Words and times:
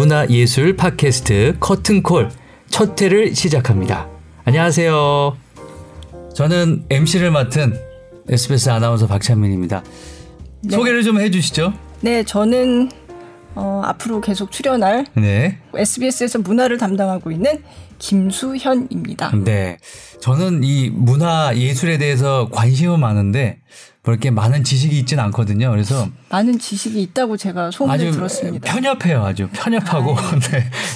공연 0.00 0.08
문화 0.08 0.26
예술 0.30 0.76
팟캐스트 0.76 1.56
커튼콜 1.60 2.30
첫 2.70 3.00
회를 3.02 3.34
시작합니다. 3.34 4.08
안녕하세요. 4.44 5.36
저는 6.34 6.84
MC를 6.88 7.30
맡은 7.30 7.78
SBS 8.26 8.70
아나운서 8.70 9.06
박찬민입니다. 9.06 9.82
네. 10.62 10.74
소개를 10.74 11.02
좀 11.02 11.20
해주시죠. 11.20 11.74
네, 12.00 12.22
저는 12.24 12.90
어, 13.54 13.82
앞으로 13.84 14.20
계속 14.20 14.50
출연할 14.52 15.06
네. 15.14 15.58
SBS에서 15.74 16.38
문화를 16.38 16.78
담당하고 16.78 17.30
있는 17.30 17.62
김수현입니다. 17.98 19.32
네. 19.44 19.78
저는 20.20 20.64
이 20.64 20.90
문화 20.90 21.54
예술에 21.54 21.98
대해서 21.98 22.48
관심은 22.50 22.98
많은데 23.00 23.58
그렇게 24.02 24.30
많은 24.30 24.64
지식이 24.64 24.98
있지는 25.00 25.22
않거든요. 25.24 25.70
그래서 25.70 26.08
많은 26.30 26.58
지식이 26.58 27.02
있다고 27.02 27.36
제가 27.36 27.70
소문을 27.70 28.12
들었습니다. 28.12 28.72
편협해요, 28.72 29.22
아주 29.22 29.48
편협하고 29.52 30.16
아, 30.16 30.38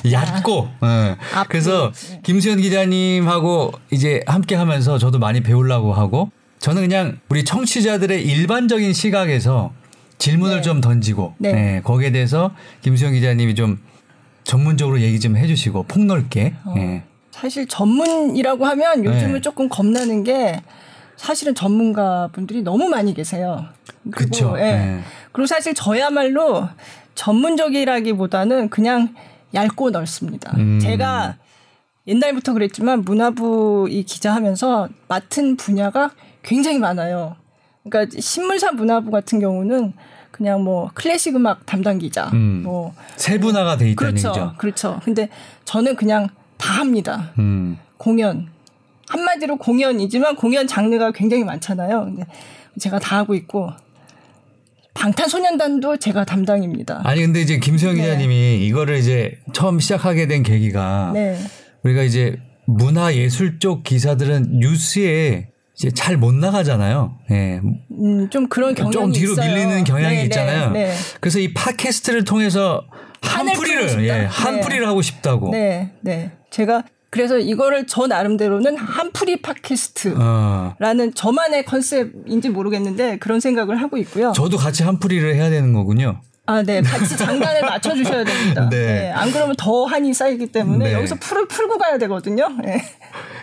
네. 0.05 0.12
얕고. 0.12 0.69
네. 0.80 1.16
그래서 1.48 1.92
네. 2.09 2.20
김수현 2.23 2.61
기자님하고 2.61 3.73
이제 3.91 4.23
함께하면서 4.27 4.98
저도 4.98 5.19
많이 5.19 5.42
배우려고 5.42 5.92
하고 5.92 6.30
저는 6.61 6.80
그냥 6.80 7.19
우리 7.28 7.45
청취자들의 7.45 8.25
일반적인 8.25 8.95
시각에서 8.95 9.73
질문을 10.24 10.56
네. 10.56 10.62
좀 10.62 10.80
던지고 10.80 11.34
네. 11.37 11.52
네. 11.52 11.80
거기에 11.83 12.10
대해서 12.10 12.51
김수현 12.80 13.12
기자님이 13.12 13.55
좀 13.55 13.78
전문적으로 14.45 15.02
얘기 15.02 15.20
좀 15.20 15.37
해주시고 15.37 15.83
폭넓게. 15.83 16.55
어, 16.64 16.73
네. 16.74 17.05
사실 17.30 17.69
전문이라고 17.69 18.64
하면 18.64 19.05
요즘은 19.05 19.34
네. 19.34 19.41
조금 19.42 19.69
겁나는 19.69 20.25
게 20.25 20.62
사실은 21.17 21.55
전문가 21.55 22.30
분들이 22.33 22.62
너무 22.62 22.89
많이 22.89 23.12
계세요. 23.12 23.67
그렇죠. 24.11 24.55
예. 24.58 25.00
그리고 25.33 25.47
사실 25.47 25.75
저야말로 25.75 26.70
전문적이라기보다는 27.14 28.70
그냥 28.70 29.14
얇고 29.52 29.91
넓습니다. 29.91 30.55
음. 30.56 30.80
제가 30.80 31.36
옛날부터 32.06 32.55
그랬지만 32.55 33.02
문화부 33.02 33.89
이 33.91 34.05
기자하면서 34.05 34.89
맡은 35.06 35.56
분야가 35.56 36.12
굉장히 36.42 36.78
많아요. 36.78 37.36
그러니까 37.83 38.19
신문사 38.19 38.72
문화부 38.72 39.11
같은 39.11 39.39
경우는 39.39 39.92
그냥 40.34 40.64
뭐 40.64 40.90
클래식 40.94 41.36
음악 41.36 41.64
담당 41.64 41.98
기자, 41.98 42.28
음. 42.32 42.62
뭐 42.64 42.92
세분화가 43.14 43.77
돼 43.77 43.90
있다는 43.90 44.14
그렇죠, 44.14 44.28
얘기죠. 44.30 44.54
그렇죠. 44.58 45.00
근데 45.04 45.28
저는 45.64 45.94
그냥 45.94 46.28
다 46.58 46.72
합니다. 46.80 47.30
음. 47.38 47.78
공연 47.98 48.48
한마디로 49.06 49.58
공연이지만 49.58 50.34
공연 50.34 50.66
장르가 50.66 51.12
굉장히 51.12 51.44
많잖아요. 51.44 52.06
근데 52.06 52.27
제가 52.80 52.98
다 52.98 53.16
하고 53.18 53.36
있고 53.36 53.70
방탄소년단도 54.94 55.98
제가 55.98 56.24
담당입니다. 56.24 57.02
아니 57.05 57.20
근데 57.20 57.40
이제 57.40 57.60
김수영 57.60 57.94
네. 57.94 58.00
기자님이 58.00 58.66
이거를 58.66 58.98
이제 58.98 59.38
처음 59.52 59.78
시작하게 59.78 60.27
된 60.27 60.42
계기가 60.42 61.12
네. 61.14 61.38
우리가 61.84 62.02
이제 62.02 62.40
문화 62.66 63.14
예술 63.14 63.60
쪽 63.60 63.84
기사들은 63.84 64.58
뉴스에 64.58 65.53
이제 65.77 65.91
잘 65.91 66.17
못 66.17 66.33
나가잖아요. 66.34 67.17
예. 67.30 67.34
네. 67.34 67.61
음, 67.91 68.30
좀 68.30 68.48
그런 68.48 68.75
경향이 68.75 68.92
좀 68.92 69.12
뒤로 69.12 69.33
있어요. 69.33 69.48
밀리는 69.53 69.84
경향이 69.84 70.14
네, 70.14 70.20
네 70.20 70.25
있잖아요. 70.25 70.70
네, 70.70 70.94
그래서 71.20 71.39
이 71.41 71.53
팟캐스트를 71.53 72.25
통해서 72.25 72.83
한풀이를 73.22 74.05
예, 74.06 74.27
한풀이를 74.27 74.83
네. 74.83 74.86
하고 74.86 75.02
싶다고. 75.02 75.50
네, 75.50 75.91
네. 76.00 76.33
제가 76.50 76.84
그래서 77.11 77.39
이거를 77.39 77.86
저 77.86 78.06
나름대로는 78.06 78.77
한풀이 78.77 79.41
팟캐스트라는 79.42 80.19
어. 80.20 81.11
저만의 81.14 81.64
컨셉인지 81.64 82.51
모르겠는데 82.51 83.18
그런 83.18 83.41
생각을 83.41 83.80
하고 83.80 83.96
있고요. 83.98 84.33
저도 84.33 84.56
같이 84.56 84.83
한풀이를 84.83 85.35
해야 85.35 85.48
되는 85.51 85.73
거군요. 85.73 86.20
아, 86.46 86.62
네. 86.62 86.83
같이 86.83 87.17
장단을 87.17 87.62
맞춰주셔야 87.67 88.24
됩니다. 88.24 88.68
네. 88.68 88.77
네. 88.77 89.11
안 89.12 89.30
그러면 89.30 89.55
더 89.56 89.85
한이 89.85 90.12
쌓이기 90.12 90.48
때문에 90.48 90.86
네. 90.86 90.92
여기서 90.92 91.14
풀을 91.17 91.48
풀고 91.48 91.79
가야 91.79 91.98
되거든요. 91.98 92.48
네. 92.62 92.83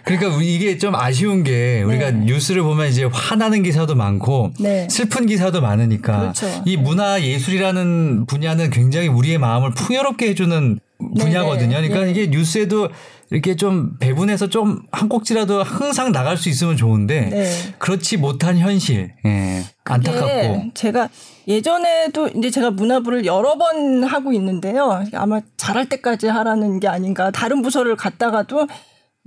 그러니까 0.04 0.42
이게 0.42 0.78
좀 0.78 0.96
아쉬운 0.96 1.44
게 1.44 1.84
우리가 1.84 2.12
네. 2.12 2.26
뉴스를 2.26 2.64
보면 2.64 2.88
이제 2.88 3.04
화나는 3.04 3.64
기사도 3.64 3.96
많고 3.96 4.52
네. 4.60 4.88
슬픈 4.90 5.26
기사도 5.26 5.62
많으니까 5.62 6.20
그렇죠. 6.20 6.48
이 6.66 6.78
문화 6.78 7.22
예술이라는 7.22 8.26
분야는 8.26 8.70
굉장히 8.70 9.08
우리의 9.08 9.38
마음을 9.38 9.72
풍요롭게 9.72 10.30
해주는 10.30 10.80
네, 11.00 11.24
분야거든요. 11.24 11.78
그러니까 11.78 12.06
이게 12.06 12.28
뉴스에도 12.28 12.90
이렇게 13.32 13.56
좀 13.56 13.98
배분해서 14.00 14.50
좀 14.50 14.82
한 15.02 15.10
꼭지라도 15.10 15.64
항상 15.64 16.12
나갈 16.12 16.38
수 16.38 16.48
있으면 16.50 16.78
좋은데 16.78 17.30
네. 17.30 17.52
그렇지 17.80 18.18
못한 18.18 18.58
현실 18.58 19.14
예, 19.26 19.64
안타깝고 19.84 20.72
제가 20.76 21.10
예전에도 21.48 22.28
이제 22.36 22.52
제가 22.52 22.70
문화부를 22.70 23.26
여러 23.26 23.58
번 23.58 24.04
하고 24.04 24.32
있는데요 24.34 25.04
아마 25.14 25.42
잘할 25.58 25.90
때까지 25.90 26.28
하라는 26.28 26.80
게 26.80 26.88
아닌가 26.88 27.32
다른 27.32 27.64
부서를 27.64 27.96
갔다가도 27.96 28.68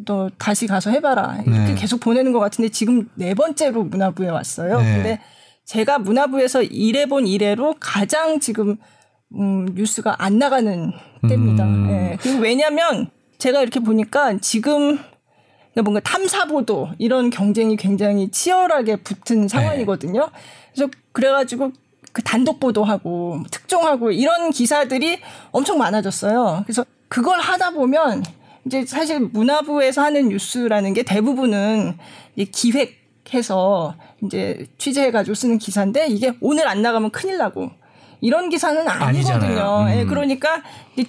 또 0.05 0.29
다시 0.39 0.67
가서 0.67 0.91
해봐라 0.91 1.43
이렇게 1.47 1.61
네. 1.61 1.75
계속 1.75 2.01
보내는 2.01 2.33
것 2.33 2.41
같은데 2.41 2.69
지금 2.69 3.09
네 3.15 3.35
번째로 3.35 3.85
문화부에 3.85 4.29
왔어요 4.29 4.81
네. 4.81 4.95
근데 4.95 5.21
제가 5.65 5.99
문화부에서 5.99 6.63
일해본 6.63 7.27
이래로 7.27 7.77
가장 7.81 8.41
지금 8.41 8.77
음, 9.37 9.67
뉴스가 9.75 10.23
안 10.23 10.39
나가는 10.39 10.93
때입니다. 11.29 11.65
음. 11.65 11.89
예. 11.91 12.17
그리고 12.21 12.41
왜냐면 12.41 13.11
제가 13.39 13.63
이렇게 13.63 13.81
보니까 13.81 14.39
지금 14.39 14.99
뭔가 15.83 16.01
탐사보도 16.01 16.91
이런 16.99 17.31
경쟁이 17.31 17.77
굉장히 17.77 18.31
치열하게 18.31 18.97
붙은 18.97 19.43
네. 19.43 19.49
상황이거든요. 19.49 20.29
그래서 20.73 20.91
그래가지고 21.13 21.73
그 22.13 22.23
단독 22.23 22.61
보도하고 22.61 23.43
특종하고 23.51 24.13
이런 24.13 24.51
기사들이 24.51 25.19
엄청 25.51 25.79
많아졌어요. 25.79 26.63
그래서 26.65 26.85
그걸 27.09 27.41
하다 27.41 27.71
보면 27.71 28.23
이제 28.67 28.85
사실 28.87 29.21
문화부에서 29.21 30.03
하는 30.03 30.29
뉴스라는 30.29 30.95
게 30.95 31.03
대부분은 31.03 31.99
기획해서 32.53 33.95
이제 34.23 34.67
취재해가지고 34.79 35.35
쓰는 35.35 35.59
기사인데 35.59 36.07
이게 36.09 36.33
오늘 36.41 36.67
안 36.69 36.83
나가면 36.83 37.11
큰일 37.11 37.39
나고 37.39 37.71
이런 38.21 38.49
기사는 38.49 38.89
아니거든요. 38.89 39.87
예, 39.89 39.95
음. 39.95 39.99
예, 39.99 40.05
그러니까 40.05 40.63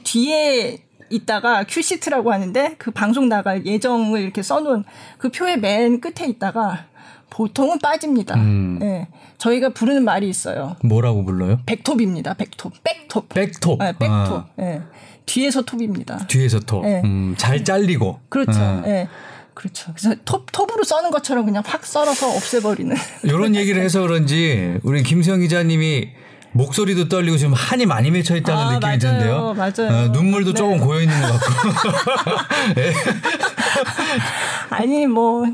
뒤에 0.03 0.79
있다가 1.09 1.63
큐시트라고 1.67 2.33
하는데 2.33 2.75
그 2.77 2.91
방송 2.91 3.29
나갈 3.29 3.65
예정을 3.65 4.21
이렇게 4.21 4.41
써놓은 4.41 4.83
그 5.17 5.29
표의 5.29 5.59
맨 5.59 6.01
끝에 6.01 6.27
있다가 6.27 6.87
보통은 7.29 7.79
빠집니다. 7.79 8.35
음. 8.35 8.79
예. 8.81 9.07
저희가 9.37 9.69
부르는 9.69 10.03
말이 10.03 10.27
있어요. 10.29 10.75
뭐라고 10.83 11.23
불러요? 11.25 11.59
back톱입니다. 11.65 12.33
back톱. 12.35 12.73
back톱. 12.83 13.29
back톱. 13.29 13.79
네, 13.79 13.91
back톱. 13.91 14.09
아. 14.09 14.45
예. 14.59 14.81
뒤에서 15.25 15.61
톱입니다. 15.61 16.25
뒤에서 16.27 16.59
톱. 16.59 16.85
예. 16.85 17.01
음, 17.03 17.35
잘 17.37 17.63
잘리고. 17.63 18.19
그렇죠. 18.29 18.59
음. 18.59 18.83
예. 18.85 19.07
그렇죠. 19.53 19.93
그래서 19.95 20.15
톱, 20.25 20.51
톱으로 20.51 20.83
써는 20.83 21.11
것처럼 21.11 21.45
그냥 21.45 21.63
확 21.65 21.85
썰어서 21.85 22.29
없애버리는. 22.35 22.95
이런 23.23 23.55
얘기를 23.55 23.81
해서 23.81 24.01
그런지 24.01 24.77
우리 24.83 25.01
김수영 25.01 25.39
기자님이 25.39 26.09
목소리도 26.51 27.09
떨리고 27.09 27.37
지금 27.37 27.53
한이 27.53 27.85
많이 27.85 28.11
맺혀 28.11 28.35
있다는 28.37 28.61
아, 28.61 28.73
느낌이 28.73 28.97
드는데요. 28.97 29.53
맞아요. 29.53 30.05
어, 30.05 30.07
눈물도 30.09 30.53
네. 30.53 30.57
조금 30.57 30.79
고여 30.79 31.01
있는 31.01 31.21
것 31.21 31.27
같고. 31.27 32.73
네. 32.75 32.93
아니 34.69 35.05
뭐 35.05 35.45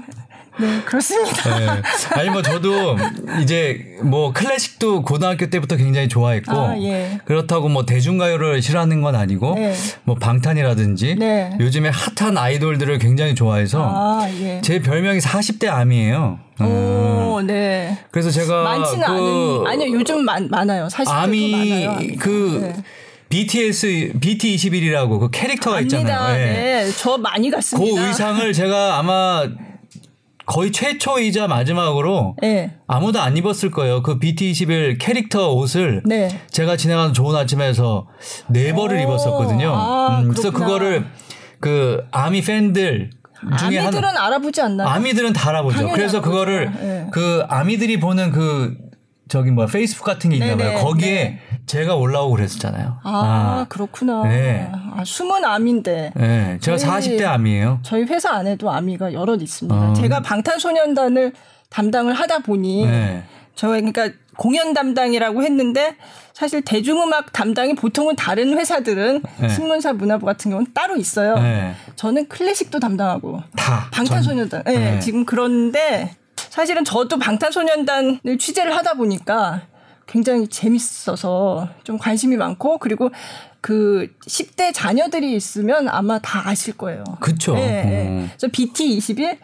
네, 0.59 0.81
그렇습니다. 0.83 1.59
네. 1.59 1.67
아니, 2.11 2.29
뭐, 2.29 2.41
저도 2.41 2.97
이제 3.41 3.97
뭐 4.03 4.33
클래식도 4.33 5.03
고등학교 5.03 5.49
때부터 5.49 5.77
굉장히 5.77 6.07
좋아했고, 6.07 6.51
아, 6.51 6.77
예. 6.79 7.19
그렇다고 7.25 7.69
뭐 7.69 7.85
대중가요를 7.85 8.61
싫어하는 8.61 9.01
건 9.01 9.15
아니고, 9.15 9.55
네. 9.55 9.73
뭐 10.03 10.15
방탄이라든지, 10.15 11.15
네. 11.15 11.55
요즘에 11.59 11.89
핫한 11.89 12.37
아이돌들을 12.37 12.97
굉장히 12.99 13.33
좋아해서, 13.33 13.81
아, 13.81 14.27
예. 14.41 14.61
제 14.61 14.81
별명이 14.81 15.19
40대 15.19 15.67
암이에요. 15.67 16.39
오, 16.59 17.39
음. 17.39 17.47
네. 17.47 17.97
그래서 18.11 18.29
제가. 18.29 18.63
많지는 18.63 19.05
그 19.07 19.11
않은, 19.11 19.67
아니요, 19.67 19.99
요즘 19.99 20.23
많, 20.23 20.47
많아요. 20.49 20.87
40대도 20.87 21.07
암이 21.09 21.51
많아요. 21.51 21.97
그, 22.19 22.59
네. 22.75 22.83
BTS 23.29 24.11
BT21이라고 24.19 25.17
그 25.17 25.29
캐릭터가 25.31 25.77
압니다. 25.77 25.99
있잖아요. 25.99 26.37
네. 26.37 26.83
네. 26.83 26.91
저 26.97 27.17
많이 27.17 27.49
갔습니다. 27.49 28.01
그 28.01 28.07
의상을 28.07 28.51
제가 28.51 28.99
아마 28.99 29.47
거의 30.51 30.73
최초이자 30.73 31.47
마지막으로 31.47 32.35
네. 32.41 32.75
아무도 32.85 33.21
안 33.21 33.37
입었을 33.37 33.71
거예요. 33.71 34.03
그 34.03 34.19
BT21 34.19 34.97
캐릭터 34.99 35.53
옷을 35.53 36.01
네. 36.05 36.27
제가 36.51 36.75
진행하는 36.75 37.13
좋은 37.13 37.33
아침에서 37.37 38.07
네 38.49 38.73
벌을 38.73 38.99
입었었거든요. 38.99 39.73
아, 39.73 40.19
음, 40.19 40.27
그래서 40.29 40.51
그거를 40.51 41.05
그 41.61 42.03
아미 42.11 42.41
팬들 42.41 43.11
중에 43.57 43.79
아미들은 43.79 44.03
하나, 44.03 44.25
알아보지 44.25 44.59
않나요? 44.59 44.89
아미들은 44.89 45.31
다 45.31 45.51
알아보죠. 45.51 45.87
그래서 45.93 46.17
알아보죠. 46.17 46.21
그거를 46.21 46.71
네. 46.73 47.07
그 47.13 47.45
아미들이 47.47 48.01
보는 48.01 48.31
그 48.31 48.75
저기 49.31 49.49
뭐야 49.49 49.67
페이스북 49.67 50.03
같은 50.03 50.29
게 50.29 50.35
있나 50.35 50.57
봐요. 50.57 50.77
거기에 50.79 51.23
네. 51.23 51.39
제가 51.65 51.95
올라오고 51.95 52.35
그랬었잖아요. 52.35 52.97
아, 53.01 53.11
아. 53.11 53.65
그렇구나. 53.69 54.23
네. 54.23 54.69
아, 54.73 55.03
숨은 55.05 55.45
아미인데. 55.45 56.11
네. 56.17 56.57
제가 56.59 56.75
저희, 56.75 57.17
40대 57.17 57.25
아미예요. 57.25 57.79
저희 57.81 58.03
회사 58.03 58.31
안에도 58.31 58.69
아미가 58.69 59.13
여럿 59.13 59.41
있습니다. 59.41 59.91
어. 59.91 59.93
제가 59.93 60.19
방탄소년단을 60.19 61.31
담당을 61.69 62.13
하다 62.13 62.39
보니 62.39 62.85
네. 62.85 63.23
저 63.55 63.69
그러니까 63.69 64.09
공연 64.35 64.73
담당이라고 64.73 65.43
했는데 65.43 65.95
사실 66.33 66.61
대중음악 66.61 67.31
담당이 67.31 67.75
보통은 67.75 68.17
다른 68.17 68.57
회사들은 68.57 69.23
네. 69.39 69.47
신문사 69.47 69.93
문화부 69.93 70.25
같은 70.25 70.51
경우는 70.51 70.73
따로 70.73 70.97
있어요. 70.97 71.35
네. 71.35 71.73
저는 71.95 72.27
클래식도 72.27 72.81
담당하고 72.81 73.41
다 73.55 73.87
방탄소년단. 73.91 74.65
전... 74.65 74.73
네, 74.73 74.91
네. 74.91 74.99
지금 74.99 75.23
그런데 75.23 76.17
사실은 76.51 76.83
저도 76.83 77.17
방탄소년단을 77.17 78.37
취재를 78.37 78.75
하다 78.75 78.95
보니까 78.95 79.61
굉장히 80.05 80.49
재밌어서 80.49 81.69
좀 81.85 81.97
관심이 81.97 82.35
많고 82.35 82.77
그리고 82.77 83.09
그 83.61 84.09
10대 84.27 84.73
자녀들이 84.73 85.33
있으면 85.33 85.87
아마 85.87 86.19
다 86.19 86.49
아실 86.49 86.75
거예요. 86.75 87.05
그렇죠. 87.21 87.53
네, 87.55 87.83
네. 87.85 88.07
음. 88.09 88.31
저 88.35 88.49
BT 88.49 88.97
21 88.97 89.39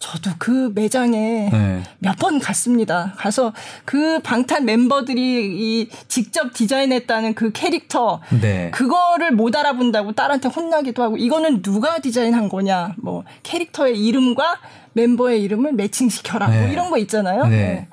저도 0.00 0.30
그 0.38 0.72
매장에 0.74 1.50
네. 1.50 1.82
몇번 1.98 2.40
갔습니다. 2.40 3.14
가서 3.16 3.52
그 3.84 4.20
방탄 4.20 4.64
멤버들이 4.64 5.20
이 5.20 5.88
직접 6.08 6.52
디자인했다는 6.54 7.34
그 7.34 7.52
캐릭터 7.52 8.20
네. 8.40 8.70
그거를 8.72 9.32
못 9.32 9.54
알아본다고 9.56 10.12
딸한테 10.12 10.48
혼나기도 10.48 11.02
하고 11.02 11.16
이거는 11.16 11.62
누가 11.62 11.98
디자인한 11.98 12.48
거냐 12.48 12.94
뭐 12.98 13.24
캐릭터의 13.42 13.98
이름과 14.04 14.60
멤버의 14.98 15.42
이름을 15.42 15.72
매칭시켜라 15.74 16.48
뭐 16.48 16.54
네. 16.54 16.62
뭐 16.62 16.72
이런 16.72 16.90
거 16.90 16.98
있잖아요. 16.98 17.44
네. 17.44 17.50
네. 17.50 17.88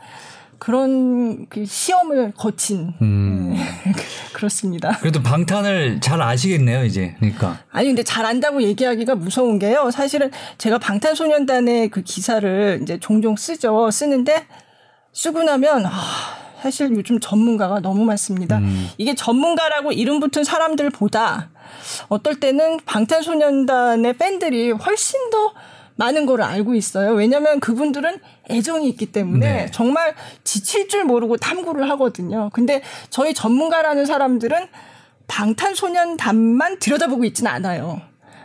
그런 0.57 1.47
그 1.47 1.65
시험을 1.65 2.31
거친 2.35 2.93
음. 3.01 3.53
네. 3.53 3.93
그렇습니다. 4.33 4.97
그래도 4.99 5.21
방탄을 5.21 5.99
잘 6.01 6.21
아시겠네요, 6.21 6.83
이제. 6.85 7.15
그러니까. 7.19 7.59
아니 7.71 7.87
근데 7.87 8.03
잘 8.03 8.25
안다고 8.25 8.63
얘기하기가 8.63 9.15
무서운 9.15 9.59
게요. 9.59 9.91
사실은 9.91 10.31
제가 10.57 10.79
방탄소년단의 10.79 11.89
그 11.89 12.01
기사를 12.01 12.79
이제 12.81 12.99
종종 12.99 13.35
쓰죠. 13.35 13.91
쓰는데 13.91 14.47
쓰고 15.13 15.43
나면 15.43 15.85
아, 15.85 15.91
사실 16.61 16.91
요즘 16.91 17.19
전문가가 17.19 17.79
너무 17.79 18.03
많습니다. 18.05 18.57
음. 18.57 18.89
이게 18.97 19.13
전문가라고 19.13 19.91
이름 19.91 20.19
붙은 20.19 20.43
사람들보다 20.43 21.49
어떨 22.09 22.39
때는 22.39 22.79
방탄소년단의 22.85 24.13
팬들이 24.13 24.71
훨씬 24.71 25.29
더 25.29 25.53
많은 25.95 26.25
거를 26.25 26.43
알고 26.43 26.75
있어요. 26.75 27.13
왜냐하면 27.13 27.59
그분들은 27.59 28.19
애정이 28.49 28.87
있기 28.89 29.07
때문에 29.07 29.53
네. 29.53 29.71
정말 29.71 30.15
지칠 30.43 30.87
줄 30.87 31.05
모르고 31.05 31.37
탐구를 31.37 31.89
하거든요. 31.91 32.49
근데 32.53 32.81
저희 33.09 33.33
전문가라는 33.33 34.05
사람들은 34.05 34.67
방탄소년단만 35.27 36.79
들여다보고 36.79 37.23
있지는 37.25 37.51
않아요. 37.51 38.01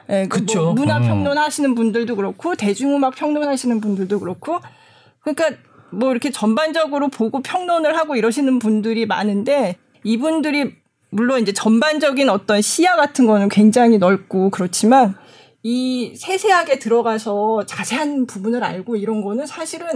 예, 0.09 0.27
그뭐 0.27 0.73
문화 0.73 0.99
음. 0.99 1.03
평론 1.03 1.39
하시는 1.39 1.75
분들도 1.75 2.17
그렇고 2.17 2.57
대중음악 2.57 3.15
평론 3.15 3.47
하시는 3.47 3.81
분들도 3.81 4.19
그렇고 4.21 4.59
그러니까 5.21 5.51
뭐 5.91 6.11
이렇게 6.11 6.31
전반적으로 6.31 7.09
보고 7.09 7.43
평론을 7.43 7.97
하고 7.97 8.17
이러시는 8.17 8.59
분들이 8.59 9.07
많은데 9.07 9.77
이분들이 10.03 10.75
물론 11.11 11.43
이제 11.43 11.53
전반적인 11.53 12.29
어떤 12.29 12.63
시야 12.63 12.97
같은 12.97 13.27
거는 13.27 13.49
굉장히 13.49 13.99
넓고 13.99 14.51
그렇지만 14.51 15.17
이 15.63 16.15
세세하게 16.17 16.79
들어가서 16.79 17.65
자세한 17.67 18.27
부분을 18.27 18.65
알고 18.65 18.97
이런 18.97 19.23
거는 19.23 19.47
사실은 19.47 19.87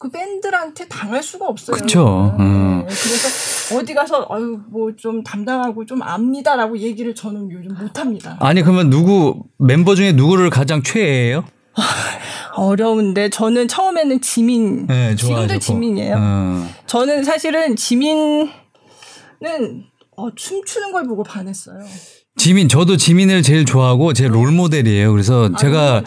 그 0.00 0.10
밴들한테 0.10 0.86
당할 0.88 1.22
수가 1.22 1.46
없어요. 1.46 1.74
그렇죠. 1.76 2.36
음. 2.38 2.84
네. 2.86 2.94
그래서 2.94 3.76
어디 3.78 3.94
가서 3.94 4.26
아유 4.30 4.60
뭐 4.70 4.90
좀 4.96 5.22
담당하고 5.22 5.86
좀 5.86 6.02
압니다라고 6.02 6.78
얘기를 6.78 7.14
저는 7.14 7.50
요즘 7.50 7.74
못 7.74 7.98
합니다. 7.98 8.36
아니 8.40 8.62
그러면 8.62 8.90
누구 8.90 9.44
멤버 9.58 9.94
중에 9.94 10.12
누구를 10.12 10.50
가장 10.50 10.82
최애해요? 10.82 11.44
어려운데 12.56 13.28
저는 13.30 13.68
처음에는 13.68 14.20
지민 14.20 14.86
네, 14.88 15.14
지금도 15.14 15.58
지민이에요. 15.60 16.16
음. 16.16 16.68
저는 16.86 17.22
사실은 17.24 17.76
지민은 17.76 18.50
어, 20.16 20.34
춤추는 20.34 20.90
걸 20.92 21.04
보고 21.06 21.22
반했어요. 21.22 21.78
지민 22.38 22.68
저도 22.68 22.96
지민을 22.96 23.42
제일 23.42 23.64
좋아하고 23.64 24.12
제 24.12 24.28
롤 24.28 24.52
모델이에요. 24.52 25.10
그래서 25.12 25.50
아, 25.52 25.56
제가 25.58 26.02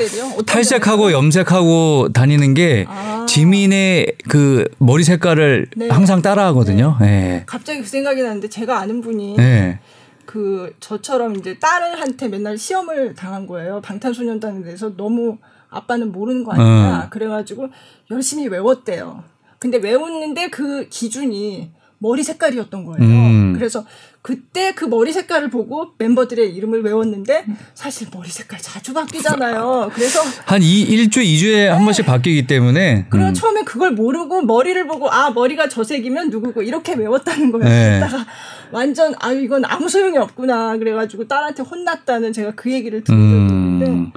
탈색하고 0.45 1.11
염색하고 1.11 2.09
다니는 2.13 2.53
게 2.53 2.85
아. 2.87 3.25
지민의 3.27 4.13
그 4.29 4.65
머리 4.77 5.03
색깔을 5.03 5.67
네. 5.75 5.89
항상 5.89 6.21
따라하거든요. 6.21 6.97
네. 7.01 7.05
네. 7.05 7.43
갑자기 7.45 7.81
그 7.81 7.87
생각이 7.87 8.21
나는데 8.21 8.47
제가 8.49 8.79
아는 8.79 9.01
분이 9.01 9.35
네. 9.37 9.79
그 10.25 10.73
저처럼 10.79 11.35
이제 11.35 11.59
딸한테 11.59 12.29
맨날 12.29 12.57
시험을 12.57 13.15
당한 13.15 13.45
거예요. 13.45 13.81
방탄소년단에 13.81 14.63
대해서 14.63 14.95
너무 14.95 15.37
아빠는 15.69 16.11
모르는 16.11 16.43
거 16.45 16.53
아니냐. 16.53 17.03
어. 17.05 17.09
그래가지고 17.09 17.67
열심히 18.09 18.47
외웠대요. 18.47 19.23
근데 19.59 19.77
외웠는데 19.77 20.49
그 20.49 20.87
기준이 20.89 21.71
머리 21.97 22.23
색깔이었던 22.23 22.85
거예요. 22.85 23.03
음. 23.03 23.53
그래서 23.53 23.85
그때 24.21 24.73
그 24.75 24.85
머리 24.85 25.11
색깔을 25.11 25.49
보고 25.49 25.93
멤버들의 25.97 26.53
이름을 26.53 26.83
외웠는데 26.83 27.43
사실 27.73 28.07
머리 28.13 28.29
색깔 28.29 28.59
자주 28.59 28.93
바뀌잖아요. 28.93 29.91
그래서 29.95 30.21
한 30.45 30.61
이, 30.61 30.85
1주, 30.85 31.17
2주에 31.17 31.65
한 31.65 31.83
번씩 31.83 32.05
바뀌기 32.05 32.45
때문에 32.45 33.07
그럼 33.09 33.29
음. 33.29 33.33
처음에 33.33 33.63
그걸 33.63 33.91
모르고 33.91 34.43
머리를 34.43 34.85
보고 34.85 35.09
아, 35.09 35.31
머리가 35.31 35.69
저 35.69 35.83
색이면 35.83 36.29
누구고 36.29 36.61
이렇게 36.61 36.93
외웠다는 36.93 37.51
거예요. 37.51 37.67
네. 37.67 37.99
그러다가 37.99 38.25
완전 38.71 39.15
아, 39.19 39.31
이건 39.31 39.65
아무 39.65 39.89
소용이 39.89 40.17
없구나. 40.19 40.77
그래 40.77 40.93
가지고 40.93 41.27
딸한테 41.27 41.63
혼났다는 41.63 42.31
제가 42.31 42.51
그 42.55 42.71
얘기를 42.71 43.03
들은 43.03 43.17
적이 43.17 43.53
있는데 43.53 43.85
음. 43.87 44.11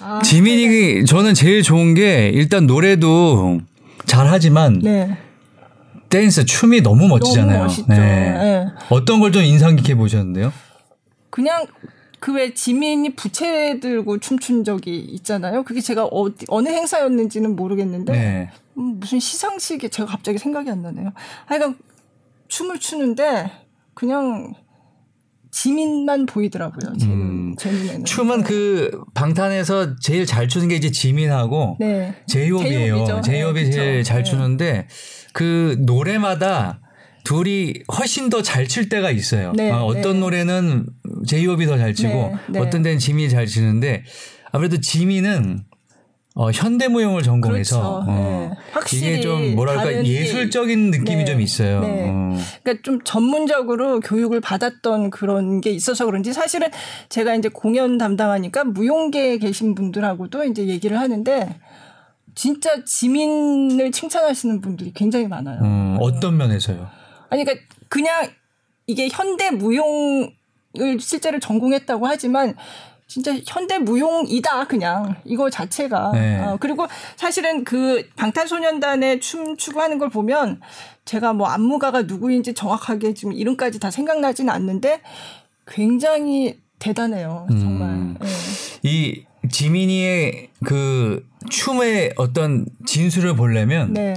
아, 0.00 0.22
지민이 0.22 0.66
네. 0.68 1.04
저는 1.04 1.34
제일 1.34 1.62
좋은 1.62 1.92
게 1.92 2.30
일단 2.32 2.66
노래도 2.66 3.60
잘하지만 4.06 4.80
네. 4.82 5.18
댄스 6.08 6.44
춤이 6.44 6.80
너무 6.82 7.08
멋지잖아요. 7.08 7.56
너무 7.58 7.64
멋있죠. 7.68 7.86
네. 7.88 7.96
네. 7.98 8.66
어떤 8.90 9.20
걸 9.20 9.32
좀 9.32 9.42
인상 9.42 9.76
깊게 9.76 9.94
보셨는데요? 9.96 10.52
그냥 11.30 11.66
그왜 12.20 12.54
지민이 12.54 13.14
부채 13.14 13.78
들고 13.80 14.18
춤춘 14.18 14.64
적이 14.64 14.98
있잖아요. 14.98 15.62
그게 15.64 15.80
제가 15.80 16.06
어디 16.06 16.46
어느 16.48 16.68
행사였는지는 16.68 17.54
모르겠는데 17.56 18.12
네. 18.12 18.50
음, 18.78 18.98
무슨 19.00 19.20
시상식에 19.20 19.88
제가 19.88 20.08
갑자기 20.10 20.38
생각이 20.38 20.70
안 20.70 20.82
나네요. 20.82 21.12
하여간 21.46 21.76
춤을 22.48 22.78
추는데 22.78 23.50
그냥 23.94 24.54
지민만 25.50 26.26
보이더라고요. 26.26 26.96
제, 26.98 27.06
음. 27.06 27.54
제 27.58 27.70
눈에는. 27.70 28.04
춤은 28.04 28.42
그 28.42 29.02
방탄에서 29.14 29.96
제일 29.96 30.26
잘 30.26 30.48
추는 30.48 30.68
게 30.68 30.76
이제 30.76 30.90
지민하고 30.90 31.76
네. 31.80 32.14
제이홉이에요. 32.26 33.22
제이홉이 33.22 33.64
네, 33.64 33.70
제일 33.70 34.04
잘 34.04 34.18
네. 34.18 34.30
추는데 34.30 34.88
그 35.36 35.76
노래마다 35.80 36.80
둘이 37.24 37.74
훨씬 37.98 38.30
더 38.30 38.40
잘 38.40 38.66
칠 38.68 38.88
때가 38.88 39.10
있어요. 39.10 39.52
네, 39.54 39.70
어, 39.70 39.92
떤 40.02 40.14
네. 40.14 40.20
노래는 40.20 40.86
제이홉이 41.26 41.66
더 41.66 41.76
잘 41.76 41.92
치고 41.92 42.08
네, 42.08 42.36
네. 42.52 42.58
어떤 42.60 42.80
데는 42.82 42.98
지민이 42.98 43.28
잘 43.28 43.46
치는데 43.46 44.04
아무래도 44.50 44.80
지민은 44.80 45.64
어, 46.38 46.50
현대무용을 46.50 47.22
전공해서 47.22 47.80
그렇죠. 47.80 48.04
어, 48.08 48.52
확실히 48.72 49.14
이게 49.14 49.20
좀 49.20 49.54
뭐랄까 49.56 50.04
예술적인 50.04 50.90
느낌이 50.90 51.24
좀 51.26 51.40
있어요. 51.40 51.80
어. 51.82 52.38
그러니까 52.62 52.82
좀 52.82 53.00
전문적으로 53.04 54.00
교육을 54.00 54.40
받았던 54.40 55.10
그런 55.10 55.60
게 55.60 55.70
있어서 55.70 56.04
그런지 56.06 56.32
사실은 56.32 56.68
제가 57.08 57.34
이제 57.34 57.48
공연 57.48 57.98
담당하니까 57.98 58.64
무용계에 58.64 59.38
계신 59.38 59.74
분들하고도 59.74 60.44
이제 60.44 60.66
얘기를 60.66 60.98
하는데 60.98 61.56
진짜 62.36 62.84
지민을 62.84 63.90
칭찬하시는 63.90 64.60
분들이 64.60 64.92
굉장히 64.92 65.26
많아요. 65.26 65.58
음, 65.62 65.96
어떤 66.00 66.36
면에서요? 66.36 66.86
아니, 67.30 67.44
그러니까 67.44 67.66
그냥 67.88 68.28
이게 68.86 69.08
현대 69.10 69.50
무용을 69.50 70.30
실제로 71.00 71.40
전공했다고 71.40 72.06
하지만 72.06 72.54
진짜 73.08 73.32
현대 73.46 73.78
무용이다 73.78 74.66
그냥 74.66 75.16
이거 75.24 75.48
자체가 75.48 76.10
네. 76.12 76.40
어, 76.40 76.58
그리고 76.60 76.86
사실은 77.16 77.64
그 77.64 78.06
방탄소년단의 78.16 79.20
춤 79.20 79.56
추고 79.56 79.80
하는 79.80 79.98
걸 79.98 80.10
보면 80.10 80.60
제가 81.04 81.32
뭐 81.32 81.46
안무가가 81.46 82.02
누구인지 82.02 82.52
정확하게 82.54 83.14
지금 83.14 83.32
이름까지 83.32 83.78
다 83.78 83.90
생각나지는 83.90 84.52
않는데 84.52 85.00
굉장히 85.68 86.60
대단해요 86.80 87.46
정말 87.48 87.90
음. 87.90 88.16
네. 88.20 88.28
이 88.82 89.24
지민이의 89.48 90.48
그 90.64 91.26
춤의 91.50 92.14
어떤 92.16 92.66
진수를 92.86 93.36
보려면 93.36 93.92
네. 93.92 94.14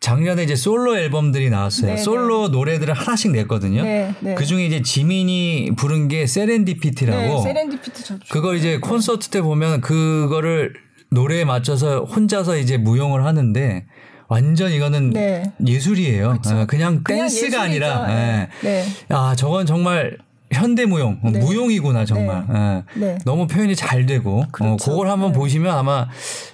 작년에 0.00 0.42
이제 0.42 0.56
솔로 0.56 0.98
앨범들이 0.98 1.48
나왔어요. 1.48 1.86
네, 1.86 1.94
네. 1.94 2.02
솔로 2.02 2.48
노래들을 2.48 2.92
하나씩 2.92 3.30
냈거든요. 3.30 3.84
네, 3.84 4.12
네. 4.20 4.34
그 4.34 4.44
중에 4.44 4.66
이제 4.66 4.82
지민이 4.82 5.72
부른 5.76 6.08
게 6.08 6.26
세렌디피티라고. 6.26 7.20
네, 7.22 7.42
세렌디피티. 7.42 8.14
그걸 8.28 8.56
이제 8.56 8.78
콘서트 8.78 9.28
때 9.28 9.40
보면 9.40 9.80
그거를 9.80 10.74
노래에 11.10 11.44
맞춰서 11.44 12.00
혼자서 12.00 12.56
이제 12.56 12.78
무용을 12.78 13.24
하는데 13.24 13.86
완전 14.26 14.72
이거는 14.72 15.10
네. 15.10 15.52
예술이에요. 15.64 16.38
그쵸. 16.42 16.56
어, 16.56 16.66
그냥 16.66 17.04
댄스가 17.04 17.62
아니라. 17.62 18.06
네. 18.08 18.48
네. 18.62 18.84
아 19.08 19.36
저건 19.36 19.66
정말 19.66 20.16
현대무용, 20.52 21.20
네. 21.24 21.38
무용이구나 21.38 22.04
정말. 22.04 22.44
네. 22.48 22.84
네. 22.94 23.18
너무 23.24 23.46
표현이 23.46 23.74
잘 23.76 24.06
되고 24.06 24.40
어, 24.42 24.46
그렇죠. 24.52 24.74
어, 24.74 24.76
그걸 24.76 25.08
한번 25.10 25.32
네. 25.32 25.38
보시면 25.38 25.74
아마 25.76 26.08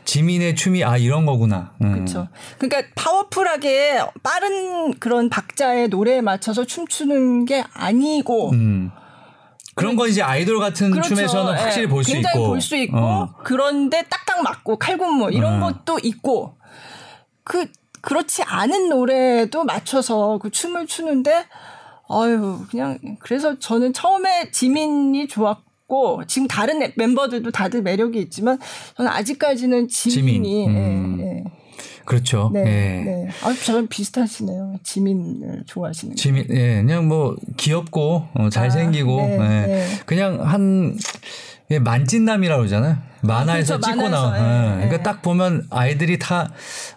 지민의 0.04 0.54
춤이 0.54 0.84
아 0.84 0.96
이런 0.96 1.26
거구나. 1.26 1.72
음. 1.82 1.92
그렇죠. 1.94 2.28
그러니까 2.58 2.90
파워풀하게 2.94 4.00
빠른 4.22 4.94
그런 4.98 5.28
박자의 5.28 5.88
노래에 5.88 6.20
맞춰서 6.20 6.64
춤추는 6.64 7.44
게 7.44 7.64
아니고. 7.74 8.50
음. 8.52 8.90
그런 9.74 9.94
건 9.94 10.08
이제 10.08 10.22
아이돌 10.22 10.58
같은 10.58 10.90
그렇죠. 10.90 11.14
춤에서는 11.14 11.52
예, 11.52 11.56
확실히 11.60 11.86
볼 11.86 12.02
수 12.02 12.10
있고. 12.10 12.22
굉장히 12.22 12.46
볼 12.46 12.60
수 12.60 12.76
있고. 12.76 12.96
어. 12.98 13.34
그런데 13.44 14.02
딱딱 14.08 14.42
맞고 14.42 14.76
칼군무 14.78 15.30
이런 15.30 15.62
어. 15.62 15.66
것도 15.72 16.00
있고. 16.02 16.56
그 17.44 17.66
그렇지 18.00 18.42
않은 18.42 18.88
노래도 18.88 19.64
맞춰서 19.64 20.38
그 20.42 20.50
춤을 20.50 20.86
추는데 20.86 21.44
아유 22.08 22.64
그냥 22.70 22.98
그래서 23.20 23.58
저는 23.58 23.92
처음에 23.92 24.50
지민이 24.50 25.28
좋았고 25.28 26.22
지금 26.26 26.48
다른 26.48 26.80
멤버들도 26.96 27.50
다들 27.50 27.82
매력이 27.82 28.18
있지만 28.20 28.58
저는 28.96 29.10
아직까지는 29.10 29.88
지민이 29.88 30.64
지민. 30.64 30.70
음. 30.70 31.18
예, 31.20 31.24
예. 31.24 31.44
그렇죠. 32.08 32.50
네. 32.54 32.60
예. 32.60 33.04
네. 33.04 33.28
아, 33.42 33.52
저는 33.52 33.86
비슷하시네요. 33.88 34.76
지민을 34.82 35.64
좋아하시는. 35.66 36.16
지민, 36.16 36.46
예, 36.48 36.76
그냥 36.82 37.06
뭐 37.06 37.36
귀엽고 37.58 38.28
어, 38.32 38.48
잘생기고, 38.48 39.20
아, 39.20 39.26
네, 39.26 39.62
예. 39.62 39.66
네. 39.66 39.86
그냥 40.06 40.40
한 40.42 40.96
예, 41.70 41.78
만찢남이라고 41.78 42.60
그러잖아요. 42.60 42.96
만화에서 43.20 43.74
아, 43.74 43.78
그렇죠. 43.78 43.92
찍고 43.96 44.08
나온. 44.08 44.34
예. 44.34 44.38
예. 44.38 44.74
그러니까 44.74 44.94
예. 44.94 45.02
딱 45.02 45.22
보면 45.22 45.66
아이들이 45.70 46.18
다 46.18 46.50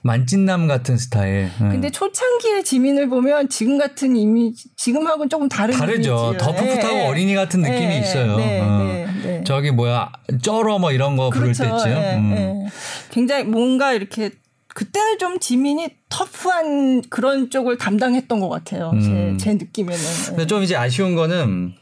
만찢남 0.04 0.68
같은 0.68 0.98
스타일. 0.98 1.50
예. 1.62 1.68
근데 1.68 1.90
초창기의 1.90 2.64
지민을 2.64 3.10
보면 3.10 3.50
지금 3.50 3.78
같은 3.78 4.16
이미지, 4.16 4.70
지금하고는 4.78 5.30
조금 5.30 5.50
다른 5.50 5.76
다르죠. 5.76 6.36
더 6.40 6.54
풋풋하고 6.54 6.96
예. 6.96 7.08
어린이 7.08 7.36
같은 7.36 7.62
느낌이 7.62 8.00
있어요. 8.00 8.38
네, 8.38 8.62
어. 8.62 8.84
네, 8.84 9.08
네. 9.24 9.44
저기 9.46 9.72
뭐야 9.72 10.12
쩔어 10.42 10.80
뭐 10.80 10.92
이런 10.92 11.18
거 11.18 11.30
그렇죠. 11.30 11.64
부를 11.64 11.78
때쯤. 11.78 11.98
음. 11.98 12.68
굉장히 13.10 13.44
뭔가 13.44 13.94
이렇게 13.94 14.32
그때는 14.74 15.18
좀 15.18 15.40
지민이 15.40 15.90
터프한 16.08 17.02
그런 17.10 17.50
쪽을 17.50 17.78
담당했던 17.78 18.40
것 18.40 18.48
같아요. 18.48 18.92
음. 18.94 19.38
제, 19.38 19.44
제 19.44 19.54
느낌에는. 19.56 20.00
근데 20.28 20.48
좀 20.48 20.64
이제 20.64 20.76
아쉬운 20.78 21.16
거는 21.16 21.74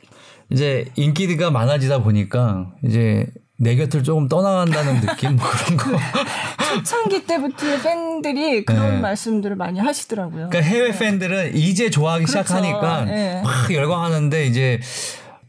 이제 0.52 0.86
인기가 0.96 1.52
많아지다 1.52 2.02
보니까 2.04 2.72
이제 2.84 3.28
내 3.58 3.76
곁을 3.76 4.04
조금 4.04 4.28
떠나간다는 4.28 5.02
느낌 5.06 5.36
뭐 5.36 5.46
그런 5.48 5.78
거. 5.78 6.00
초창기 6.76 7.26
때부터 7.26 7.66
팬들이 7.82 8.64
그런 8.64 8.96
네. 8.96 9.00
말씀들을 9.00 9.56
많이 9.56 9.80
하시더라고요. 9.80 10.50
그러니까 10.50 10.62
해외 10.62 10.92
네. 10.92 10.98
팬들은 10.98 11.56
이제 11.56 11.90
좋아하기 11.90 12.26
그렇죠. 12.26 12.44
시작하니까 12.44 13.06
네. 13.06 13.42
막 13.44 13.74
열광하는데 13.74 14.46
이제 14.46 14.80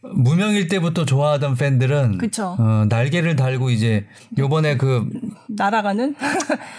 무명일 0.02 0.66
때부터 0.69 1.04
좋아하던 1.04 1.57
팬들은 1.57 2.19
그쵸. 2.19 2.57
어, 2.59 2.87
날개를 2.88 3.37
달고 3.37 3.71
이제 3.71 4.07
요번에 4.38 4.76
그 4.76 5.07
날아가는 5.49 6.16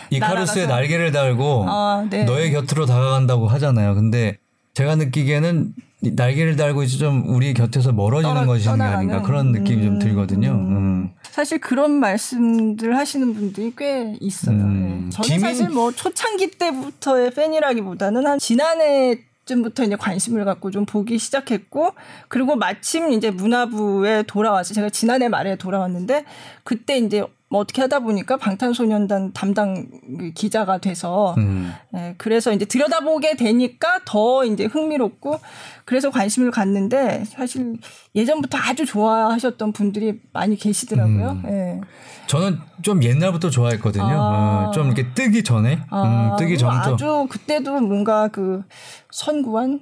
이카루스의 0.10 0.66
날개를 0.68 1.12
달고 1.12 1.66
아, 1.70 2.08
네. 2.10 2.24
너의 2.24 2.52
곁으로 2.52 2.86
다가간다고 2.88 3.48
하잖아요. 3.48 3.94
근데 3.96 4.38
제가 4.74 4.96
느끼기에는 4.96 5.74
날개를 6.02 6.56
달고 6.56 6.84
이제 6.84 6.98
좀 6.98 7.24
우리 7.28 7.54
곁에서 7.54 7.92
멀어지는 7.92 8.34
떠나, 8.34 8.46
것이 8.48 8.68
아닌가 8.68 9.22
그런 9.22 9.52
느낌이 9.52 9.84
음, 9.84 9.86
좀 9.86 10.00
들거든요. 10.00 10.50
음. 10.50 10.76
음. 10.76 11.10
사실 11.22 11.60
그런 11.60 11.92
말씀들 11.92 12.98
하시는 12.98 13.34
분들이 13.34 13.72
꽤 13.78 14.16
있어요. 14.20 14.56
음. 14.56 15.04
네. 15.06 15.10
저는 15.12 15.28
지민... 15.28 15.40
사실 15.40 15.70
뭐 15.70 15.92
초창기 15.92 16.52
때부터의 16.52 17.32
팬이라기보다는 17.32 18.26
한 18.26 18.40
지난해 18.40 19.20
쯤부터 19.46 19.84
이제 19.84 19.96
관심을 19.96 20.46
갖고 20.46 20.72
좀 20.72 20.86
보기 20.86 21.18
시작했고 21.18 21.94
그리고 22.28 22.56
마침 22.56 23.12
이제 23.12 23.32
문화부에 23.32 24.24
돌아와서 24.24 24.74
제가 24.74 24.90
지난해 24.90 25.30
말에 25.30 25.56
돌아왔는데 25.56 26.26
그때 26.64 26.98
이제 26.98 27.24
뭐 27.52 27.60
어떻게 27.60 27.82
하다 27.82 28.00
보니까 28.00 28.38
방탄소년단 28.38 29.34
담당 29.34 29.86
그 30.18 30.32
기자가 30.32 30.78
돼서 30.78 31.36
음. 31.38 31.74
예, 31.94 32.16
그래서 32.18 32.54
이제 32.54 32.64
들여다보게 32.64 33.36
되니까 33.36 34.00
더 34.06 34.46
이제 34.46 34.64
흥미롭고 34.64 35.38
그래서 35.84 36.10
관심을 36.10 36.50
갖는데 36.50 37.26
사실 37.26 37.76
예전부터 38.16 38.58
아주 38.58 38.86
좋아하셨던 38.86 39.74
분들이 39.74 40.22
많이 40.32 40.56
계시더라고요. 40.56 41.42
음. 41.44 41.50
예. 41.50 41.82
저는 42.28 42.58
좀 42.84 43.04
옛날부터 43.04 43.50
좋아했거든요. 43.50 44.06
아. 44.06 44.68
어, 44.70 44.72
좀 44.72 44.86
이렇게 44.86 45.14
뜨기 45.14 45.44
전에 45.44 45.82
아. 45.90 46.04
음, 46.04 46.38
뜨기 46.38 46.58
전부터 46.58 46.94
아주 46.94 47.28
그때도 47.30 47.82
뭔가 47.82 48.30
그 48.30 48.64
선구한 49.12 49.82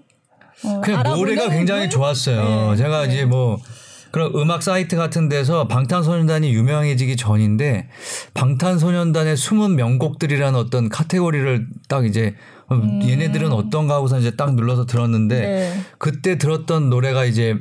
어, 0.66 0.82
그냥 0.84 1.04
노래가 1.04 1.50
굉장히 1.50 1.88
좋았어요. 1.88 2.72
네. 2.72 2.78
제가 2.78 3.06
네. 3.06 3.14
이제 3.14 3.26
뭐 3.26 3.60
그런 4.12 4.34
음악 4.36 4.64
사이트 4.64 4.96
같은 4.96 5.30
데서 5.30 5.68
방탄소년단이 5.68 6.54
유명해지기 6.54 7.16
전인데 7.16 7.90
방탄소년단의 8.34 9.38
숨은 9.38 9.76
명곡들이라는 9.76 10.58
어떤 10.58 10.90
카테고리를 10.90 11.68
딱 11.88 12.06
이제 12.06 12.36
음. 12.72 13.02
얘네들은 13.04 13.52
어떤가 13.52 13.96
하고서 13.96 14.20
이제 14.20 14.32
딱 14.32 14.56
눌러서 14.56 14.86
들었는데 14.86 15.40
네. 15.40 15.82
그때 15.98 16.38
들었던 16.38 16.90
노래가 16.90 17.26
이제 17.26 17.56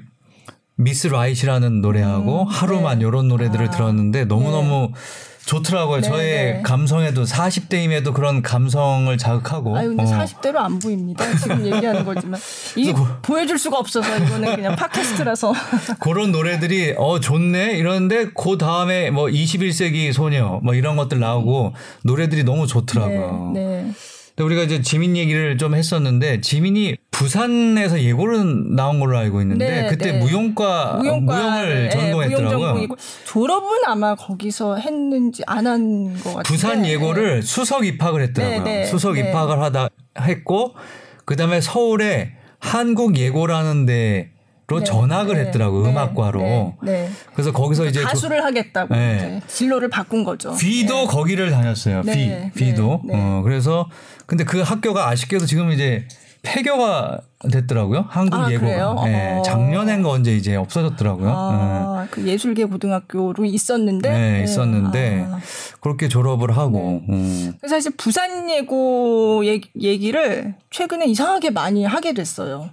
미스 0.76 1.08
라이시라는 1.08 1.80
노래하고 1.80 2.42
음. 2.42 2.46
하루만 2.46 2.98
네. 2.98 3.04
요런 3.04 3.28
노래들을 3.28 3.66
아. 3.66 3.70
들었는데 3.70 4.26
너무너무 4.26 4.90
네. 4.92 5.00
좋더라고요. 5.48 6.02
네네. 6.02 6.08
저의 6.14 6.52
네. 6.54 6.62
감성에도 6.62 7.24
40대임에도 7.24 8.12
그런 8.12 8.42
감성을 8.42 9.16
자극하고. 9.16 9.76
아유, 9.76 9.88
근데 9.88 10.02
어. 10.02 10.06
40대로 10.06 10.56
안 10.56 10.78
보입니다. 10.78 11.24
지금 11.38 11.64
얘기하는 11.64 12.04
거지만. 12.04 12.38
이 12.76 12.92
보여줄 13.22 13.58
수가 13.58 13.78
없어서 13.78 14.14
이거는 14.18 14.56
그냥 14.56 14.76
팟캐스트라서. 14.76 15.54
그런 16.00 16.32
노래들이 16.32 16.96
어 16.98 17.18
좋네 17.18 17.78
이러는데 17.78 18.26
그 18.34 18.58
다음에 18.58 19.10
뭐 19.10 19.26
21세기 19.26 20.12
소녀 20.12 20.60
뭐 20.62 20.74
이런 20.74 20.96
것들 20.96 21.18
나오고 21.18 21.72
노래들이 22.02 22.44
너무 22.44 22.66
좋더라고요. 22.66 23.52
네. 23.54 23.60
네. 23.84 23.92
우리가 24.45 24.62
이제 24.62 24.80
지민 24.80 25.16
얘기를 25.16 25.57
좀 25.59 25.75
했었는데 25.75 26.40
지민이 26.40 26.97
부산에서 27.11 28.00
예고를 28.00 28.76
나온 28.76 29.00
걸로 29.00 29.18
알고 29.18 29.40
있는데 29.42 29.83
네, 29.83 29.88
그때 29.88 30.12
네. 30.12 30.18
무용과, 30.18 30.99
무용과 31.00 31.37
무용을 31.37 31.83
네, 31.85 31.88
전공했더라고요. 31.90 32.73
무용 32.75 32.88
졸업은 33.25 33.68
아마 33.87 34.14
거기서 34.14 34.76
했는지 34.76 35.42
안 35.47 35.66
한 35.66 36.14
것 36.23 36.25
같아요. 36.30 36.42
부산 36.45 36.87
예고를 36.87 37.40
네. 37.40 37.42
수석 37.42 37.85
입학을 37.85 38.23
했더라고요. 38.23 38.62
네, 38.62 38.78
네, 38.80 38.85
수석 38.87 39.18
입학을 39.18 39.61
하다 39.61 39.88
했고 40.21 40.75
그다음에 41.25 41.61
서울에 41.61 42.33
한국 42.61 43.16
예고라는 43.18 43.87
데 43.87 44.30
네, 44.71 44.85
전학을 44.85 45.35
네, 45.37 45.40
했더라고 45.47 45.83
네, 45.83 45.90
음악과로. 45.90 46.75
그래서 47.35 47.52
거기서 47.52 47.83
그러니까 47.83 47.88
이제 47.88 48.02
가수를 48.02 48.38
조, 48.38 48.45
하겠다고 48.45 48.95
진로를 49.47 49.88
바꾼 49.88 50.25
거죠. 50.25 50.54
비도 50.57 51.07
거기를 51.07 51.50
다녔어요. 51.50 52.02
비 52.02 52.50
비도. 52.54 53.00
어 53.11 53.40
그래서 53.45 53.88
근데 54.28 54.44
그 54.44 54.61
학교가 54.61 55.08
아쉽게도 55.08 55.47
지금 55.47 55.73
이제 55.73 56.06
폐교가 56.42 57.23
됐더라고요. 57.50 58.04
한국 58.11 58.37
아, 58.37 58.52
예고가. 58.52 59.06
네, 59.06 59.40
작년엔가 59.42 60.11
언제 60.11 60.37
이제 60.37 60.54
없어졌더라고요. 60.54 61.30
아, 61.35 62.02
네. 62.02 62.08
그 62.11 62.26
예술계 62.26 62.66
고등학교로 62.66 63.47
있었는데. 63.47 64.11
네, 64.11 64.44
있었는데 64.44 65.26
아. 65.30 65.40
그렇게 65.80 66.08
졸업을 66.08 66.58
하고. 66.58 67.02
네. 67.08 67.14
음. 67.14 67.54
사실 67.66 67.90
부산 67.97 68.50
예고 68.50 69.44
얘기를 69.47 70.54
최근에 70.70 71.06
이상하게 71.06 71.49
많이 71.49 71.87
하게 71.87 72.12
됐어요. 72.12 72.68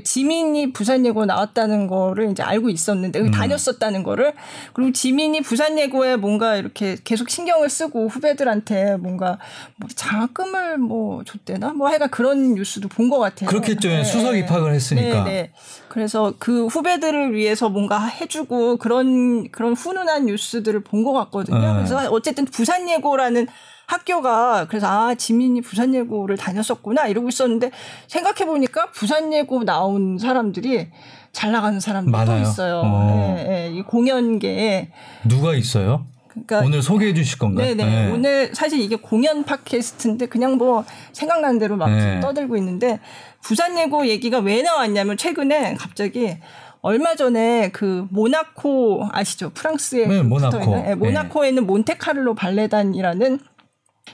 지민이 0.00 0.72
부산예고 0.72 1.26
나왔다는 1.26 1.86
거를 1.86 2.30
이제 2.30 2.42
알고 2.42 2.70
있었는데 2.70 3.20
음. 3.20 3.30
다녔었다는 3.30 4.02
거를 4.02 4.32
그리고 4.72 4.92
지민이 4.92 5.42
부산예고에 5.42 6.16
뭔가 6.16 6.56
이렇게 6.56 6.96
계속 7.04 7.28
신경을 7.28 7.68
쓰고 7.68 8.08
후배들한테 8.08 8.96
뭔가 8.96 9.38
뭐 9.76 9.88
장학금을 9.94 10.78
뭐 10.78 11.22
줬대나 11.24 11.72
뭐 11.74 11.88
하여간 11.88 12.10
그런 12.10 12.54
뉴스도 12.54 12.88
본 12.88 13.10
것 13.10 13.18
같아요. 13.18 13.50
그렇겠죠. 13.50 13.88
네. 13.88 14.04
수석 14.04 14.36
입학을 14.36 14.72
했으니까. 14.72 15.24
네, 15.24 15.30
네. 15.30 15.52
그래서 15.88 16.32
그 16.38 16.66
후배들을 16.66 17.34
위해서 17.34 17.68
뭔가 17.68 18.06
해주고 18.06 18.78
그런 18.78 19.50
그런 19.50 19.74
훈훈한 19.74 20.26
뉴스들을 20.26 20.80
본 20.84 21.02
것 21.04 21.12
같거든요. 21.12 21.58
네. 21.58 21.74
그래서 21.74 21.98
어쨌든 22.12 22.44
부산예고라는 22.46 23.48
학교가 23.92 24.66
그래서 24.68 24.86
아 24.88 25.14
지민이 25.14 25.60
부산예고를 25.60 26.36
다녔었구나 26.36 27.06
이러고 27.08 27.28
있었는데 27.28 27.70
생각해 28.06 28.46
보니까 28.46 28.90
부산예고 28.92 29.64
나온 29.64 30.18
사람들이 30.18 30.88
잘 31.32 31.52
나가는 31.52 31.78
사람들도 31.78 32.38
있어요. 32.38 32.82
어. 32.84 33.36
예, 33.38 33.66
예, 33.66 33.70
이 33.70 33.82
공연계에 33.82 34.90
누가 35.28 35.54
있어요? 35.54 36.06
그러니까 36.28 36.60
오늘 36.60 36.82
소개해 36.82 37.12
주실 37.12 37.38
건가요? 37.38 37.66
네네. 37.66 37.84
네. 37.84 38.10
오늘 38.10 38.54
사실 38.54 38.80
이게 38.80 38.96
공연 38.96 39.44
팟캐스트인데 39.44 40.26
그냥 40.26 40.56
뭐 40.56 40.84
생각나는 41.12 41.58
대로 41.58 41.76
막 41.76 41.90
네. 41.90 42.20
떠들고 42.20 42.56
있는데 42.56 43.00
부산 43.42 43.78
예고 43.78 44.06
얘기가 44.06 44.38
왜 44.38 44.62
나왔냐면 44.62 45.16
최근에 45.18 45.74
갑자기 45.74 46.38
얼마 46.80 47.14
전에 47.14 47.70
그 47.72 48.06
모나코 48.10 49.08
아시죠? 49.12 49.50
프랑스에 49.50 50.06
네, 50.06 50.22
모나코. 50.22 50.58
네, 50.58 50.94
모나코에 50.94 51.50
있는 51.50 51.66
몬테카를로 51.66 52.34
발레단이라는 52.34 53.38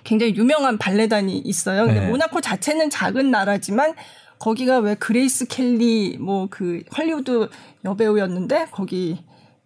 굉장히 0.04 0.34
유명한 0.36 0.78
발레단이 0.78 1.38
있어요. 1.38 1.86
근데 1.86 2.00
네. 2.00 2.08
모나코 2.08 2.40
자체는 2.40 2.90
작은 2.90 3.30
나라지만 3.30 3.94
거기가 4.38 4.78
왜 4.78 4.94
그레이스 4.94 5.46
켈리 5.46 6.16
뭐 6.20 6.46
그 6.50 6.82
헐리우드 6.96 7.48
여배우였는데 7.84 8.66
거기 8.70 9.18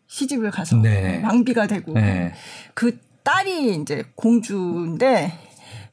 시집을 0.07 0.50
가서 0.50 0.76
네. 0.76 1.21
왕비가 1.25 1.67
되고 1.67 1.93
네. 1.95 2.33
그 2.75 2.99
딸이 3.23 3.76
이제 3.76 4.05
공주인데 4.14 5.33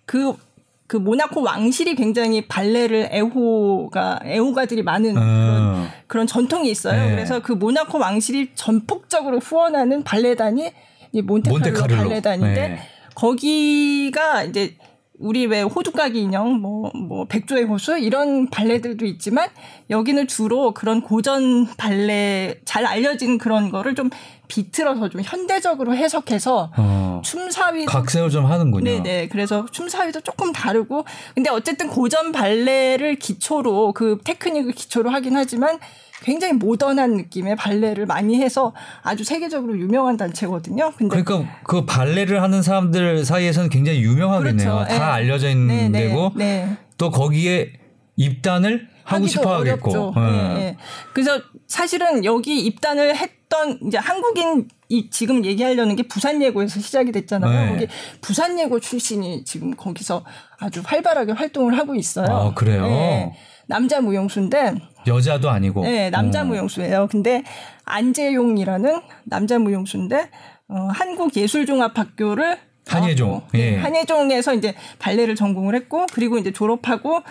그그 0.06 0.98
모나코 0.98 1.42
왕실이 1.42 1.96
굉장히 1.96 2.48
발레를 2.48 3.10
애호가 3.12 4.22
애호가들이 4.26 4.82
많은 4.84 5.18
어. 5.18 5.22
그런, 5.22 5.90
그런 6.08 6.28
전통이 6.28 6.70
있어요. 6.72 7.04
네. 7.04 7.12
그래서 7.12 7.42
그 7.42 7.52
모나코 7.52 8.00
왕실이 8.00 8.52
전폭적으로 8.56 9.40
후원하는 9.40 10.04
발레단이 10.04 10.72
이 11.12 11.22
몬테카를로, 11.22 11.60
몬테카를로. 11.72 12.10
발레단인데 12.10 12.68
네. 12.68 12.80
거기가 13.20 14.44
이제 14.46 14.78
우리 15.20 15.46
왜 15.46 15.62
호두까기 15.62 16.22
인형, 16.22 16.62
뭐, 16.62 16.90
뭐, 16.96 17.26
백조의 17.26 17.66
호수, 17.66 17.98
이런 17.98 18.50
발레들도 18.50 19.06
있지만, 19.06 19.50
여기는 19.90 20.28
주로 20.30 20.74
그런 20.74 21.02
고전 21.02 21.68
발레, 21.76 22.62
잘 22.64 22.86
알려진 22.86 23.38
그런 23.38 23.70
거를 23.70 23.96
좀 23.96 24.10
비틀어서 24.48 25.10
좀 25.10 25.20
현대적으로 25.22 25.94
해석해서, 25.94 26.72
어, 26.78 27.22
춤사위. 27.26 27.84
각색을 27.84 28.30
좀 28.30 28.46
하는군요. 28.46 28.86
네네. 28.86 29.28
그래서 29.28 29.66
춤사위도 29.70 30.22
조금 30.22 30.54
다르고, 30.54 31.04
근데 31.36 31.50
어쨌든 31.50 31.90
고전 31.90 32.32
발레를 32.32 33.20
기초로, 33.20 33.92
그 33.92 34.20
테크닉을 34.24 34.72
기초로 34.72 35.10
하긴 35.10 35.36
하지만, 35.36 35.80
굉장히 36.22 36.54
모던한 36.54 37.16
느낌의 37.16 37.56
발레를 37.56 38.06
많이 38.06 38.42
해서 38.42 38.74
아주 39.02 39.24
세계적으로 39.24 39.78
유명한 39.78 40.18
단체거든요. 40.18 40.94
근데 40.98 41.22
그러니까 41.22 41.60
그 41.64 41.86
발레를 41.86 42.42
하는 42.42 42.62
사람들 42.62 43.26
사이에서는 43.26 43.70
굉장히 43.70 44.02
유명하겠네요. 44.02 44.74
그렇죠. 44.74 44.90
다 44.90 44.98
네. 44.98 45.00
알려져 45.00 45.50
있는 45.50 45.68
네, 45.68 45.90
네, 45.90 46.08
데고 46.08 46.32
네. 46.36 46.78
또 46.98 47.10
거기에 47.10 47.74
입단을 48.16 48.90
하고 49.04 49.28
싶어 49.28 49.56
하겠고. 49.56 50.14
네. 50.16 50.54
네. 50.54 50.78
그래서 51.14 51.42
사실은 51.68 52.26
여기 52.26 52.60
입단을 52.66 53.16
했던 53.16 53.80
이제 53.88 53.98
한국인 53.98 54.68
이 54.90 55.10
지금 55.10 55.46
얘기하려는 55.46 55.96
게 55.96 56.04
부산 56.04 56.42
예고에서 56.42 56.80
시작이 56.80 57.12
됐잖아요. 57.12 57.66
네. 57.66 57.72
거기 57.72 57.88
부산 58.22 58.60
예고 58.60 58.80
출신이 58.80 59.46
지금 59.46 59.76
거기서 59.76 60.24
아주 60.60 60.82
활발하게 60.84 61.32
활동을 61.32 61.78
하고 61.78 61.96
있어요. 61.96 62.28
아, 62.28 62.54
그래요? 62.54 63.34
네. 63.70 63.76
남자 63.76 64.02
무용수인데 64.02 64.76
여자도 65.06 65.50
아니고. 65.50 65.84
네, 65.84 66.10
남자 66.10 66.42
어. 66.42 66.46
무용수예요. 66.46 67.08
근데 67.10 67.44
안재용이라는 67.86 69.02
남자 69.26 69.60
무용수인데 69.60 70.30
어, 70.68 70.88
한국예술종합학교를 70.92 72.58
한예종. 72.88 73.44
네, 73.54 73.60
예. 73.60 73.78
한예종에서 73.78 74.56
이제 74.56 74.74
발레를 74.98 75.36
전공을 75.36 75.76
했고 75.76 76.08
그리고 76.12 76.40
이제 76.40 76.52
졸업하고 76.52 77.22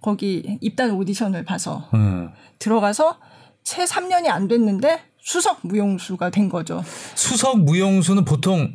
거기 0.00 0.58
입단 0.60 0.92
오디션을 0.92 1.44
봐서 1.44 1.88
음. 1.94 2.30
들어가서 2.60 3.18
채 3.64 3.84
3년이 3.84 4.28
안 4.28 4.46
됐는데 4.46 5.00
수석 5.18 5.58
무용수가 5.62 6.30
된 6.30 6.48
거죠. 6.48 6.84
수석 7.16 7.58
무용수는 7.58 8.24
보통 8.24 8.72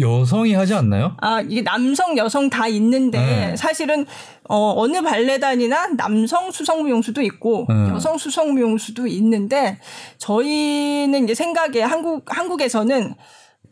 여성이 0.00 0.54
하지 0.54 0.74
않나요? 0.74 1.16
아, 1.20 1.40
이게 1.40 1.62
남성, 1.62 2.16
여성 2.16 2.48
다 2.48 2.68
있는데 2.68 3.18
네. 3.18 3.56
사실은 3.56 4.06
어 4.48 4.74
어느 4.76 5.02
발레단이나 5.02 5.96
남성 5.96 6.50
수성 6.50 6.82
무용수도 6.82 7.22
있고 7.22 7.66
네. 7.68 7.88
여성 7.90 8.16
수성 8.16 8.54
무용수도 8.54 9.06
있는데 9.08 9.78
저희는 10.18 11.24
이제 11.24 11.34
생각에 11.34 11.82
한국 11.82 12.24
한국에서는 12.26 13.14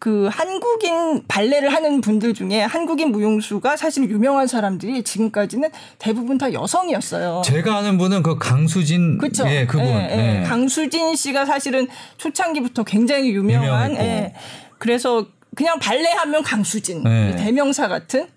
그 0.00 0.28
한국인 0.32 1.22
발레를 1.28 1.72
하는 1.74 2.00
분들 2.00 2.32
중에 2.32 2.62
한국인 2.62 3.12
무용수가 3.12 3.76
사실 3.76 4.08
유명한 4.08 4.46
사람들이 4.46 5.02
지금까지는 5.02 5.68
대부분 5.98 6.38
다 6.38 6.52
여성이었어요. 6.52 7.42
제가 7.44 7.76
아는 7.76 7.98
분은 7.98 8.22
그 8.22 8.38
강수진 8.38 9.18
그쵸? 9.18 9.44
예, 9.46 9.66
그분. 9.66 9.86
예, 9.86 10.08
예. 10.10 10.40
예. 10.40 10.42
강수진 10.44 11.14
씨가 11.14 11.44
사실은 11.44 11.86
초창기부터 12.16 12.84
굉장히 12.84 13.30
유명한 13.32 13.94
예. 13.96 14.34
그래서 14.78 15.26
그냥 15.57 15.78
발레하면 15.78 16.43
강수진 16.43 17.02
네. 17.02 17.34
대명사 17.36 17.89
같은 17.89 18.28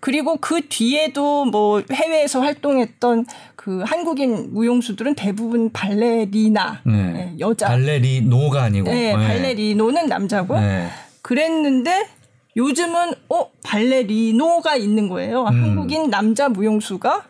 그리고 0.00 0.36
그 0.36 0.66
뒤에도 0.68 1.44
뭐 1.44 1.82
해외에서 1.90 2.40
활동했던 2.40 3.26
그 3.54 3.82
한국인 3.82 4.54
무용수들은 4.54 5.14
대부분 5.14 5.70
발레리나 5.72 6.82
네. 6.84 6.92
네, 6.92 7.34
여자 7.38 7.68
발레리노가 7.68 8.62
아니고 8.64 8.90
네, 8.90 9.14
네. 9.14 9.26
발레리노는 9.26 10.06
남자고 10.06 10.58
네. 10.58 10.88
그랬는데 11.22 12.08
요즘은 12.56 13.12
어 13.28 13.50
발레리노가 13.64 14.76
있는 14.76 15.08
거예요 15.08 15.42
음. 15.42 15.46
한국인 15.46 16.08
남자 16.10 16.48
무용수가 16.48 17.24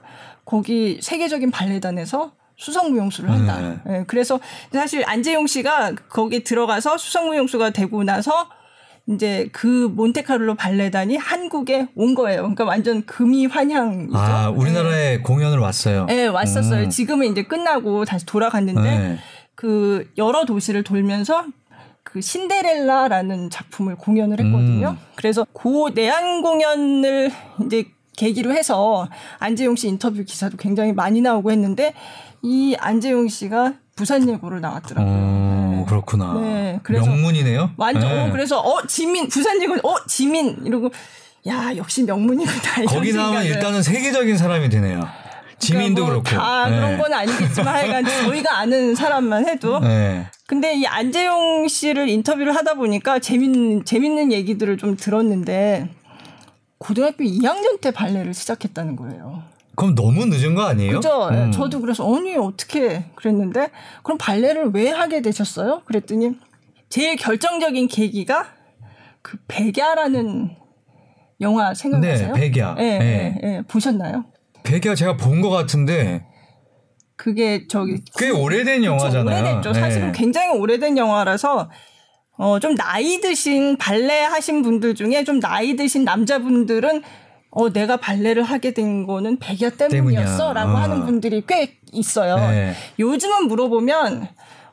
거기 0.45 0.99
세계적인 1.03 1.51
발레단에서 1.51 2.33
수석 2.57 2.91
무용수를 2.91 3.31
한다. 3.31 3.81
네. 3.87 4.05
그래서 4.09 4.41
사실 4.73 5.05
안재용 5.07 5.47
씨가 5.47 5.93
거기 6.09 6.43
들어가서 6.43 6.99
수석 6.99 7.27
무용수가 7.27 7.71
되고 7.71 8.03
나서 8.03 8.51
이제 9.09 9.49
그 9.53 9.67
몬테카를로 9.67 10.55
발레단이 10.55 11.17
한국에 11.17 11.89
온 11.95 12.15
거예요. 12.15 12.43
그러니까 12.43 12.65
완전 12.65 13.05
금이 13.07 13.47
환향이죠. 13.47 14.17
아, 14.17 14.51
우리나라에 14.51 15.17
네. 15.17 15.23
공연을 15.23 15.59
왔어요. 15.59 16.05
네, 16.07 16.27
왔었어요. 16.27 16.85
음. 16.85 16.91
지금은 16.91 17.29
이제 17.29 17.43
끝나고 17.43 18.05
다시 18.05 18.27
돌아갔는데 18.27 18.81
네. 18.83 19.19
그 19.55 20.11
여러 20.19 20.45
도시를 20.45 20.85
돌면서 20.85 21.47
그 22.03 22.21
신데렐라라는 22.21 23.51
작품을 23.51 23.97
공연을 23.97 24.41
했거든요. 24.41 24.91
음. 24.91 25.07
그래서 25.15 25.47
고 25.53 25.91
내한 25.91 26.43
공연을 26.43 27.31
이제 27.65 27.87
계기로 28.17 28.53
해서 28.53 29.09
안재용 29.39 29.77
씨 29.77 29.89
인터뷰 29.89 30.23
기사도 30.25 30.57
굉장히 30.57 30.93
많이 30.93 31.21
나오고 31.21 31.51
했는데 31.51 31.95
이 32.43 32.77
안재용 32.79 33.29
씨가 33.29 33.75
부산예고를 33.99 34.61
나왔더라고요. 34.61 35.13
어, 35.13 35.75
네. 35.79 35.85
그렇구나. 35.89 36.35
네, 36.41 36.81
그래서 36.85 37.07
명문이네요. 37.07 37.73
완전 37.77 38.09
네. 38.09 38.29
어, 38.29 38.33
그래서 38.33 38.61
어 38.61 38.87
지민 38.87 39.29
부산예고 39.29 39.89
어 39.89 39.97
지민 40.07 40.57
이러고 40.65 40.91
야 41.49 41.77
역시 41.77 42.05
명문이구나. 42.05 42.87
거기 42.87 43.13
나오면 43.13 43.45
일단은 43.45 43.83
세계적인 43.83 44.37
사람이 44.37 44.69
되네요. 44.69 45.03
지민도 45.59 46.05
그러니까 46.07 46.13
뭐 46.13 46.23
그렇고 46.23 46.31
다 46.31 46.71
네. 46.71 46.77
그런 46.77 46.99
건 46.99 47.13
아니겠지만 47.13 47.75
하여간 47.75 48.05
저희가 48.25 48.59
아는 48.59 48.95
사람만 48.95 49.49
해도. 49.49 49.81
네. 49.81 50.27
근데 50.47 50.75
이 50.75 50.87
안재용 50.87 51.67
씨를 51.67 52.09
인터뷰를 52.09 52.55
하다 52.55 52.75
보니까 52.75 53.19
재밌는 53.19 53.85
재밌는 53.85 54.31
얘기들을 54.31 54.79
좀 54.79 54.97
들었는데 54.97 55.89
고등학교 56.79 57.25
2학년 57.25 57.81
때 57.81 57.91
발레를 57.91 58.33
시작했다는 58.33 58.95
거예요. 58.95 59.43
그럼 59.79 59.95
너무 59.95 60.27
늦은 60.27 60.55
거 60.57 60.63
아니에요? 60.63 60.97
그죠. 60.97 61.29
음. 61.29 61.53
저도 61.53 61.81
그래서 61.81 62.05
아니 62.05 62.37
어떻게 62.37 63.05
그랬는데 63.15 63.71
그럼 64.03 64.19
발레를 64.19 64.71
왜 64.75 64.91
하게 64.91 65.23
되셨어요? 65.23 65.83
그랬더니 65.85 66.33
제일 66.89 67.15
결정적인 67.17 67.87
계기가 67.87 68.47
그 69.23 69.39
백야라는 69.47 70.51
영화 71.41 71.73
생각나세요? 71.75 72.33
네, 72.35 72.51
백야. 72.51 72.75
네, 72.75 72.99
네. 72.99 73.39
네, 73.41 73.63
보셨나요? 73.69 74.25
백야 74.65 74.97
제가 74.97 75.17
본 75.17 75.41
것 75.41 75.51
같은데 75.51 76.27
그게 77.15 77.67
저기 77.69 77.99
꽤 78.17 78.31
오래된 78.31 78.83
영화잖아요. 78.85 79.43
오래됐죠. 79.45 79.75
사실은 79.75 80.13
네. 80.13 80.19
굉장히 80.19 80.59
오래된 80.59 80.99
영화라서 80.99 81.71
어, 82.37 82.59
좀 82.61 82.75
나이 82.75 83.21
드신 83.21 83.77
발레 83.77 84.23
하신 84.25 84.63
분들 84.63 84.95
중에 84.97 85.23
좀 85.25 85.39
나이 85.41 85.77
드신 85.77 86.05
남자분들은 86.05 87.03
어, 87.59 87.73
내가 87.73 87.97
발레를 87.97 88.45
하게 88.45 88.73
된 88.73 89.05
거는 89.05 89.41
백야 89.41 89.71
때문이었어. 89.71 90.53
라고 90.53 90.77
아. 90.77 90.83
하는 90.83 91.05
분들이 91.05 91.43
꽤 91.45 91.77
있어요. 91.93 92.37
네. 92.37 92.73
요즘은 93.01 93.49
물어보면, 93.49 94.29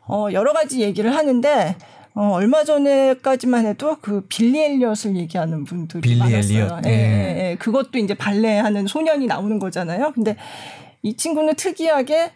어, 0.07 0.27
여러 0.33 0.53
가지 0.53 0.81
얘기를 0.81 1.15
하는데, 1.15 1.75
어, 2.13 2.29
얼마 2.33 2.63
전에까지만 2.63 3.65
해도 3.65 3.97
그 4.01 4.21
빌리 4.29 4.61
엘리엇을 4.61 5.15
얘기하는 5.15 5.63
분들이 5.63 6.01
빌리 6.01 6.19
많았어요. 6.19 6.63
엘리엇. 6.63 6.85
예, 6.85 6.89
네. 6.89 6.97
예, 6.97 7.49
예. 7.51 7.55
그것도 7.55 7.97
이제 7.97 8.13
발레 8.13 8.59
하는 8.59 8.85
소년이 8.85 9.25
나오는 9.25 9.57
거잖아요. 9.57 10.11
근데 10.13 10.35
이 11.01 11.17
친구는 11.17 11.55
특이하게 11.55 12.33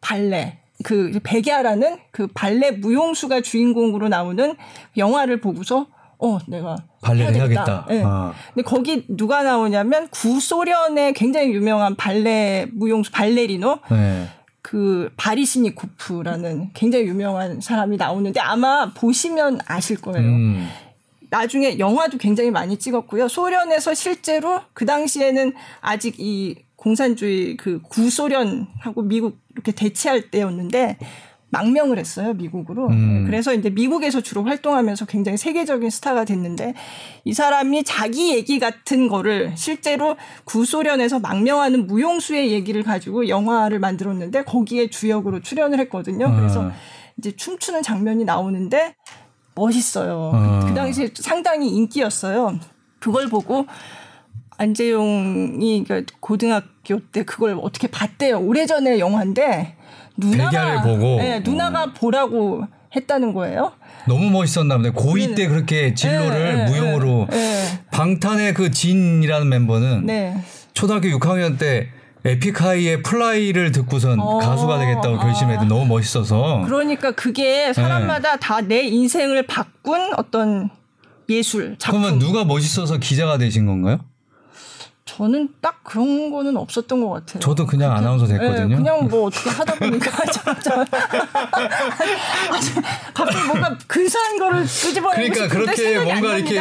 발레, 0.00 0.58
그 0.84 1.18
백야라는 1.24 1.98
그 2.12 2.28
발레 2.28 2.70
무용수가 2.70 3.40
주인공으로 3.40 4.08
나오는 4.08 4.54
영화를 4.96 5.40
보고서 5.40 5.88
어 6.18 6.38
내가 6.46 6.76
발레를 7.00 7.34
해야겠다. 7.34 7.86
네. 7.88 8.02
아. 8.04 8.32
근데 8.52 8.62
거기 8.62 9.04
누가 9.08 9.42
나오냐면 9.42 10.08
구소련의 10.08 11.12
굉장히 11.14 11.52
유명한 11.52 11.94
발레 11.94 12.66
무용수 12.72 13.12
발레리노 13.12 13.78
네. 13.90 14.28
그 14.60 15.10
바리시니코프라는 15.16 16.70
굉장히 16.74 17.06
유명한 17.06 17.60
사람이 17.60 17.96
나오는데 17.96 18.40
아마 18.40 18.92
보시면 18.92 19.60
아실 19.66 20.00
거예요. 20.00 20.28
음. 20.28 20.68
나중에 21.30 21.78
영화도 21.78 22.18
굉장히 22.18 22.50
많이 22.50 22.78
찍었고요. 22.78 23.28
소련에서 23.28 23.94
실제로 23.94 24.60
그 24.72 24.86
당시에는 24.86 25.52
아직 25.80 26.16
이 26.18 26.56
공산주의 26.76 27.56
그 27.56 27.80
구소련하고 27.82 29.02
미국 29.02 29.38
이렇게 29.52 29.72
대치할 29.72 30.30
때였는데 30.30 30.96
망명을 31.50 31.98
했어요 31.98 32.34
미국으로. 32.34 32.88
음. 32.88 33.24
그래서 33.24 33.54
이제 33.54 33.70
미국에서 33.70 34.20
주로 34.20 34.44
활동하면서 34.44 35.06
굉장히 35.06 35.38
세계적인 35.38 35.88
스타가 35.90 36.24
됐는데 36.24 36.74
이 37.24 37.32
사람이 37.32 37.84
자기 37.84 38.34
얘기 38.34 38.58
같은 38.58 39.08
거를 39.08 39.52
실제로 39.56 40.16
구소련에서 40.44 41.20
망명하는 41.20 41.86
무용수의 41.86 42.52
얘기를 42.52 42.82
가지고 42.82 43.28
영화를 43.28 43.78
만들었는데 43.78 44.44
거기에 44.44 44.90
주역으로 44.90 45.40
출연을 45.40 45.78
했거든요. 45.80 46.34
그래서 46.36 46.62
음. 46.62 46.72
이제 47.16 47.32
춤추는 47.34 47.82
장면이 47.82 48.24
나오는데 48.24 48.94
멋있어요. 49.54 50.32
음. 50.34 50.68
그 50.68 50.74
당시에 50.74 51.10
상당히 51.14 51.70
인기였어요. 51.70 52.58
그걸 52.98 53.28
보고 53.28 53.66
안재용이 54.58 55.84
그러니까 55.84 56.12
고등학교 56.20 57.00
때 57.12 57.24
그걸 57.24 57.58
어떻게 57.62 57.86
봤대요. 57.88 58.40
오래전에 58.40 58.98
영화인데 58.98 59.77
누나가 60.18 60.82
보고 60.82 61.16
네, 61.18 61.40
누나가 61.40 61.84
어. 61.84 61.92
보라고 61.94 62.64
했다는 62.94 63.32
거예요. 63.32 63.72
너무 64.06 64.30
멋있었나 64.30 64.76
보네. 64.76 64.90
고2 64.90 65.36
때 65.36 65.46
그렇게 65.46 65.94
진로를 65.94 66.56
네, 66.56 66.64
무용으로 66.64 67.28
네, 67.30 67.80
방탄의 67.92 68.54
그 68.54 68.70
진이라는 68.70 69.48
멤버는 69.48 70.06
네. 70.06 70.42
초등학교 70.72 71.08
6학년 71.08 71.58
때 71.58 71.88
에픽하이의 72.24 73.02
Fly를 73.02 73.70
듣고선 73.72 74.18
어, 74.18 74.38
가수가 74.38 74.78
되겠다고 74.78 75.18
결심했는데 75.18 75.66
아. 75.66 75.68
너무 75.68 75.86
멋있어서. 75.86 76.62
그러니까 76.66 77.12
그게 77.12 77.72
사람마다 77.72 78.36
다 78.36 78.54
내 78.54 78.82
인생을 78.82 79.46
바꾼 79.46 80.12
어떤 80.16 80.70
예술 81.28 81.76
작품. 81.78 82.00
그러면 82.00 82.18
누가 82.18 82.44
멋있어서 82.44 82.98
기자가 82.98 83.38
되신 83.38 83.66
건가요? 83.66 84.00
저는 85.08 85.48
딱 85.62 85.82
그런 85.84 86.30
거는 86.30 86.58
없었던 86.58 87.00
것 87.00 87.08
같아요. 87.08 87.40
저도 87.40 87.66
그냥 87.66 87.88
그렇게, 87.90 88.04
아나운서 88.04 88.26
됐거든요. 88.26 88.68
네, 88.68 88.76
그냥 88.76 89.08
뭐 89.08 89.24
어떻게 89.24 89.48
하다 89.48 89.74
보니까 89.76 90.10
갑자기 93.14 93.46
뭔가 93.46 93.78
근사한 93.86 94.38
거를 94.38 94.60
끄집어내고 94.60 95.32
그러니까 95.32 95.48
그렇게 95.48 95.98
뭔가 95.98 96.36
이렇게 96.36 96.60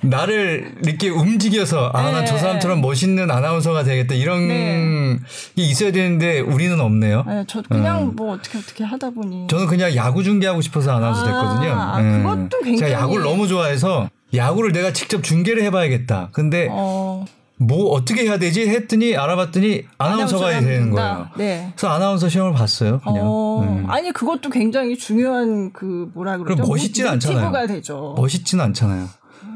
나를 0.00 0.74
이렇게 0.84 1.10
움직여서 1.10 1.92
아 1.94 2.10
나저 2.10 2.34
네. 2.34 2.40
사람처럼 2.40 2.80
멋있는 2.80 3.30
아나운서가 3.30 3.84
되겠다 3.84 4.16
이런 4.16 4.48
네. 4.48 5.18
게 5.54 5.62
있어야 5.62 5.92
되는데 5.92 6.40
우리는 6.40 6.80
없네요. 6.80 7.22
네, 7.24 7.44
저 7.46 7.62
그냥 7.62 8.08
음. 8.08 8.16
뭐 8.16 8.32
어떻게 8.32 8.58
어떻게 8.58 8.82
하다 8.82 9.10
보니 9.10 9.46
저는 9.46 9.68
그냥 9.68 9.94
야구 9.94 10.24
중계하고 10.24 10.60
싶어서 10.60 10.90
아나운서 10.90 11.24
됐거든요. 11.24 11.70
아, 11.72 12.02
네. 12.02 12.18
그것도 12.18 12.58
굉장히 12.64 12.90
제가 12.90 13.02
야구를 13.02 13.22
너무 13.22 13.46
좋아해서 13.46 14.10
야구를 14.34 14.72
내가 14.72 14.92
직접 14.92 15.22
중계를 15.22 15.62
해봐야겠다. 15.62 16.30
근데 16.32 16.66
어. 16.68 17.24
뭐 17.58 17.90
어떻게 17.92 18.22
해야 18.24 18.38
되지 18.38 18.68
했더니 18.68 19.16
알아봤더니 19.16 19.84
아나운서가 19.96 20.60
되는 20.60 20.90
거예요. 20.90 21.28
네. 21.38 21.72
그래서 21.74 21.88
아나운서 21.88 22.28
시험을 22.28 22.52
봤어요. 22.52 23.00
그냥. 23.00 23.22
어, 23.24 23.62
음. 23.62 23.90
아니 23.90 24.12
그것도 24.12 24.50
굉장히 24.50 24.96
중요한 24.96 25.72
그 25.72 26.10
뭐라 26.14 26.36
그러죠? 26.36 26.56
그럼 26.56 26.68
멋있진 26.68 27.06
않잖아요. 27.06 27.66
되죠. 27.66 28.14
멋있진 28.16 28.60
않잖아요. 28.60 29.08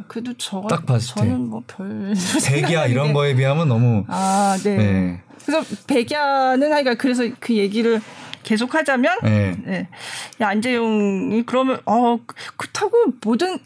그래도 0.09 0.33
저 0.39 0.63
딱 0.69 0.87
봤을 0.87 1.15
때 1.15 1.21
저는 1.21 1.51
뭐별 1.51 2.15
백야 2.49 2.87
이런 2.87 3.13
거에 3.13 3.35
비하면 3.35 3.69
너무 3.69 4.05
아 4.09 4.59
네. 4.65 4.77
네. 4.77 5.21
그래서 5.45 5.65
백야는 5.87 6.73
하니까 6.73 6.95
그래서 6.95 7.25
그 7.39 7.55
얘기를 7.55 8.01
계속 8.43 8.75
하자면 8.75 9.19
네. 9.23 9.57
네. 9.65 9.89
야, 10.41 10.49
안재용이 10.49 11.45
그러면 11.45 11.79
어 11.85 12.19
그렇다고 12.57 12.91
모든 13.23 13.59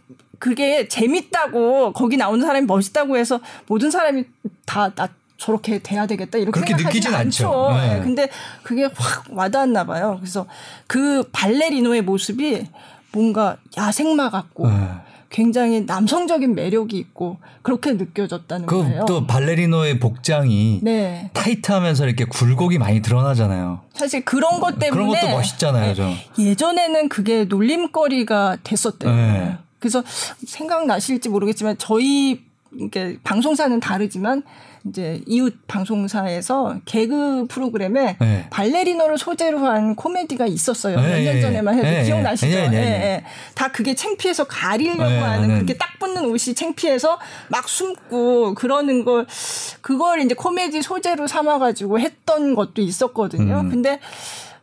그게 0.45 0.89
재밌다고 0.89 1.95
거기 1.95 2.19
나오는 2.19 2.45
사람이 2.45 2.67
멋있다고 2.67 3.17
해서 3.17 3.41
모든 3.67 3.91
사람이 3.91 4.25
다 4.67 4.91
나 4.95 5.09
저렇게 5.39 5.79
돼야 5.79 6.07
되겠다 6.07 6.37
이렇게 6.37 6.61
그렇게 6.61 6.75
느끼진 6.83 7.15
않죠. 7.15 7.49
않죠. 7.49 7.81
네. 7.81 7.95
네. 7.95 8.01
근데 8.03 8.29
그게 8.63 8.85
확 8.95 9.25
와닿았나 9.31 9.85
봐요. 9.85 10.17
그래서 10.21 10.47
그 10.87 11.23
발레리노의 11.33 12.03
모습이 12.03 12.67
뭔가 13.13 13.57
야생마 13.77 14.29
같고 14.29 14.69
네. 14.69 14.89
굉장히 15.31 15.81
남성적인 15.81 16.55
매력이 16.55 16.99
있고 16.99 17.39
그렇게 17.63 17.93
느껴졌다는 17.93 18.67
그 18.67 18.83
거예요. 18.83 19.07
또 19.07 19.27
발레리노의 19.27 19.99
복장이 19.99 20.81
네. 20.83 21.31
타이트하면서 21.33 22.05
이렇게 22.07 22.27
굴곡이 22.27 22.77
많이 22.77 23.01
드러나잖아요. 23.01 23.81
사실 23.95 24.27
그런 24.27 24.61
것 24.61 24.79
때문에 24.79 24.91
그런 24.91 25.09
것도 25.09 25.31
멋있잖아요. 25.37 25.95
좀. 25.95 26.15
예전에는 26.39 27.09
그게 27.09 27.45
놀림거리가 27.47 28.59
됐었대요. 28.63 29.11
네. 29.11 29.59
그래서 29.85 30.03
생각나실지 30.47 31.29
모르겠지만 31.29 31.77
저희 31.77 32.41
이게 32.81 33.19
방송사는 33.23 33.79
다르지만 33.81 34.43
이제 34.89 35.21
이웃 35.27 35.55
방송사에서 35.67 36.81
개그 36.87 37.47
프로그램에 37.49 38.17
네. 38.19 38.47
발레리노를 38.51 39.19
소재로 39.19 39.59
한 39.59 39.95
코미디가 39.95 40.47
있었어요. 40.47 41.01
네. 41.01 41.25
몇년 41.25 41.43
전에만 41.43 41.75
해도 41.75 41.87
네. 41.87 42.05
기억나시죠? 42.05 42.71
네. 42.71 43.25
다 43.55 43.71
그게 43.71 43.95
창피해서 43.95 44.45
가리려고 44.45 45.03
하는 45.03 45.49
그렇게 45.49 45.77
딱 45.77 45.99
붙는 46.01 46.25
옷이 46.25 46.55
창피해서 46.55 47.19
막 47.49 47.69
숨고 47.69 48.55
그러는 48.55 49.05
걸 49.05 49.27
그걸 49.83 50.21
이제 50.21 50.35
코미디 50.35 50.81
소재로 50.81 51.27
삼아 51.27 51.59
가지고 51.59 51.99
했던 51.99 52.55
것도 52.55 52.81
있었거든요. 52.81 53.61
음. 53.61 53.71
근데 53.71 54.01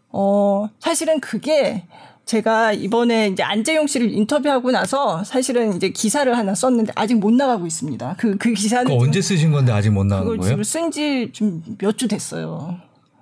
어 0.09 0.67
사실은 0.79 1.19
그게 1.19 1.85
제가 2.31 2.71
이번에 2.71 3.27
이제 3.27 3.43
안재용 3.43 3.87
씨를 3.87 4.09
인터뷰하고 4.13 4.71
나서 4.71 5.21
사실은 5.25 5.75
이제 5.75 5.89
기사를 5.89 6.33
하나 6.37 6.55
썼는데 6.55 6.93
아직 6.95 7.15
못 7.15 7.31
나가고 7.33 7.67
있습니다. 7.67 8.15
그, 8.17 8.37
그 8.37 8.53
기사는. 8.53 8.85
그 8.85 9.03
언제 9.03 9.21
쓰신 9.21 9.51
건데 9.51 9.73
아직 9.73 9.89
못 9.89 10.05
나간 10.05 10.37
거예요? 10.37 10.63
쓴지 10.63 11.31
좀 11.33 11.61
몇 11.81 11.97
주 11.97 12.07
됐어요. 12.07 12.77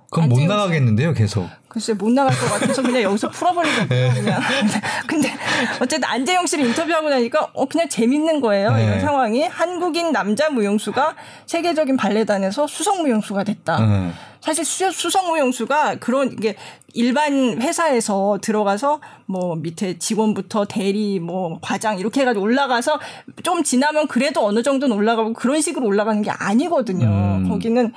그럼 0.09 0.29
못 0.29 0.41
나가겠는데요, 0.41 1.13
계속. 1.13 1.47
글쎄 1.67 1.93
못 1.93 2.11
나갈 2.11 2.35
것 2.35 2.49
같아서 2.49 2.81
그냥 2.81 3.03
여기서 3.03 3.29
풀어버리거든요. 3.29 3.87
네. 3.89 4.11
그냥. 4.13 4.41
근데 5.07 5.31
어쨌든 5.79 6.03
안재영 6.03 6.47
씨를 6.47 6.65
인터뷰하고 6.65 7.09
나니까 7.09 7.51
어 7.53 7.65
그냥 7.65 7.87
재밌는 7.87 8.41
거예요. 8.41 8.71
네. 8.71 8.85
이런 8.85 8.99
상황이 8.99 9.43
한국인 9.43 10.11
남자 10.11 10.49
무용수가 10.49 11.15
세계적인 11.45 11.95
발레단에서 11.95 12.65
수석 12.65 13.01
무용수가 13.03 13.43
됐다. 13.43 13.79
네. 13.85 14.11
사실 14.41 14.65
수석 14.65 15.27
무용수가 15.27 15.97
그런 15.99 16.31
이게 16.31 16.55
일반 16.93 17.61
회사에서 17.61 18.39
들어가서 18.41 18.99
뭐 19.27 19.55
밑에 19.55 19.99
직원부터 19.99 20.65
대리 20.65 21.19
뭐 21.19 21.59
과장 21.61 21.99
이렇게 21.99 22.21
해가지고 22.21 22.45
올라가서 22.45 22.99
좀 23.43 23.63
지나면 23.63 24.07
그래도 24.07 24.43
어느 24.43 24.63
정도는 24.63 24.95
올라가고 24.95 25.33
그런 25.33 25.61
식으로 25.61 25.85
올라가는 25.85 26.19
게 26.23 26.31
아니거든요. 26.31 27.05
음. 27.05 27.49
거기는 27.49 27.93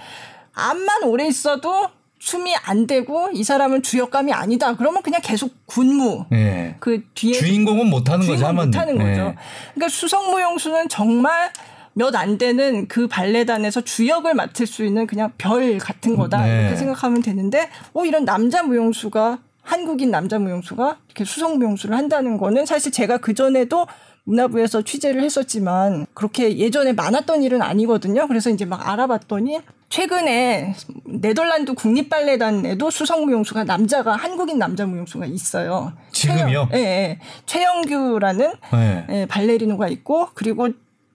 암만 0.54 1.04
오래 1.04 1.26
있어도 1.26 1.88
춤이 2.22 2.54
안 2.64 2.86
되고 2.86 3.30
이 3.32 3.42
사람은 3.42 3.82
주역감이 3.82 4.32
아니다. 4.32 4.76
그러면 4.76 5.02
그냥 5.02 5.20
계속 5.24 5.50
군무. 5.66 6.26
네. 6.30 6.76
그 6.78 7.02
뒤에 7.14 7.32
주인공은 7.32 7.88
못 7.88 8.08
하는 8.08 8.24
거죠. 8.24 8.38
주인공 8.44 8.66
못 8.66 8.76
하는 8.76 8.94
거죠. 8.96 9.04
네. 9.04 9.34
그러니까 9.74 9.88
수성무용수는 9.88 10.88
정말 10.88 11.50
몇 11.94 12.14
안 12.14 12.38
되는 12.38 12.86
그 12.86 13.08
발레단에서 13.08 13.80
주역을 13.80 14.34
맡을 14.34 14.68
수 14.68 14.84
있는 14.84 15.08
그냥 15.08 15.32
별 15.36 15.78
같은 15.78 16.14
거다. 16.16 16.44
네. 16.44 16.60
이렇게 16.62 16.76
생각하면 16.76 17.22
되는데 17.22 17.68
어 17.92 18.04
이런 18.04 18.24
남자 18.24 18.62
무용수가 18.62 19.38
한국인 19.62 20.12
남자 20.12 20.38
무용수가 20.38 20.98
이렇게 21.08 21.24
수성 21.24 21.58
무용수를 21.58 21.96
한다는 21.96 22.38
거는 22.38 22.66
사실 22.66 22.92
제가 22.92 23.18
그 23.18 23.34
전에도 23.34 23.86
문화부에서 24.24 24.82
취재를 24.82 25.22
했었지만 25.24 26.06
그렇게 26.14 26.56
예전에 26.56 26.92
많았던 26.92 27.42
일은 27.42 27.62
아니거든요. 27.62 28.28
그래서 28.28 28.48
이제 28.48 28.64
막 28.64 28.88
알아봤더니 28.88 29.58
최근에 29.92 30.74
네덜란드 31.04 31.74
국립발레단에도 31.74 32.90
수성 32.90 33.26
무용수가 33.26 33.64
남자가 33.64 34.16
한국인 34.16 34.58
남자 34.58 34.86
무용수가 34.86 35.26
있어요. 35.26 35.92
지금요? 36.12 36.70
예, 36.72 36.78
예. 36.78 37.18
최영규라는 37.44 38.54
네. 38.72 39.06
예, 39.10 39.26
발레리노가 39.26 39.88
있고 39.88 40.28
그리고 40.32 40.70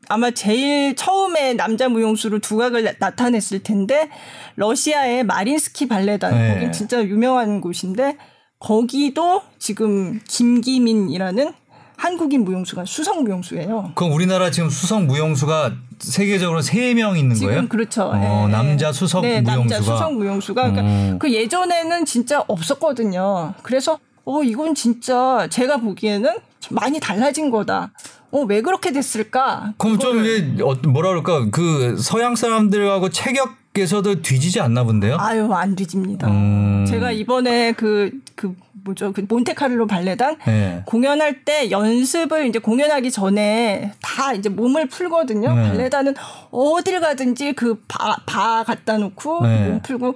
아마 0.10 0.30
제일 0.30 0.96
처음에 0.96 1.56
남자 1.56 1.90
무용수로 1.90 2.38
두각을 2.38 2.98
나 3.00 3.16
타냈을 3.16 3.64
텐데 3.64 4.12
러시아의 4.58 5.24
마린스키 5.24 5.88
발레단 5.88 6.38
네. 6.38 6.54
거긴 6.54 6.72
진짜 6.72 7.04
유명한 7.04 7.62
곳인데 7.62 8.18
거기도 8.60 9.42
지금 9.58 10.20
김기민이라는 10.28 11.52
한국인 11.98 12.44
무용수가 12.44 12.86
수성 12.86 13.24
무용수예요. 13.24 13.94
그럼 13.96 14.14
우리나라 14.14 14.52
지금 14.52 14.70
수성 14.70 15.08
무용수가 15.08 15.74
세계적으로 16.00 16.62
세 16.62 16.94
명 16.94 17.18
있는 17.18 17.36
지금 17.36 17.50
거예요? 17.50 17.68
그렇죠. 17.68 18.04
어, 18.06 18.16
네. 18.16 18.48
남자 18.52 18.92
수석 18.92 19.22
네, 19.22 19.42
무용수가. 19.42 19.58
남자 19.58 19.82
수석 19.82 20.14
무용수가. 20.14 20.62
그러니까 20.72 20.82
음. 20.84 21.20
그 21.20 21.32
예전에는 21.34 22.06
진짜 22.06 22.44
없었거든요. 22.48 23.54
그래서 23.64 24.00
어 24.26 24.44
이건 24.44 24.76
진짜 24.76 25.48
제가 25.50 25.78
보기에는 25.78 26.36
많이 26.72 27.00
달라진 27.00 27.50
거다. 27.52 27.92
어, 28.32 28.42
왜 28.42 28.62
그렇게 28.62 28.92
됐을까? 28.92 29.74
그럼 29.78 29.98
좀 30.00 30.20
이제 30.26 30.56
어, 30.62 30.76
뭐라 30.88 31.10
그럴까? 31.10 31.48
그 31.52 31.98
서양 31.98 32.36
사람들하고 32.36 33.10
체격 33.10 33.56
에서도 33.78 34.24
뒤지지 34.24 34.60
않나 34.60 34.84
본데요? 34.86 35.18
아유, 35.20 35.54
안 35.54 35.76
뒤집니다. 35.76 36.28
음. 36.28 36.84
제가 36.90 37.12
이번에 37.12 37.74
그, 37.74 38.10
그 38.36 38.56
뭐죠 38.88 39.12
그 39.12 39.26
몬테카를로 39.28 39.88
발레단 39.88 40.38
네. 40.46 40.84
공연할 40.86 41.44
때 41.44 41.70
연습을 41.70 42.48
이제 42.48 42.60
공연하기 42.60 43.12
전에 43.12 43.92
다 44.02 44.34
이제 44.34 44.50
몸을 44.50 44.88
풀거든요. 44.88 45.54
네. 45.54 45.70
발레단은 45.70 46.16
어딜 46.52 47.00
가든지 47.02 47.54
그바 47.54 48.24
바 48.26 48.64
갖다 48.64 48.98
놓고 48.98 49.44
네. 49.46 49.68
몸 49.68 49.82
풀고 49.82 50.16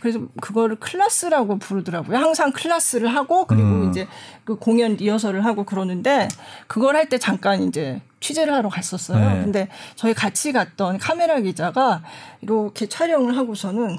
그래서 0.00 0.20
그거를 0.40 0.76
클래스라고 0.76 1.58
부르더라고요. 1.58 2.16
항상 2.16 2.52
클래스를 2.52 3.14
하고 3.14 3.44
그리고 3.46 3.66
음. 3.66 3.90
이제 3.90 4.06
그 4.44 4.56
공연 4.56 4.96
리허설을 4.96 5.44
하고 5.44 5.64
그러는데 5.64 6.28
그걸 6.66 6.96
할 6.96 7.08
때 7.10 7.18
잠깐 7.18 7.62
이제 7.62 8.00
취재를 8.20 8.52
하러 8.54 8.68
갔었어요. 8.68 9.18
네. 9.18 9.42
근데 9.42 9.68
저희 9.96 10.14
같이 10.14 10.52
갔던 10.52 10.98
카메라 10.98 11.40
기자가 11.40 12.02
이렇게 12.40 12.86
촬영을 12.86 13.36
하고서는 13.36 13.98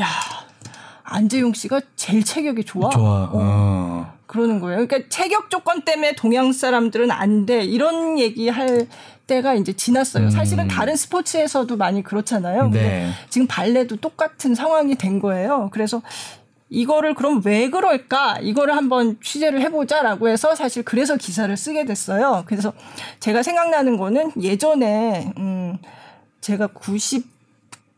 야 0.00 0.06
안재용 1.04 1.52
씨가 1.52 1.80
제일 1.94 2.24
체격이 2.24 2.64
좋아. 2.64 2.90
좋아. 2.90 3.24
어. 3.24 3.30
어. 3.34 4.14
그러는 4.26 4.58
거예요. 4.58 4.86
그러니까 4.86 5.08
체격 5.10 5.50
조건 5.50 5.82
때문에 5.82 6.14
동양 6.16 6.52
사람들은 6.52 7.10
안 7.10 7.46
돼. 7.46 7.62
이런 7.62 8.18
얘기 8.18 8.48
할 8.48 8.88
때가 9.26 9.54
이제 9.54 9.72
지났어요. 9.72 10.24
음. 10.24 10.30
사실은 10.30 10.66
다른 10.66 10.96
스포츠에서도 10.96 11.76
많이 11.76 12.02
그렇잖아요. 12.02 12.70
네. 12.70 13.10
지금 13.28 13.46
발레도 13.46 13.96
똑같은 13.96 14.54
상황이 14.54 14.96
된 14.96 15.20
거예요. 15.20 15.68
그래서 15.72 16.02
이거를 16.68 17.14
그럼 17.14 17.42
왜 17.44 17.70
그럴까? 17.70 18.38
이거를 18.40 18.76
한번 18.76 19.18
취재를 19.22 19.60
해보자라고 19.60 20.28
해서 20.28 20.54
사실 20.54 20.82
그래서 20.82 21.16
기사를 21.16 21.54
쓰게 21.56 21.84
됐어요. 21.84 22.42
그래서 22.46 22.72
제가 23.20 23.42
생각나는 23.42 23.96
거는 23.96 24.32
예전에, 24.40 25.32
음, 25.36 25.78
제가 26.40 26.68
90, 26.68 27.33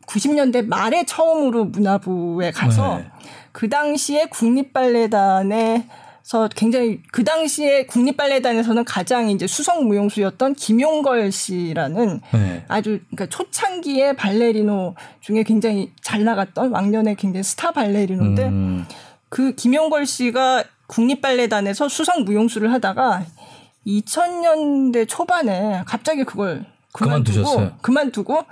90년대 0.07 0.65
말에 0.65 1.05
처음으로 1.05 1.65
문화부에 1.65 2.51
가서 2.51 2.97
네. 2.97 3.05
그 3.51 3.69
당시에 3.69 4.25
국립발레단에 4.25 5.87
서 6.23 6.49
굉장히 6.53 7.01
그 7.13 7.23
당시에 7.23 7.85
국립발레단에서는 7.85 8.83
가장 8.83 9.29
이제 9.29 9.47
수석 9.47 9.85
무용수였던 9.85 10.55
김용걸 10.55 11.31
씨라는 11.31 12.19
네. 12.33 12.65
아주 12.67 12.99
그러니까 13.11 13.27
초창기의 13.27 14.17
발레리노 14.17 14.95
중에 15.21 15.43
굉장히 15.43 15.93
잘 16.01 16.25
나갔던 16.25 16.71
왕년에 16.71 17.15
굉장히 17.15 17.43
스타 17.43 17.71
발레리노인데 17.71 18.43
음. 18.43 18.85
그 19.29 19.55
김용걸 19.55 20.05
씨가 20.05 20.65
국립발레단에서 20.87 21.87
수석 21.87 22.23
무용수를 22.23 22.73
하다가 22.73 23.25
2000년대 23.85 25.07
초반에 25.07 25.83
갑자기 25.85 26.25
그걸 26.25 26.65
그만두고 26.91 27.33
그만두셨어요. 27.41 27.77
그만두고 27.81 28.43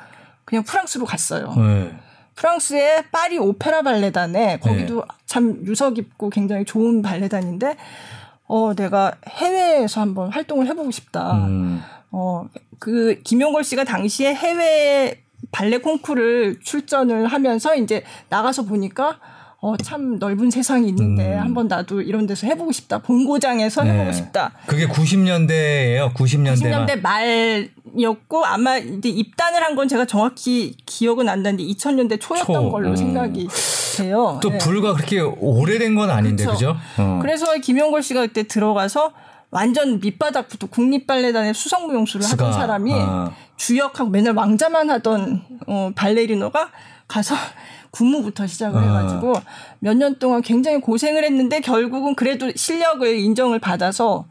그냥 0.45 0.63
프랑스로 0.63 1.05
갔어요. 1.05 1.53
네. 1.57 1.91
프랑스의 2.35 3.05
파리 3.11 3.37
오페라 3.37 3.81
발레단에 3.81 4.59
거기도 4.59 4.95
네. 4.95 5.01
참 5.25 5.61
유서 5.65 5.91
깊고 5.91 6.29
굉장히 6.29 6.65
좋은 6.65 7.01
발레단인데 7.01 7.77
어 8.47 8.73
내가 8.75 9.13
해외에서 9.27 10.01
한번 10.01 10.31
활동을 10.31 10.67
해보고 10.67 10.91
싶다. 10.91 11.33
음. 11.47 11.81
어그 12.11 13.21
김용걸 13.23 13.63
씨가 13.63 13.85
당시에 13.85 14.33
해외 14.33 15.23
발레 15.51 15.79
콩쿠르를 15.79 16.59
출전을 16.61 17.27
하면서 17.27 17.75
이제 17.75 18.03
나가서 18.29 18.63
보니까 18.63 19.19
어, 19.61 19.75
참 19.77 20.19
넓은 20.19 20.51
세상이 20.51 20.87
있는데 20.89 21.33
음. 21.33 21.39
한번 21.39 21.67
나도 21.67 22.01
이런 22.01 22.27
데서 22.27 22.45
해보고 22.45 22.71
싶다. 22.71 22.99
본고장에서 22.99 23.83
네. 23.83 23.91
해보고 23.93 24.11
싶다. 24.11 24.51
그게 24.67 24.87
90년대예요. 24.87 26.13
90년대 26.13 26.61
90년대 26.61 27.01
말 27.01 27.71
이었고 27.97 28.45
아마 28.45 28.77
이제 28.77 29.09
입단을 29.09 29.61
한 29.63 29.75
건 29.75 29.87
제가 29.87 30.05
정확히 30.05 30.75
기억은 30.85 31.27
안 31.27 31.43
나는데 31.43 31.63
2000년대 31.63 32.19
초였던 32.21 32.55
초. 32.55 32.69
걸로 32.71 32.89
음. 32.89 32.95
생각이 32.95 33.47
돼요. 33.97 34.39
또 34.41 34.49
네. 34.49 34.57
불과 34.57 34.93
그렇게 34.93 35.19
오래된 35.19 35.95
건 35.95 36.09
아닌데 36.09 36.45
그죠? 36.45 36.75
어. 36.97 37.19
그래서 37.21 37.53
김용걸 37.55 38.01
씨가 38.03 38.21
그때 38.27 38.43
들어가서 38.43 39.11
완전 39.51 39.99
밑바닥부터 39.99 40.67
국립발레단의 40.67 41.53
수성무용수를 41.53 42.25
하던 42.25 42.53
사람이 42.53 42.93
아. 42.93 43.31
주역하고 43.57 44.09
맨날 44.09 44.33
왕자만 44.35 44.89
하던 44.89 45.43
어, 45.67 45.91
발레리노가 45.95 46.69
가서 47.07 47.35
군무부터 47.91 48.47
시작을 48.47 48.79
아. 48.79 48.81
해가지고 48.99 49.33
몇년 49.79 50.19
동안 50.19 50.41
굉장히 50.41 50.79
고생을 50.81 51.23
했는데 51.23 51.59
결국은 51.61 52.15
그래도 52.15 52.51
실력을 52.55 53.07
인정을 53.07 53.59
받아서 53.59 54.25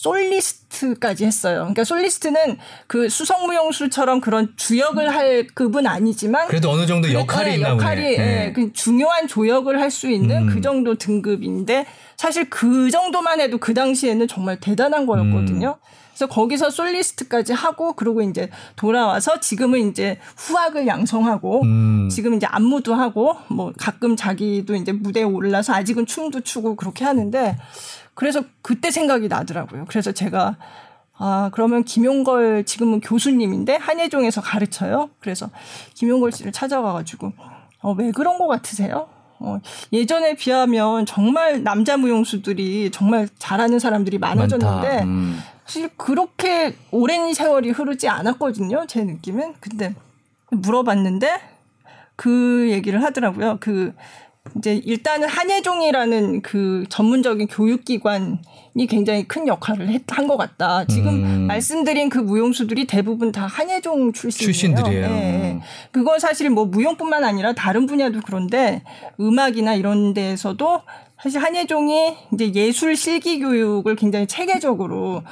솔리스트까지 0.00 1.26
했어요. 1.26 1.58
그러니까 1.58 1.84
솔리스트는 1.84 2.58
그 2.86 3.08
수성무용수처럼 3.08 4.20
그런 4.20 4.54
주역을 4.56 5.14
할 5.14 5.46
급은 5.54 5.86
아니지만 5.86 6.48
그래도 6.48 6.70
어느 6.70 6.86
정도 6.86 7.12
역할이 7.12 7.56
있나 7.56 7.70
역할이 7.70 8.16
보네. 8.16 8.46
예, 8.46 8.52
그 8.52 8.72
중요한 8.72 9.28
조역을 9.28 9.80
할 9.80 9.90
수 9.90 10.08
있는 10.08 10.46
그 10.46 10.52
음. 10.52 10.54
그 10.54 10.60
정도 10.60 10.94
등급인데 10.94 11.84
사실 12.16 12.48
그 12.48 12.92
정도만 12.92 13.40
해도 13.40 13.58
그 13.58 13.74
당시에는 13.74 14.28
정말 14.28 14.60
대단한 14.60 15.04
거였거든요. 15.04 15.78
음. 15.80 16.00
그래서 16.14 16.28
거기서 16.28 16.70
솔리스트까지 16.70 17.54
하고 17.54 17.94
그리고 17.94 18.22
이제 18.22 18.50
돌아와서 18.76 19.40
지금은 19.40 19.90
이제 19.90 20.18
후학을 20.36 20.86
양성하고 20.86 21.62
음. 21.62 22.08
지금 22.08 22.34
이제 22.34 22.46
안무도 22.46 22.94
하고 22.94 23.36
뭐 23.48 23.72
가끔 23.76 24.14
자기도 24.16 24.76
이제 24.76 24.92
무대에 24.92 25.24
올라서 25.24 25.72
아직은 25.72 26.06
춤도 26.06 26.42
추고 26.42 26.76
그렇게 26.76 27.04
하는데 27.04 27.56
그래서 28.14 28.42
그때 28.62 28.90
생각이 28.90 29.28
나더라고요. 29.28 29.86
그래서 29.88 30.12
제가 30.12 30.56
아, 31.22 31.50
그러면 31.52 31.84
김용걸 31.84 32.64
지금은 32.64 33.00
교수님인데 33.00 33.76
한예종에서 33.76 34.40
가르쳐요. 34.40 35.10
그래서 35.20 35.50
김용걸 35.94 36.32
씨를 36.32 36.52
찾아가가지고 36.52 37.32
어, 37.82 37.92
왜 37.92 38.10
그런 38.10 38.38
거 38.38 38.46
같으세요? 38.46 39.08
어, 39.38 39.58
예전에 39.92 40.34
비하면 40.34 41.06
정말 41.06 41.62
남자 41.62 41.96
무용수들이 41.96 42.90
정말 42.90 43.28
잘하는 43.38 43.78
사람들이 43.78 44.18
많아졌는데 44.18 45.02
음. 45.02 45.38
사실 45.64 45.88
그렇게 45.96 46.74
오랜 46.90 47.32
세월이 47.32 47.70
흐르지 47.70 48.08
않았거든요. 48.08 48.86
제 48.86 49.04
느낌은. 49.04 49.54
근데 49.60 49.94
물어봤는데 50.50 51.40
그 52.16 52.68
얘기를 52.70 53.02
하더라고요. 53.02 53.58
그 53.60 53.94
이제 54.58 54.80
일단은 54.84 55.28
한예종이라는 55.28 56.42
그 56.42 56.84
전문적인 56.88 57.46
교육기관이 57.48 58.86
굉장히 58.88 59.26
큰 59.26 59.46
역할을 59.46 60.00
한 60.08 60.26
것 60.26 60.36
같다. 60.36 60.84
지금 60.84 61.24
음. 61.24 61.46
말씀드린 61.46 62.08
그 62.08 62.18
무용수들이 62.18 62.86
대부분 62.86 63.32
다 63.32 63.46
한예종 63.46 64.12
출신이에요. 64.12 64.52
출신들이에요. 64.52 65.08
네. 65.08 65.60
그건 65.92 66.18
사실 66.18 66.50
뭐 66.50 66.64
무용뿐만 66.66 67.24
아니라 67.24 67.52
다른 67.52 67.86
분야도 67.86 68.20
그런데 68.26 68.82
음악이나 69.18 69.74
이런 69.74 70.14
데에서도 70.14 70.82
사실 71.22 71.42
한예종이 71.42 72.16
이제 72.32 72.52
예술 72.54 72.96
실기 72.96 73.40
교육을 73.40 73.96
굉장히 73.96 74.26
체계적으로 74.26 75.22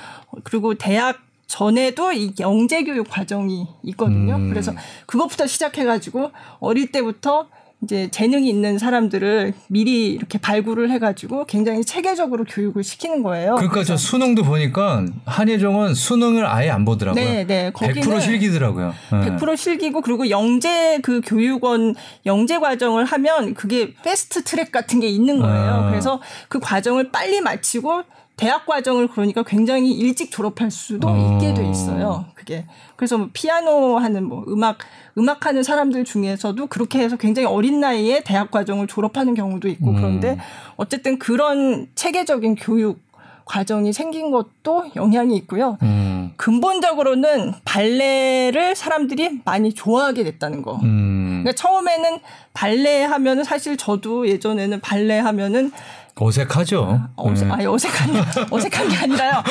그리고 0.44 0.74
대학 0.74 1.18
전에도 1.46 2.12
이 2.12 2.34
영재 2.40 2.84
교육 2.84 3.08
과정이 3.08 3.66
있거든요. 3.84 4.36
음. 4.36 4.50
그래서 4.50 4.72
그것부터 5.06 5.46
시작해가지고 5.46 6.30
어릴 6.60 6.92
때부터 6.92 7.48
이제 7.82 8.08
재능이 8.10 8.48
있는 8.48 8.76
사람들을 8.76 9.54
미리 9.68 10.08
이렇게 10.08 10.38
발굴을 10.38 10.90
해가지고 10.90 11.44
굉장히 11.44 11.84
체계적으로 11.84 12.44
교육을 12.44 12.82
시키는 12.82 13.22
거예요. 13.22 13.54
그러니까 13.54 13.84
저 13.84 13.96
수능도 13.96 14.42
보니까 14.42 15.04
한예종은 15.26 15.94
수능을 15.94 16.44
아예 16.44 16.70
안 16.70 16.84
보더라고요. 16.84 17.24
네, 17.24 17.44
네. 17.44 17.70
거기는 17.72 18.02
100% 18.02 18.20
실기더라고요. 18.20 18.94
네. 19.12 19.36
100% 19.36 19.56
실기고 19.56 20.00
그리고 20.00 20.28
영재 20.28 20.98
그 21.02 21.20
교육원 21.24 21.94
영재 22.26 22.58
과정을 22.58 23.04
하면 23.04 23.54
그게 23.54 23.94
패스트 24.02 24.42
트랙 24.42 24.72
같은 24.72 24.98
게 24.98 25.06
있는 25.06 25.38
거예요. 25.38 25.70
아. 25.70 25.90
그래서 25.90 26.20
그 26.48 26.58
과정을 26.58 27.12
빨리 27.12 27.40
마치고 27.40 28.02
대학 28.38 28.64
과정을 28.64 29.08
그러니까 29.08 29.42
굉장히 29.42 29.90
일찍 29.92 30.30
졸업할 30.30 30.70
수도 30.70 31.08
어. 31.08 31.34
있게 31.36 31.52
돼 31.52 31.68
있어요. 31.68 32.24
그게 32.34 32.64
그래서 32.96 33.18
뭐 33.18 33.28
피아노 33.32 33.98
하는 33.98 34.24
뭐 34.24 34.44
음악 34.48 34.78
음악 35.18 35.44
하는 35.44 35.62
사람들 35.62 36.04
중에서도 36.04 36.66
그렇게 36.68 37.00
해서 37.00 37.16
굉장히 37.16 37.46
어린 37.46 37.80
나이에 37.80 38.22
대학 38.22 38.50
과정을 38.50 38.86
졸업하는 38.86 39.34
경우도 39.34 39.68
있고 39.68 39.90
음. 39.90 39.96
그런데 39.96 40.38
어쨌든 40.76 41.18
그런 41.18 41.88
체계적인 41.96 42.54
교육 42.54 43.00
과정이 43.44 43.92
생긴 43.92 44.30
것도 44.30 44.90
영향이 44.94 45.34
있고요. 45.38 45.78
음. 45.82 46.32
근본적으로는 46.36 47.54
발레를 47.64 48.76
사람들이 48.76 49.40
많이 49.44 49.72
좋아하게 49.72 50.22
됐다는 50.22 50.62
거. 50.62 50.76
음. 50.82 51.42
그러니까 51.42 51.52
처음에는 51.52 52.20
발레 52.52 53.04
하면은 53.04 53.42
사실 53.42 53.76
저도 53.76 54.28
예전에는 54.28 54.80
발레 54.80 55.18
하면은 55.18 55.72
어색하죠. 56.20 57.00
어색, 57.16 57.48
네. 57.48 57.54
아니, 57.54 57.66
어색한, 57.66 58.10
어색한 58.50 58.88
게 58.88 58.96
아니라요. 58.96 59.42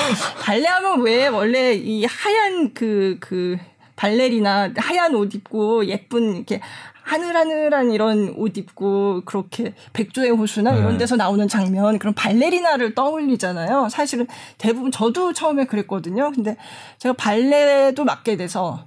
발레하면 0.42 1.02
왜 1.02 1.28
원래 1.28 1.74
이 1.74 2.06
하얀 2.06 2.74
그, 2.74 3.18
그, 3.20 3.58
발레리나 3.96 4.74
하얀 4.78 5.16
옷 5.16 5.34
입고 5.34 5.88
예쁜 5.88 6.36
이렇게 6.36 6.62
하늘하늘한 7.08 7.92
이런 7.92 8.34
옷 8.36 8.58
입고 8.58 9.22
그렇게 9.24 9.74
백조의 9.94 10.32
호수나 10.32 10.74
네. 10.74 10.80
이런 10.80 10.98
데서 10.98 11.16
나오는 11.16 11.48
장면 11.48 11.98
그런 12.00 12.14
발레리나를 12.14 12.96
떠올리잖아요. 12.96 13.88
사실은 13.90 14.28
대부분 14.58 14.92
저도 14.92 15.32
처음에 15.32 15.66
그랬거든요. 15.66 16.32
근데 16.32 16.58
제가 16.98 17.14
발레도 17.14 18.04
맡게 18.04 18.36
돼서 18.36 18.86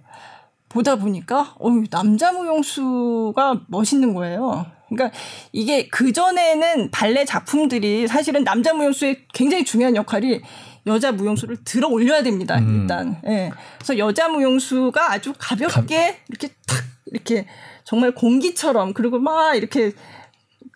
보다 0.69 0.97
보니까 0.97 1.55
어유 1.65 1.85
남자 1.91 2.31
무용수가 2.31 3.63
멋있는 3.69 4.15
거예요. 4.15 4.67
그러니까 4.91 5.17
이게 5.53 5.89
그 5.89 6.13
전에는 6.13 6.91
발레 6.91 7.25
작품들이 7.25 8.07
사실은 8.07 8.45
남자 8.45 8.75
무용수의 8.75 9.25
굉장히 9.33 9.65
중요한 9.65 9.97
역할이 9.97 10.41
여자 10.87 11.13
무용수를 11.13 11.59
들어 11.65 11.89
올려야 11.89 12.23
됩니다. 12.23 12.59
음. 12.59 12.81
일단. 12.83 13.21
예. 13.27 13.51
그래서 13.77 13.99
여자 13.99 14.29
무용수가 14.29 15.13
아주 15.13 15.33
가볍게 15.39 16.13
가... 16.13 16.17
이렇게 16.29 16.49
탁 16.67 16.85
이렇게 17.07 17.47
정말 17.85 18.13
공기처럼 18.15 18.93
그리고 18.95 19.19
막 19.19 19.55
이렇게 19.55 19.93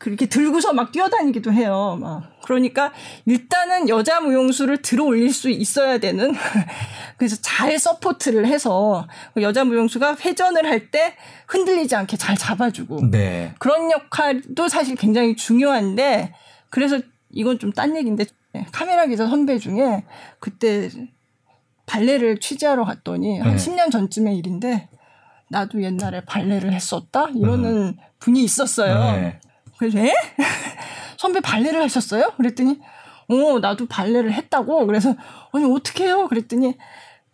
그렇게 0.05 0.27
들고서 0.27 0.75
막 0.75 0.93
뛰어다니기도 0.93 1.51
해요. 1.51 1.97
막 1.99 2.31
그러니까 2.43 2.93
일단은 3.25 3.89
여자 3.89 4.21
무용수를 4.21 4.83
들어 4.83 5.05
올릴 5.05 5.33
수 5.33 5.49
있어야 5.49 5.97
되는 5.97 6.35
그래서 7.17 7.37
잘 7.41 7.79
support를 7.79 8.47
해서 8.47 9.09
여자 9.41 9.65
무용수가 9.65 10.17
회전을 10.23 10.67
할 10.67 10.91
때 10.91 11.15
흔들리지 11.49 11.97
않게 11.97 12.19
잘 12.19 12.37
잡아주고 12.37 13.11
네. 13.11 13.55
그런 13.59 13.91
역할도 13.91 14.69
사실 14.69 14.95
굉장히 14.97 15.35
중요한데 15.37 16.35
그래서 16.69 17.01
이건 17.31 17.59
좀 17.59 17.73
딴 17.73 17.97
얘기인데 17.97 18.27
카메라 18.73 19.07
기자 19.07 19.27
선배 19.27 19.59
중에 19.59 20.05
그때 20.39 20.91
발레를 21.87 22.41
취재하러 22.41 22.85
갔더니 22.85 23.39
한 23.39 23.57
네. 23.57 23.57
10년 23.57 23.91
전쯤의 23.91 24.37
일인데 24.37 24.91
나도 25.49 25.83
옛날에 25.83 26.21
발레를 26.27 26.75
했었다 26.75 27.29
이러는 27.35 27.71
음. 27.71 27.97
분이 28.19 28.45
있었어요. 28.45 29.13
네. 29.17 29.41
그래서 29.79 29.99
에? 29.99 30.13
선배 31.19 31.41
발레를 31.41 31.83
하셨어요? 31.83 32.33
그랬더니 32.37 32.79
어 33.29 33.59
나도 33.59 33.87
발레를 33.87 34.33
했다고 34.33 34.87
그래서 34.87 35.15
아니 35.53 35.65
어떻게 35.65 36.05
해요? 36.05 36.27
그랬더니 36.29 36.77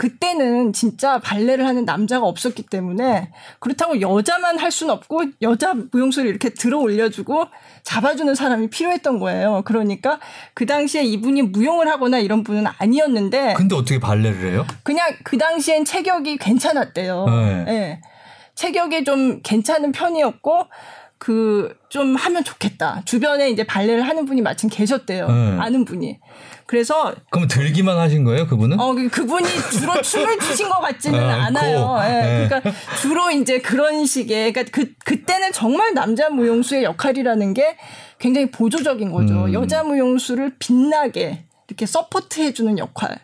그때는 0.00 0.72
진짜 0.72 1.18
발레를 1.18 1.66
하는 1.66 1.84
남자가 1.84 2.26
없었기 2.26 2.62
때문에 2.62 3.30
그렇다고 3.58 4.00
여자만 4.00 4.58
할 4.58 4.70
수는 4.70 4.94
없고 4.94 5.24
여자 5.42 5.74
무용수를 5.92 6.30
이렇게 6.30 6.48
들어 6.48 6.78
올려주고 6.78 7.44
잡아주는 7.82 8.34
사람이 8.34 8.70
필요했던 8.70 9.18
거예요. 9.18 9.60
그러니까 9.66 10.18
그 10.54 10.64
당시에 10.64 11.02
이분이 11.02 11.42
무용을 11.42 11.86
하거나 11.86 12.18
이런 12.18 12.44
분은 12.44 12.64
아니었는데. 12.78 13.52
근데 13.58 13.76
어떻게 13.76 14.00
발레를 14.00 14.52
해요? 14.52 14.66
그냥 14.84 15.06
그 15.22 15.36
당시엔 15.36 15.84
체격이 15.84 16.38
괜찮았대요. 16.38 17.26
네. 17.26 17.64
네. 17.64 18.02
체격이 18.54 19.04
좀 19.04 19.42
괜찮은 19.42 19.92
편이었고 19.92 20.66
그 21.18 21.78
좀 21.90 22.14
하면 22.14 22.44
좋겠다. 22.44 23.02
주변에 23.04 23.50
이제 23.50 23.64
발레를 23.64 24.06
하는 24.06 24.24
분이 24.24 24.42
마침 24.42 24.70
계셨대요. 24.70 25.26
네. 25.26 25.58
아는 25.58 25.84
분이. 25.84 26.20
그래서 26.66 27.12
그럼 27.30 27.48
들기만 27.48 27.98
하신 27.98 28.22
거예요, 28.22 28.46
그분은? 28.46 28.78
어, 28.78 28.94
그, 28.94 29.08
그분이 29.08 29.48
주로 29.72 30.00
춤을 30.00 30.38
추신 30.38 30.68
것 30.68 30.78
같지는 30.80 31.18
아, 31.28 31.46
않아요. 31.46 31.98
예, 32.04 32.08
네. 32.08 32.48
그러니까 32.48 32.72
주로 33.02 33.32
이제 33.32 33.60
그런 33.60 34.06
식의 34.06 34.52
그러니까 34.52 34.70
그 34.72 34.94
그때는 35.04 35.50
정말 35.52 35.92
남자 35.92 36.30
무용수의 36.30 36.84
역할이라는 36.84 37.54
게 37.54 37.76
굉장히 38.20 38.52
보조적인 38.52 39.10
거죠. 39.10 39.46
음. 39.46 39.52
여자 39.52 39.82
무용수를 39.82 40.54
빛나게 40.60 41.44
이렇게 41.66 41.86
서포트해 41.86 42.52
주는 42.52 42.78
역할. 42.78 43.18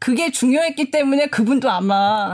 그게 0.00 0.32
중요했기 0.32 0.90
때문에 0.90 1.28
그분도 1.28 1.70
아마 1.70 2.32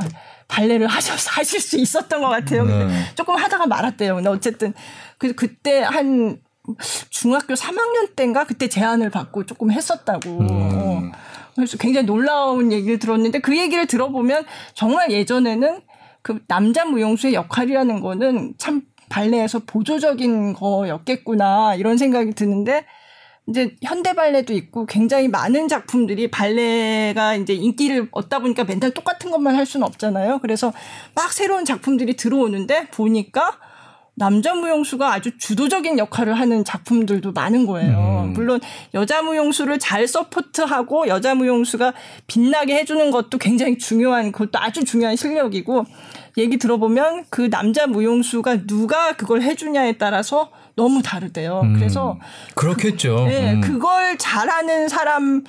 발레를 0.50 0.86
하셔 0.86 1.14
하실 1.30 1.60
수 1.60 1.78
있었던 1.78 2.20
것 2.20 2.28
같아요. 2.28 2.64
근데 2.64 2.86
네. 2.86 3.04
조금 3.14 3.36
하다가 3.36 3.66
말았대요. 3.66 4.16
근데 4.16 4.28
어쨌든 4.28 4.74
그 5.16 5.32
그때 5.34 5.80
한 5.80 6.40
중학교 7.08 7.54
3학년 7.54 8.14
때인가 8.14 8.44
그때 8.44 8.68
제안을 8.68 9.10
받고 9.10 9.46
조금 9.46 9.70
했었다고. 9.70 10.30
음. 10.30 10.48
어. 10.50 11.12
그래서 11.54 11.76
굉장히 11.78 12.06
놀라운 12.06 12.72
얘기를 12.72 12.98
들었는데 12.98 13.40
그 13.40 13.56
얘기를 13.56 13.86
들어보면 13.86 14.44
정말 14.74 15.10
예전에는 15.10 15.80
그 16.22 16.40
남자 16.46 16.84
무용수의 16.84 17.34
역할이라는 17.34 18.00
거는 18.00 18.54
참 18.58 18.82
발레에서 19.08 19.60
보조적인 19.66 20.54
거였겠구나 20.54 21.74
이런 21.74 21.98
생각이 21.98 22.32
드는데 22.32 22.84
이제 23.50 23.76
현대 23.82 24.14
발레도 24.14 24.52
있고 24.54 24.86
굉장히 24.86 25.26
많은 25.26 25.66
작품들이 25.66 26.30
발레가 26.30 27.34
이제 27.34 27.52
인기를 27.52 28.08
얻다 28.12 28.38
보니까 28.38 28.64
맨날 28.64 28.92
똑같은 28.92 29.30
것만 29.30 29.56
할 29.56 29.66
수는 29.66 29.84
없잖아요. 29.86 30.38
그래서 30.38 30.72
막 31.16 31.32
새로운 31.32 31.64
작품들이 31.64 32.14
들어오는데 32.16 32.88
보니까 32.92 33.58
남자 34.14 34.54
무용수가 34.54 35.12
아주 35.12 35.36
주도적인 35.38 35.98
역할을 35.98 36.34
하는 36.34 36.64
작품들도 36.64 37.32
많은 37.32 37.66
거예요. 37.66 38.24
음. 38.26 38.32
물론 38.34 38.60
여자 38.94 39.22
무용수를 39.22 39.78
잘 39.78 40.06
서포트하고 40.06 41.08
여자 41.08 41.34
무용수가 41.34 41.94
빛나게 42.26 42.74
해주는 42.76 43.10
것도 43.10 43.38
굉장히 43.38 43.78
중요한 43.78 44.30
그것도 44.30 44.58
아주 44.60 44.84
중요한 44.84 45.16
실력이고 45.16 45.86
얘기 46.38 46.58
들어보면 46.58 47.24
그 47.30 47.50
남자 47.50 47.86
무용수가 47.86 48.66
누가 48.66 49.16
그걸 49.16 49.42
해주냐에 49.42 49.94
따라서 49.94 50.50
너무 50.80 51.02
다르대요. 51.02 51.60
음, 51.62 51.74
그래서 51.74 52.18
그렇겠죠. 52.54 53.16
그, 53.16 53.28
네, 53.28 53.52
음. 53.52 53.60
그걸 53.60 54.16
잘하는 54.16 54.88
사람은 54.88 55.44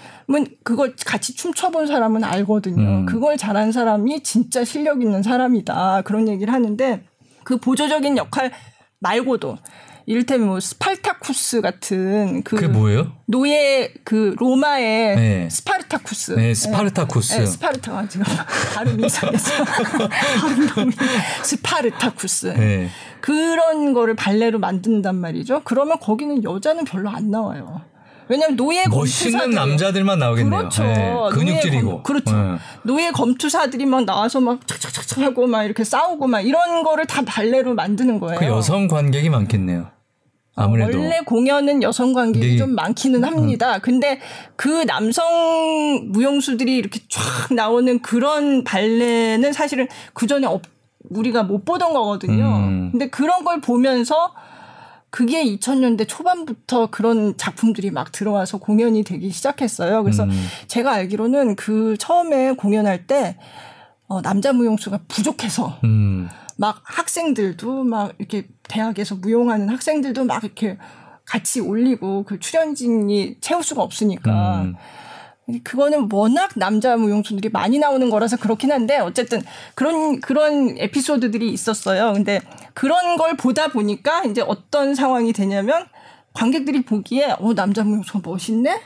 그걸 0.63 0.93
같이 1.05 1.33
춤춰본 1.35 1.87
사람은 1.87 2.25
알거든요. 2.25 2.81
음. 2.81 3.05
그걸 3.05 3.37
잘하는 3.37 3.71
사람이 3.71 4.23
진짜 4.23 4.65
실력 4.65 5.01
있는 5.01 5.23
사람이다. 5.23 6.01
그런 6.01 6.27
얘기를 6.27 6.53
하는데 6.53 7.05
그 7.45 7.57
보조적인 7.57 8.17
역할 8.17 8.51
말고도 8.99 9.57
이를테면 10.05 10.47
뭐 10.47 10.59
스파르타쿠스 10.59 11.61
같은 11.61 12.43
그 12.43 12.55
뭐예요? 12.55 13.11
노예 13.25 13.93
그 14.03 14.35
로마의 14.39 15.15
네. 15.15 15.49
스파르타쿠스. 15.49 16.31
네, 16.33 16.53
스파르타쿠스. 16.53 17.33
네, 17.33 17.45
스파르타가 17.45 18.07
지금 18.07 18.25
발음이 18.75 19.05
이상해서 19.05 19.63
발음 20.75 20.91
스파르타쿠스. 21.43 22.47
네. 22.47 22.89
그런 23.21 23.93
거를 23.93 24.15
발레로 24.15 24.59
만든단 24.59 25.15
말이죠. 25.15 25.61
그러면 25.63 25.99
거기는 25.99 26.43
여자는 26.43 26.85
별로 26.85 27.09
안 27.09 27.29
나와요. 27.29 27.81
왜냐면 28.27 28.55
노예 28.55 28.85
멋있는 28.87 29.51
남자들만 29.51 30.19
나오겠네요. 30.19 30.59
그렇죠. 30.59 30.83
네, 30.83 31.13
근육질이고. 31.31 31.89
검, 31.89 32.03
그렇죠. 32.03 32.35
네. 32.35 32.57
노예 32.83 33.11
검투사들이 33.11 33.85
막 33.85 34.05
나와서 34.05 34.39
막 34.39 34.65
착착착착 34.67 35.19
하고 35.19 35.47
막 35.47 35.63
이렇게 35.63 35.83
싸우고 35.83 36.27
막 36.27 36.41
이런 36.41 36.83
거를 36.83 37.05
다 37.05 37.21
발레로 37.25 37.73
만드는 37.75 38.19
거예요. 38.19 38.39
그 38.39 38.45
여성 38.45 38.87
관객이 38.87 39.29
많겠네요. 39.29 39.87
아무래도 40.55 40.99
원래 40.99 41.19
공연은 41.25 41.81
여성 41.81 42.13
관객이 42.13 42.51
네. 42.51 42.57
좀 42.57 42.75
많기는 42.75 43.23
합니다. 43.23 43.75
음. 43.75 43.79
근데 43.81 44.19
그 44.55 44.85
남성 44.85 46.11
무용수들이 46.11 46.75
이렇게 46.75 46.99
쫙 47.09 47.53
나오는 47.53 48.01
그런 48.01 48.63
발레는 48.63 49.53
사실은 49.53 49.87
그 50.13 50.27
전에 50.27 50.47
우리가 51.09 51.43
못 51.43 51.65
보던 51.65 51.93
거거든요. 51.93 52.45
음. 52.45 52.89
근데 52.91 53.09
그런 53.09 53.43
걸 53.43 53.61
보면서 53.61 54.33
그게 55.11 55.43
2000년대 55.43 56.07
초반부터 56.07 56.87
그런 56.89 57.35
작품들이 57.37 57.91
막 57.91 58.13
들어와서 58.13 58.57
공연이 58.57 59.03
되기 59.03 59.29
시작했어요. 59.29 60.03
그래서 60.03 60.23
음. 60.23 60.31
제가 60.67 60.93
알기로는 60.93 61.57
그 61.57 61.97
처음에 61.99 62.53
공연할 62.53 63.07
때 63.07 63.37
어, 64.07 64.21
남자 64.21 64.53
무용수가 64.53 65.01
부족해서 65.09 65.79
음. 65.83 66.29
막 66.57 66.81
학생들도 66.83 67.83
막 67.83 68.13
이렇게 68.19 68.47
대학에서 68.63 69.15
무용하는 69.15 69.67
학생들도 69.67 70.23
막 70.23 70.43
이렇게 70.43 70.77
같이 71.25 71.59
올리고 71.59 72.23
그 72.23 72.39
출연진이 72.39 73.37
채울 73.41 73.63
수가 73.63 73.81
없으니까 73.81 74.61
음. 74.61 74.75
그거는 75.63 76.07
워낙 76.11 76.51
남자 76.55 76.95
무용수들이 76.95 77.49
많이 77.49 77.79
나오는 77.79 78.09
거라서 78.09 78.37
그렇긴 78.37 78.71
한데 78.71 78.99
어쨌든 78.99 79.41
그런 79.75 80.21
그런 80.21 80.75
에피소드들이 80.77 81.49
있었어요. 81.51 82.13
근데 82.13 82.41
그런 82.73 83.17
걸 83.17 83.35
보다 83.35 83.67
보니까 83.67 84.23
이제 84.25 84.41
어떤 84.41 84.95
상황이 84.95 85.33
되냐면 85.33 85.85
관객들이 86.33 86.83
보기에 86.83 87.35
어 87.39 87.53
남자 87.53 87.83
무용수가 87.83 88.21
멋있네. 88.23 88.79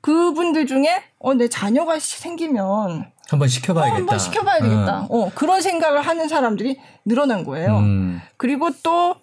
그분들 0.00 0.66
중에 0.66 1.02
어 1.18 1.34
내 1.34 1.48
자녀가 1.48 1.98
생기면 1.98 3.10
한번 3.28 3.46
시켜봐야겠다. 3.48 3.94
어, 3.94 3.98
한번 3.98 4.18
시켜봐야 4.18 4.60
되겠다. 4.60 5.06
어. 5.08 5.26
어. 5.26 5.30
그런 5.34 5.60
생각을 5.60 6.00
하는 6.02 6.26
사람들이 6.26 6.80
늘어난 7.04 7.44
거예요. 7.44 7.78
음. 7.78 8.20
그리고 8.36 8.70
또 8.82 9.14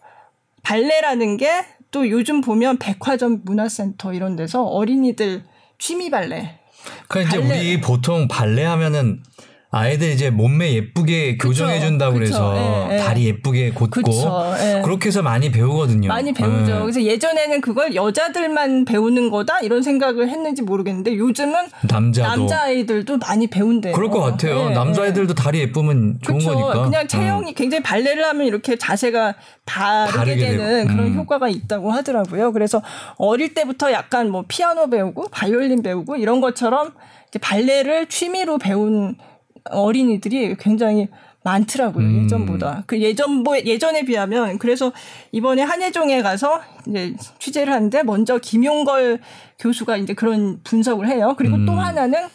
발레라는 0.64 1.38
게 1.38 1.78
또 1.92 2.10
요즘 2.10 2.42
보면 2.42 2.78
백화점 2.80 3.42
문화센터 3.46 4.14
이런 4.14 4.36
데서 4.36 4.64
어린이들 4.64 5.44
취미 5.80 6.10
발레. 6.10 6.60
그러니까 7.08 7.38
이제 7.38 7.46
우리 7.46 7.82
보통 7.82 8.28
발레 8.28 8.64
하면은 8.64 9.24
아이들 9.78 10.10
이제 10.10 10.30
몸매 10.30 10.74
예쁘게 10.74 11.38
교정해 11.38 11.80
준다고 11.80 12.14
그래서 12.14 12.56
예, 12.90 12.96
예. 12.96 12.98
다리 12.98 13.26
예쁘게 13.26 13.72
곧고 13.72 14.02
그쵸, 14.02 14.54
예. 14.60 14.82
그렇게 14.84 15.08
해서 15.08 15.22
많이 15.22 15.52
배우거든요. 15.52 16.08
많이 16.08 16.34
배우죠. 16.34 16.76
예. 16.76 16.80
그래서 16.80 17.02
예전에는 17.02 17.62
그걸 17.62 17.96
여자들만 17.96 18.86
배우는 18.86 19.30
거다 19.30 19.60
이런 19.60 19.84
생각을 19.84 20.30
했는지 20.30 20.62
모르겠는데 20.62 21.16
요즘은 21.16 21.68
남자도 21.90 22.30
남자 22.30 22.64
아이들도 22.64 23.18
많이 23.18 23.48
배운대요. 23.48 23.94
그럴 23.94 24.10
것 24.10 24.20
같아요. 24.22 24.70
예, 24.70 24.74
남자 24.74 25.04
아이들도 25.04 25.34
다리 25.34 25.60
예쁘면 25.60 26.20
좋은 26.22 26.40
그쵸. 26.40 26.54
거니까. 26.54 26.84
그냥 26.84 27.08
체형이 27.08 27.52
음. 27.52 27.54
굉장히 27.56 27.84
발레를 27.84 28.26
하면 28.26 28.48
이렇게 28.48 28.76
자세가 28.76 29.36
다르게 29.66 30.36
되는 30.36 30.88
그런 30.88 31.08
음. 31.08 31.16
효과가 31.16 31.50
있다고 31.50 31.92
하더라고요. 31.92 32.52
그래서 32.52 32.82
어릴 33.18 33.54
때부터 33.54 33.92
약간 33.92 34.30
뭐 34.30 34.46
피아노 34.48 34.90
배우고 34.90 35.28
바이올린 35.30 35.84
배우고 35.84 36.16
이런 36.16 36.42
것처럼 36.42 36.94
발레를 37.42 38.08
취미로 38.08 38.58
배운 38.58 39.16
어린이들이 39.72 40.56
굉장히 40.58 41.08
많더라고요 41.44 42.06
음. 42.06 42.24
예전보다 42.24 42.84
그 42.88 43.00
예전 43.02 43.44
뭐 43.44 43.58
예전에 43.58 44.04
비하면 44.04 44.58
그래서 44.60 44.92
이번에 45.32 45.62
한예종에 45.62 46.22
가서 46.22 46.62
이제 46.88 47.16
취재를 47.40 47.72
하는데 47.72 48.04
먼저 48.04 48.38
김용걸 48.38 49.20
교수가 49.60 49.98
이제 49.98 50.14
그런 50.14 50.60
분석을 50.64 51.08
해요 51.08 51.36
그리고 51.38 51.56
음. 51.56 51.66
또 51.66 51.74
하나는 51.74 52.28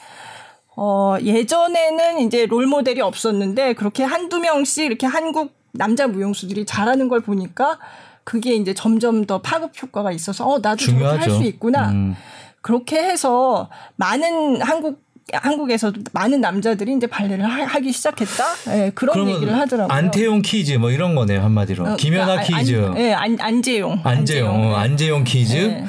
어 0.76 1.16
예전에는 1.22 2.20
이제 2.20 2.46
롤 2.46 2.66
모델이 2.66 3.02
없었는데 3.02 3.74
그렇게 3.74 4.04
한두 4.04 4.38
명씩 4.38 4.86
이렇게 4.86 5.06
한국 5.06 5.54
남자 5.72 6.06
무용수들이 6.06 6.64
잘하는 6.64 7.08
걸 7.08 7.20
보니까 7.20 7.78
그게 8.24 8.54
이제 8.54 8.72
점점 8.72 9.26
더 9.26 9.42
파급 9.42 9.72
효과가 9.82 10.12
있어서 10.12 10.46
어 10.46 10.58
나도 10.60 10.84
저렇게 10.84 11.04
할 11.04 11.30
수 11.30 11.42
있구나. 11.42 11.90
음. 11.90 12.14
그렇게 12.60 13.02
해서 13.02 13.68
많은 13.96 14.62
한국 14.62 15.01
한국에서도 15.32 16.00
많은 16.12 16.40
남자들이 16.40 16.94
이제 16.94 17.06
발레를 17.06 17.44
하, 17.44 17.78
기 17.80 17.92
시작했다. 17.92 18.44
네, 18.66 18.90
그런 18.94 19.28
얘기를 19.28 19.56
하더라고요. 19.56 19.96
안태용 19.96 20.42
퀴즈 20.42 20.72
뭐 20.74 20.90
이런 20.90 21.14
거네요 21.14 21.40
한마디로. 21.40 21.92
어, 21.92 21.96
김연아 21.96 22.42
그러니까 22.42 22.58
퀴즈. 22.58 22.76
안, 22.76 22.94
네, 22.94 23.12
안, 23.12 23.36
안재용. 23.40 24.00
안재용. 24.04 24.48
안재용, 24.48 24.72
어, 24.72 24.76
안재용 24.76 25.24
퀴즈. 25.24 25.84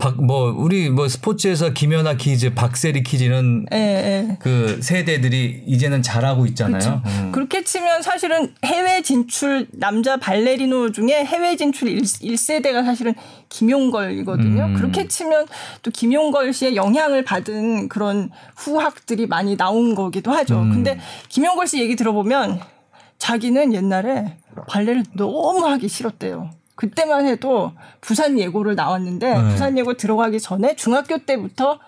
네. 0.00 0.16
박뭐 0.16 0.54
우리 0.56 0.88
뭐 0.88 1.06
스포츠에서 1.08 1.70
김연아 1.72 2.14
퀴즈, 2.14 2.54
박세리 2.54 3.02
퀴즈는 3.02 3.66
예, 3.72 3.76
예. 3.76 4.36
그 4.40 4.80
세대들이 4.82 5.64
이제는 5.66 6.02
잘하고 6.02 6.46
있잖아요. 6.46 7.02
음. 7.04 7.32
그렇게 7.32 7.62
치면 7.62 8.02
사실은 8.02 8.54
해외 8.64 9.02
진출 9.02 9.68
남자 9.72 10.16
발레리노 10.16 10.92
중에 10.92 11.24
해외 11.24 11.56
진출 11.56 11.88
1, 11.88 12.00
1세대가 12.02 12.84
사실은 12.84 13.14
김용걸이거든요. 13.50 14.64
음. 14.64 14.74
그렇게 14.74 15.06
치면 15.06 15.46
또 15.82 15.90
김용걸 15.90 16.52
씨의 16.52 16.76
영향을 16.76 17.22
받은 17.24 17.88
그런 17.88 18.30
후학들이 18.56 19.26
많이 19.26 19.56
나온 19.56 19.94
거기도 19.94 20.32
하죠. 20.32 20.60
음. 20.60 20.70
근데 20.72 20.98
김용걸 21.28 21.66
씨 21.66 21.80
얘기 21.80 21.94
들어보면 21.96 22.60
자기는 23.18 23.74
옛날에 23.74 24.36
발레를 24.66 25.04
너무 25.14 25.66
하기 25.66 25.88
싫었대요. 25.88 26.50
그때만 26.80 27.26
해도 27.26 27.72
부산 28.00 28.38
예고를 28.38 28.74
나왔는데 28.74 29.34
네. 29.34 29.50
부산 29.50 29.76
예고 29.76 29.94
들어가기 29.98 30.40
전에 30.40 30.76
중학교 30.76 31.18
때부터 31.18 31.78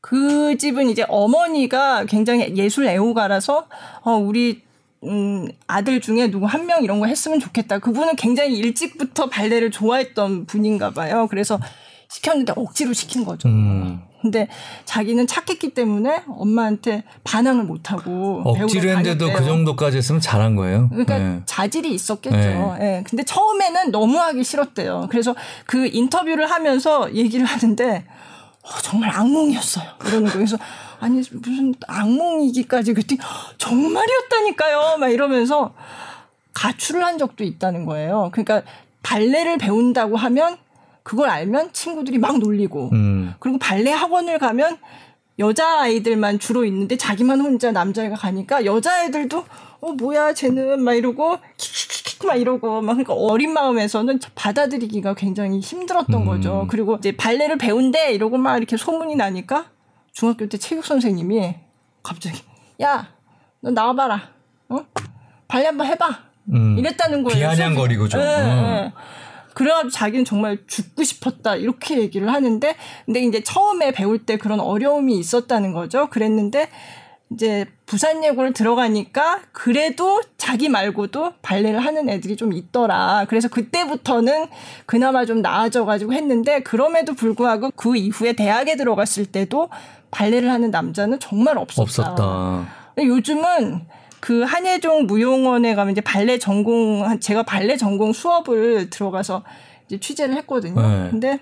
그 0.00 0.56
집은 0.56 0.88
이제 0.88 1.04
어머니가 1.08 2.06
굉장히 2.06 2.56
예술 2.56 2.86
애호가라서 2.86 3.66
어 4.02 4.12
우리 4.12 4.62
음 5.04 5.46
아들 5.66 6.00
중에 6.00 6.30
누구 6.30 6.46
한 6.46 6.64
명 6.64 6.82
이런 6.82 7.00
거 7.00 7.06
했으면 7.06 7.38
좋겠다. 7.38 7.80
그분은 7.80 8.16
굉장히 8.16 8.56
일찍부터 8.56 9.28
발레를 9.28 9.70
좋아했던 9.70 10.46
분인가 10.46 10.90
봐요. 10.92 11.26
그래서 11.28 11.60
시켰는데 12.08 12.54
억지로 12.56 12.94
시킨 12.94 13.26
거죠. 13.26 13.46
음. 13.48 14.00
근데 14.20 14.48
자기는 14.84 15.26
착했기 15.26 15.70
때문에 15.70 16.22
엄마한테 16.28 17.04
반항을 17.24 17.64
못 17.64 17.90
하고 17.90 18.42
억지로 18.44 18.90
했는데도 18.90 19.32
그 19.32 19.44
정도까지 19.44 19.98
했으면 19.98 20.20
잘한 20.20 20.56
거예요. 20.56 20.88
그러니까 20.90 21.18
네. 21.18 21.40
자질이 21.46 21.92
있었겠죠. 21.94 22.36
네. 22.36 22.78
네. 22.78 23.04
근데 23.08 23.22
처음에는 23.24 23.90
너무 23.90 24.18
하기 24.18 24.44
싫었대요. 24.44 25.08
그래서 25.10 25.34
그 25.66 25.86
인터뷰를 25.86 26.50
하면서 26.50 27.12
얘기를 27.14 27.46
하는데 27.46 28.04
어, 28.62 28.68
정말 28.82 29.10
악몽이었어요. 29.10 29.84
이러는 30.02 30.24
거예요. 30.24 30.32
그래서 30.32 30.58
아니 31.00 31.22
무슨 31.32 31.74
악몽이기까지 31.86 32.92
그랬더니 32.92 33.20
정말이었다니까요. 33.56 34.98
막 34.98 35.08
이러면서 35.08 35.74
가출을 36.52 37.02
한 37.04 37.16
적도 37.16 37.42
있다는 37.42 37.86
거예요. 37.86 38.28
그러니까 38.32 38.62
발레를 39.02 39.56
배운다고 39.56 40.16
하면 40.16 40.58
그걸 41.10 41.28
알면 41.28 41.72
친구들이 41.72 42.18
막 42.18 42.38
놀리고 42.38 42.90
음. 42.92 43.34
그리고 43.40 43.58
발레 43.58 43.90
학원을 43.90 44.38
가면 44.38 44.78
여자 45.40 45.80
아이들만 45.80 46.38
주로 46.38 46.64
있는데 46.64 46.96
자기만 46.96 47.40
혼자 47.40 47.72
남자애가 47.72 48.14
가니까 48.14 48.64
여자 48.64 49.04
애들도 49.04 49.44
어 49.80 49.92
뭐야 49.94 50.34
쟤는 50.34 50.80
막 50.84 50.94
이러고 50.94 51.38
킥킥킥 51.56 52.28
막 52.28 52.36
이러고 52.36 52.80
막 52.82 52.92
그러니까 52.92 53.14
어린 53.14 53.52
마음에서는 53.52 54.20
받아들이기가 54.36 55.14
굉장히 55.14 55.58
힘들었던 55.58 56.14
음. 56.14 56.26
거죠. 56.26 56.68
그리고 56.70 56.94
이제 56.94 57.16
발레를 57.16 57.58
배운대 57.58 58.12
이러고 58.12 58.38
막 58.38 58.56
이렇게 58.56 58.76
소문이 58.76 59.16
나니까 59.16 59.66
중학교 60.12 60.48
때 60.48 60.58
체육 60.58 60.84
선생님이 60.84 61.56
갑자기 62.04 62.40
야 62.80 63.08
너 63.60 63.72
나와봐라 63.72 64.20
어 64.68 64.84
발레 65.48 65.66
한번 65.66 65.88
해봐 65.88 66.06
음. 66.52 66.78
이랬다는 66.78 67.24
거예요. 67.24 67.36
비아냥거리고 67.36 68.08
좀. 68.08 68.20
네, 68.20 68.26
네. 68.26 68.92
어. 69.60 69.64
그래가지고 69.64 69.90
자기는 69.90 70.24
정말 70.24 70.58
죽고 70.66 71.04
싶었다 71.04 71.54
이렇게 71.56 71.98
얘기를 71.98 72.32
하는데 72.32 72.74
근데 73.04 73.20
이제 73.20 73.42
처음에 73.42 73.92
배울 73.92 74.24
때 74.24 74.38
그런 74.38 74.58
어려움이 74.58 75.18
있었다는 75.18 75.72
거죠. 75.74 76.08
그랬는데 76.08 76.70
이제 77.32 77.66
부산 77.86 78.24
예고를 78.24 78.54
들어가니까 78.54 79.40
그래도 79.52 80.20
자기 80.38 80.68
말고도 80.68 81.34
발레를 81.42 81.78
하는 81.78 82.08
애들이 82.08 82.36
좀 82.36 82.52
있더라. 82.52 83.26
그래서 83.28 83.48
그때부터는 83.48 84.46
그나마 84.86 85.26
좀 85.26 85.42
나아져가지고 85.42 86.12
했는데 86.12 86.60
그럼에도 86.62 87.14
불구하고 87.14 87.70
그 87.76 87.96
이후에 87.96 88.32
대학에 88.32 88.76
들어갔을 88.76 89.26
때도 89.26 89.68
발레를 90.10 90.50
하는 90.50 90.70
남자는 90.70 91.20
정말 91.20 91.58
없었다. 91.58 91.82
없었다. 91.82 92.68
요즘은 92.98 93.86
그 94.20 94.42
한예종 94.42 95.06
무용원에 95.06 95.74
가면 95.74 95.92
이제 95.92 96.00
발레 96.00 96.38
전공 96.38 97.18
제가 97.20 97.42
발레 97.42 97.76
전공 97.76 98.12
수업을 98.12 98.90
들어가서 98.90 99.42
이제 99.86 99.98
취재를 99.98 100.36
했거든요. 100.36 100.80
네. 100.80 101.10
근데 101.10 101.38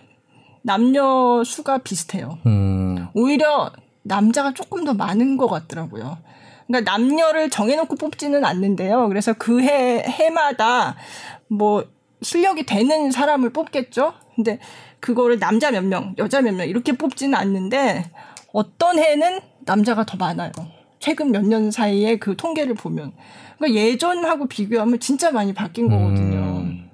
남녀 0.63 1.43
수가 1.45 1.79
비슷해요. 1.79 2.39
음. 2.47 3.09
오히려 3.15 3.73
남자가 4.03 4.55
조금 4.55 4.85
더 4.85 4.95
많은 4.95 5.37
것 5.37 5.49
같더라고요. 5.49 6.19
그러니까 6.67 6.91
남녀를 6.91 7.51
정해놓고 7.51 7.97
뽑지는 7.97 8.45
않는데요. 8.45 9.09
그래서 9.09 9.33
그 9.33 9.61
해, 9.63 10.03
해마다 10.07 10.97
뭐 11.49 11.85
실력이 12.23 12.67
되는 12.67 13.11
사람을 13.11 13.51
뽑겠죠. 13.53 14.13
근데 14.35 14.59
그거를 15.01 15.39
남자 15.39 15.71
몇 15.71 15.85
명, 15.85 16.15
여자 16.19 16.41
몇 16.43 16.55
명 16.55 16.69
이렇게 16.69 16.93
뽑지는 16.93 17.35
않는데 17.35 18.11
어떤 18.53 18.99
해는 18.99 19.41
남자가 19.61 20.05
더 20.05 20.17
많아요. 20.17 20.53
최근 20.99 21.31
몇 21.33 21.43
년 21.45 21.71
사이에 21.71 22.17
그 22.19 22.37
통계를 22.37 22.75
보면 22.75 23.13
그러니까 23.59 23.81
예전하고 23.81 24.47
비교하면 24.47 25.01
진짜 25.01 25.31
많이 25.31 25.53
바뀐 25.55 25.89
거거든요. 25.89 26.39
음, 26.61 26.89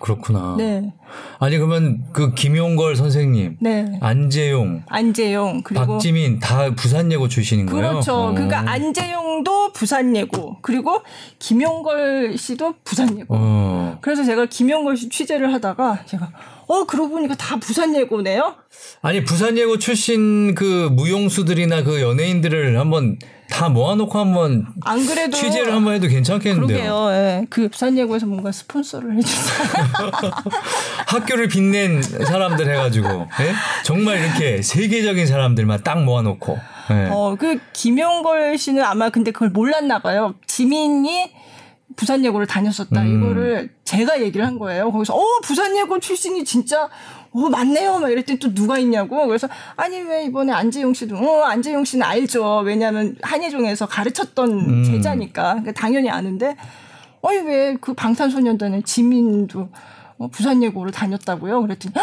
그렇구나. 0.00 0.54
네. 0.58 0.92
아니 1.38 1.56
그러면 1.58 2.04
그 2.12 2.34
김용걸 2.34 2.96
선생님, 2.96 3.56
네. 3.60 3.98
안재용, 4.00 4.82
안재용 4.88 5.62
그리고 5.62 5.86
박지민 5.86 6.38
다 6.38 6.74
부산예고 6.74 7.28
출신인 7.28 7.66
거예요. 7.66 7.90
그렇죠. 7.90 8.14
어. 8.14 8.32
그러니까 8.32 8.70
안재용도 8.70 9.72
부산예고 9.72 10.58
그리고 10.62 11.02
김용걸 11.38 12.36
씨도 12.38 12.74
부산예고. 12.84 13.26
어. 13.30 13.98
그래서 14.00 14.24
제가 14.24 14.46
김용걸 14.46 14.96
씨 14.96 15.08
취재를 15.08 15.52
하다가 15.54 16.04
제가 16.06 16.30
어 16.66 16.84
그러고 16.84 17.10
보니까 17.10 17.34
다 17.34 17.56
부산예고네요. 17.58 18.54
아니 19.02 19.24
부산예고 19.24 19.78
출신 19.78 20.54
그 20.54 20.88
무용수들이나 20.92 21.82
그 21.82 22.00
연예인들을 22.00 22.78
한번 22.78 23.18
다 23.50 23.68
모아놓고 23.68 24.18
한번 24.18 24.66
안 24.84 25.04
그래도 25.04 25.36
취재를 25.36 25.74
한번 25.74 25.94
해도 25.94 26.06
괜찮겠는데요. 26.06 26.66
그러게요. 26.66 27.10
예. 27.12 27.46
그 27.50 27.68
부산예고에서 27.68 28.26
뭔가 28.26 28.52
스폰서를 28.52 29.16
해주세요. 29.16 29.68
학교를 31.06 31.48
빛낸 31.48 32.00
사람들 32.00 32.70
해가지고 32.70 33.08
예? 33.08 33.52
정말 33.84 34.20
이렇게 34.20 34.62
세계적인 34.62 35.26
사람들만 35.26 35.82
딱 35.82 36.02
모아놓고. 36.02 36.58
예. 36.90 37.08
어그 37.10 37.58
김용걸 37.72 38.56
씨는 38.56 38.82
아마 38.84 39.10
근데 39.10 39.30
그걸 39.30 39.50
몰랐나 39.50 39.98
봐요. 39.98 40.34
지민이 40.46 41.32
부산예고를 41.96 42.46
다녔었다. 42.46 43.02
음. 43.02 43.16
이거를 43.18 43.70
제가 43.84 44.22
얘기를 44.22 44.46
한 44.46 44.58
거예요. 44.58 44.90
거기서 44.92 45.14
어 45.14 45.22
부산예고 45.42 45.98
출신이 45.98 46.44
진짜 46.44 46.88
어 47.32 47.48
맞네요. 47.48 47.98
막 48.00 48.10
이랬더니 48.10 48.38
또 48.38 48.52
누가 48.52 48.78
있냐고. 48.78 49.26
그래서 49.26 49.48
아니 49.76 50.00
왜 50.00 50.24
이번에 50.24 50.52
안재용 50.52 50.92
씨도 50.94 51.16
어 51.16 51.44
안재용 51.44 51.84
씨는 51.84 52.04
알죠. 52.04 52.58
왜냐하면 52.60 53.16
한예종에서 53.22 53.86
가르쳤던 53.86 54.50
음. 54.50 54.84
제자니까 54.84 55.42
그러니까 55.60 55.72
당연히 55.72 56.10
아는데 56.10 56.56
어이 57.22 57.36
왜 57.38 57.76
그 57.80 57.94
방탄소년단의 57.94 58.82
지민도 58.82 59.68
어, 60.18 60.28
부산 60.28 60.62
예고를 60.62 60.92
다녔다고요. 60.92 61.62
그랬더니 61.62 61.94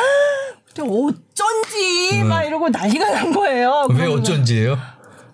어쩐지 0.77 2.21
음. 2.21 2.27
막 2.27 2.43
이러고 2.43 2.69
난리가 2.69 3.11
난 3.11 3.31
거예요. 3.33 3.87
왜 3.93 4.05
어쩐지예요? 4.05 4.77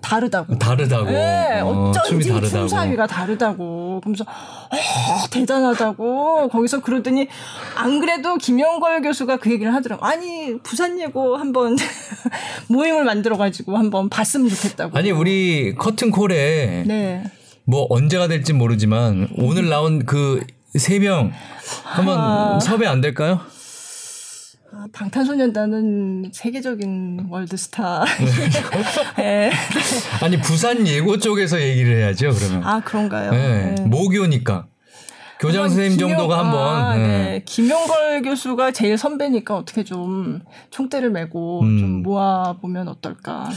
다르다고. 0.04 0.60
다르다고. 0.60 1.06
네, 1.06 1.62
어, 1.62 1.91
쩐지. 2.06 2.28
춤사위가 2.28 3.08
다르다고. 3.08 4.01
그러면서 4.01 4.26
어, 4.26 5.30
대단하다고. 5.32 6.49
거기서 6.49 6.82
그러더니 6.82 7.28
안 7.76 7.99
그래도 7.99 8.36
김영걸 8.36 9.01
교수가 9.01 9.38
그 9.38 9.49
얘기를 9.49 9.74
하더라고. 9.74 10.06
아니 10.06 10.60
부산 10.62 10.99
예고 10.99 11.38
한번 11.38 11.78
모임을 12.68 13.06
만들어 13.06 13.38
가지고 13.38 13.78
한번 13.78 14.10
봤으면 14.10 14.49
좋겠다고. 14.49 14.97
아니 14.97 15.12
우리 15.12 15.74
커튼콜에 15.76 16.84
네. 16.86 17.24
뭐 17.66 17.88
언제가 17.89 18.28
될지 18.28 18.51
모르지만 18.51 19.30
오늘 19.38 19.70
나온 19.70 20.06
그 20.06 20.45
세명 20.78 21.32
한번 21.84 22.20
아... 22.20 22.60
섭외 22.60 22.88
안 22.88 22.99
될까요? 22.99 23.39
아, 24.76 24.88
방탄소년단은 24.91 26.32
세계적인 26.34 27.28
월드스타. 27.30 28.05
네. 29.17 29.51
아니 30.21 30.39
부산 30.39 30.88
예고 30.88 31.19
쪽에서 31.19 31.61
얘기를 31.61 31.97
해야죠 31.97 32.32
그러면. 32.32 32.63
아 32.63 32.80
그런가요? 32.80 33.32
네. 33.32 33.76
네. 33.76 33.82
모교니까. 33.84 34.65
교장 35.39 35.67
선생님 35.67 35.97
김용, 35.97 36.09
정도가 36.09 36.39
한번. 36.39 36.76
아, 36.76 36.95
네. 36.95 37.07
네. 37.07 37.43
김용걸 37.45 38.24
교수가 38.24 38.71
제일 38.71 38.97
선배니까 38.97 39.55
어떻게 39.55 39.84
좀 39.84 40.41
총대를 40.71 41.11
메고 41.11 41.61
음. 41.61 41.80
좀 41.80 41.89
모아 42.01 42.53
보면 42.53 42.88
어떨까. 42.88 43.49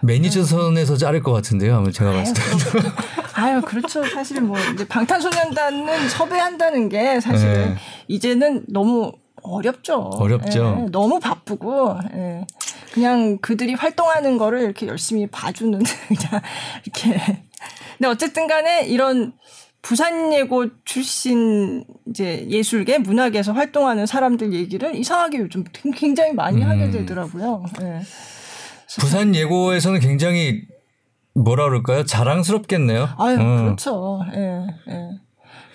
매니저 0.00 0.40
네. 0.40 0.46
선에서 0.46 0.96
자를 0.96 1.22
것 1.22 1.32
같은데요. 1.32 1.76
아마 1.76 1.90
제가 1.90 2.10
봤을 2.10 2.34
때. 2.34 2.40
아유, 3.34 3.60
그렇죠. 3.60 4.02
사실 4.06 4.40
뭐 4.40 4.56
이제 4.72 4.86
방탄소년단은 4.86 6.08
섭외한다는 6.08 6.88
게 6.88 7.20
사실 7.20 7.52
네. 7.52 7.76
이제는 8.08 8.64
너무 8.68 9.12
어렵죠. 9.44 9.98
어렵죠. 10.14 10.78
예, 10.80 10.90
너무 10.90 11.20
바쁘고 11.20 11.98
예. 12.14 12.46
그냥 12.92 13.38
그들이 13.38 13.74
활동하는 13.74 14.38
거를 14.38 14.62
이렇게 14.62 14.86
열심히 14.86 15.26
봐주는 15.26 15.78
그냥 16.08 16.42
이렇게. 16.84 17.44
근데 17.96 18.08
어쨌든 18.08 18.46
간에 18.46 18.86
이런 18.86 19.32
부산예고 19.82 20.66
출신 20.84 21.84
이제 22.08 22.46
예술계 22.48 22.98
문학에서 22.98 23.52
활동하는 23.52 24.06
사람들 24.06 24.54
얘기를 24.54 24.96
이상하게 24.96 25.38
요즘 25.38 25.64
굉장히 25.94 26.32
많이 26.32 26.62
음. 26.62 26.68
하게 26.68 26.90
되더라고요. 26.90 27.64
예. 27.82 28.00
부산 28.98 29.34
예고에서는 29.34 30.00
굉장히 30.00 30.62
뭐라 31.34 31.64
그럴까요? 31.64 32.04
자랑스럽겠네요. 32.04 33.10
아유, 33.18 33.36
어. 33.38 33.62
그렇죠. 33.62 34.20
예, 34.34 34.66
예. 34.88 35.10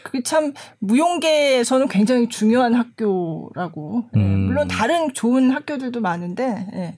그게 0.09 0.23
참 0.23 0.53
무용계에서는 0.79 1.87
굉장히 1.87 2.27
중요한 2.29 2.73
학교라고. 2.73 4.05
예. 4.15 4.19
음. 4.19 4.47
물론 4.47 4.67
다른 4.67 5.13
좋은 5.13 5.51
학교들도 5.51 6.01
많은데. 6.01 6.67
예. 6.73 6.97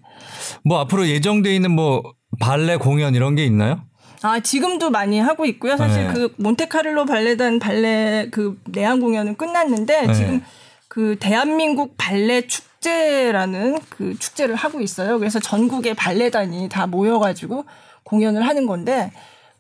뭐 0.64 0.80
앞으로 0.80 1.08
예정돼 1.08 1.54
있는 1.54 1.72
뭐 1.72 2.04
발레 2.40 2.78
공연 2.78 3.14
이런 3.14 3.36
게 3.36 3.44
있나요? 3.44 3.82
아 4.22 4.40
지금도 4.40 4.92
많이 4.92 5.20
하고 5.20 5.46
있고요. 5.46 5.76
사실 5.76 6.08
네. 6.08 6.14
그 6.14 6.34
몬테카를로 6.38 7.06
발레단 7.06 7.60
발레 7.60 8.30
그 8.32 8.58
내한 8.66 9.02
공연은 9.02 9.36
끝났는데 9.36 10.08
네. 10.08 10.14
지금 10.14 10.42
그 10.88 11.18
대한민국 11.20 11.96
발레 11.98 12.48
축제라는 12.48 13.80
그 13.90 14.18
축제를 14.18 14.56
하고 14.56 14.80
있어요. 14.80 15.20
그래서 15.20 15.40
전국의 15.40 15.96
발레단이 15.96 16.70
다 16.70 16.88
모여가지고 16.88 17.66
공연을 18.04 18.48
하는 18.48 18.68
건데 18.68 19.12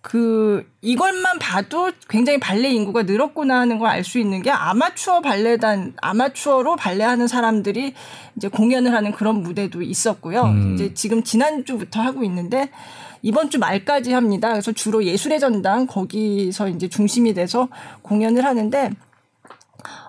그 0.02 0.66
이것만 0.82 1.38
봐도 1.38 1.91
굉장히 2.10 2.39
발레 2.39 2.70
인구가 2.72 3.04
늘었구나 3.04 3.60
하는 3.60 3.78
걸 3.78 3.88
알 3.89 4.04
수 4.04 4.18
있는 4.18 4.41
게 4.41 4.49
아마추어 4.49 5.22
발레단 5.22 5.93
아마추어로 6.02 6.76
발레하는 6.76 7.28
사람들이 7.28 7.93
이제 8.36 8.47
공연을 8.47 8.93
하는 8.93 9.12
그런 9.12 9.43
무대도 9.43 9.84
있었고요. 9.84 10.41
음. 10.43 10.74
이제 10.74 10.93
지금 10.95 11.24
지난주부터 11.24 12.02
하고 12.02 12.24
있는데 12.24 12.72
이번 13.22 13.52
주 13.52 13.60
말까지 13.60 14.12
합니다. 14.14 14.49
그래서 14.49 14.72
주로 14.72 15.04
예술의 15.04 15.39
전당 15.39 15.86
거기서 15.86 16.70
이제 16.70 16.89
중심이 16.89 17.36
돼서 17.36 17.68
공연을 18.02 18.43
하는데 18.43 18.89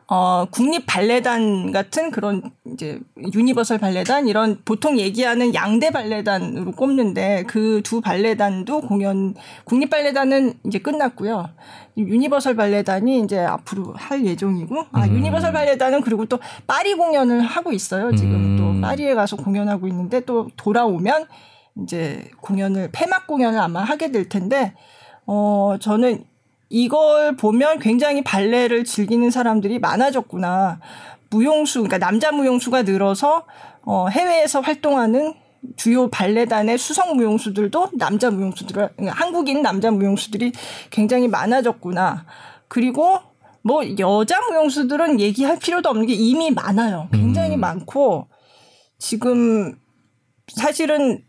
어, 0.09 0.47
국립 0.51 0.85
발레단 0.87 1.73
같은 1.73 2.11
그런 2.11 2.43
이제 2.73 3.01
유니버설 3.35 3.79
발레단 3.79 4.29
이런 4.29 4.61
보통 4.65 4.99
얘기하는 4.99 5.55
양대 5.55 5.91
발레단으로 5.91 6.73
꼽는데 6.73 7.45
그 7.45 7.83
두 7.83 8.01
발레단도 8.01 8.81
공연 8.83 9.35
국립 9.65 9.91
발레단은 9.91 10.55
이제 10.67 10.79
끝났고요. 10.79 11.49
유니버설 11.97 12.57
발레단이 12.57 13.21
이제 13.21 13.39
앞으로 13.39 13.93
할 13.95 14.25
예정이고 14.25 14.87
아 14.93 15.05
음. 15.05 15.17
유니버설 15.17 15.53
발레단은 15.53 16.01
그리고 16.01 16.25
또 16.25 16.39
파리 16.67 16.95
공연을 16.95 17.43
하고 17.43 17.73
있어요. 17.73 18.15
지금 18.15 18.35
음. 18.35 18.57
또 18.57 18.81
파리에 18.81 19.15
가서 19.15 19.37
공연하고 19.37 19.87
있는데 19.89 20.21
또 20.21 20.49
돌아오면 20.57 21.27
이제 21.83 22.31
공연을 22.41 22.91
폐막 22.93 23.27
공연을 23.27 23.59
아마 23.59 23.83
하게 23.83 24.11
될 24.11 24.29
텐데 24.29 24.75
어 25.27 25.77
저는 25.81 26.25
이걸 26.73 27.37
보면 27.37 27.81
굉장히 27.81 28.25
발레를 28.25 28.85
즐기는 28.85 29.31
사람들이 29.31 29.79
많아졌구나. 29.79 30.81
무용수, 31.29 31.83
그러니까 31.83 31.99
남자 31.99 32.33
무용수가 32.33 32.85
늘어서 32.85 33.45
어, 33.83 34.09
해외에서 34.09 34.61
활동하는 34.61 35.35
주요 35.77 36.09
발레단의 36.09 36.79
수성 36.79 37.17
무용수들도 37.17 37.91
남자 37.99 38.31
무용수들, 38.31 38.89
그러니까 38.97 39.15
한국인 39.15 39.61
남자 39.61 39.91
무용수들이 39.91 40.53
굉장히 40.91 41.29
많아졌구나. 41.29 42.25
그리고 42.69 43.19
뭐 43.63 43.83
여자 43.99 44.41
무용수들은 44.41 45.21
얘기할 45.21 45.59
필요도 45.59 45.91
없는 45.91 46.07
게 46.07 46.15
이미 46.15 46.51
많아요. 46.51 47.09
굉장히 47.13 47.57
음. 47.57 47.61
많고 47.61 48.29
지금 48.99 49.77
사실은 50.49 51.23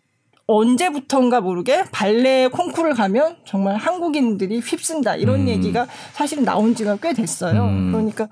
언제부턴가 0.46 1.42
모르게 1.42 1.86
발레 1.92 2.48
콩쿠르를 2.50 2.96
가면 2.96 3.38
정말 3.46 3.78
한국인들이 3.78 4.60
휩쓴다 4.60 5.16
이런 5.16 5.42
음. 5.42 5.48
얘기가 5.48 5.88
사실은 6.12 6.44
나온 6.44 6.76
지가 6.76 6.98
꽤 6.98 7.14
됐어요. 7.14 7.64
음. 7.64 7.92
그러니까 7.92 8.28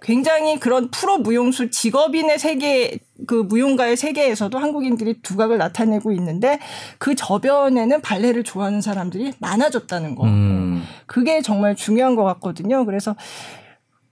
굉장히 0.00 0.60
그런 0.60 0.90
프로 0.90 1.18
무용수 1.18 1.70
직업인의 1.70 2.38
세계 2.38 2.98
그 3.26 3.34
무용가의 3.34 3.96
세계에서도 3.96 4.56
한국인들이 4.56 5.20
두각을 5.22 5.58
나타내고 5.58 6.12
있는데 6.12 6.60
그 6.98 7.14
저변에는 7.16 8.00
발레를 8.00 8.44
좋아하는 8.44 8.80
사람들이 8.80 9.32
많아졌다는 9.40 10.14
거. 10.14 10.24
음. 10.24 10.84
그게 11.06 11.42
정말 11.42 11.74
중요한 11.74 12.14
것 12.14 12.22
같거든요. 12.24 12.84
그래서 12.84 13.16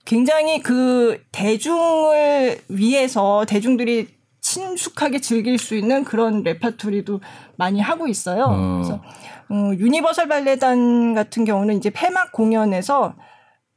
굉장히 0.05 0.61
그 0.61 1.22
대중을 1.32 2.59
위해서 2.68 3.44
대중들이 3.46 4.09
친숙하게 4.49 5.20
즐길 5.20 5.59
수 5.59 5.74
있는 5.74 6.05
그런 6.05 6.42
레파토리도 6.42 7.20
많이 7.57 7.80
하고 7.80 8.07
있어요. 8.07 8.45
어. 8.47 8.76
그래서 8.76 9.03
어, 9.49 9.72
유니버설 9.74 10.28
발레단 10.28 11.14
같은 11.14 11.45
경우는 11.47 11.76
이제 11.78 11.88
폐막 11.90 12.30
공연에서 12.32 13.14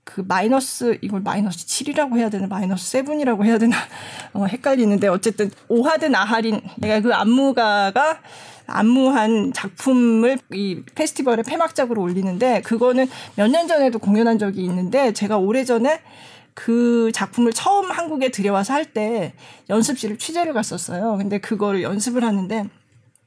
그 0.03 0.23
마이너스 0.27 0.97
이걸 1.01 1.21
마이너스 1.21 1.65
7이라고 1.65 2.17
해야 2.17 2.29
되나 2.29 2.47
마이너스 2.47 3.01
7이라고 3.03 3.45
해야 3.45 3.57
되나 3.57 3.77
어, 4.33 4.45
헷갈리는데 4.45 5.07
어쨌든 5.07 5.51
오하드 5.69 6.05
나하린 6.05 6.59
내가 6.77 6.99
그 6.99 7.13
안무가가 7.13 8.19
안무한 8.69 9.53
작품을 9.53 10.37
이 10.51 10.81
페스티벌의 10.95 11.43
폐막작으로 11.45 12.01
올리는데 12.01 12.61
그거는 12.63 13.07
몇 13.35 13.47
년 13.49 13.69
전에도 13.69 13.99
공연한 13.99 14.37
적이 14.37 14.65
있는데 14.65 15.13
제가 15.13 15.37
오래전에 15.37 16.01
그 16.57 17.11
작품을 17.13 17.53
처음 17.53 17.91
한국에 17.91 18.31
들여와서 18.31 18.73
할 18.73 18.87
때 18.87 19.33
연습실을 19.69 20.17
취재를 20.17 20.53
갔었어요. 20.53 21.17
근데 21.17 21.37
그거를 21.37 21.83
연습을 21.83 22.23
하는데 22.23 22.67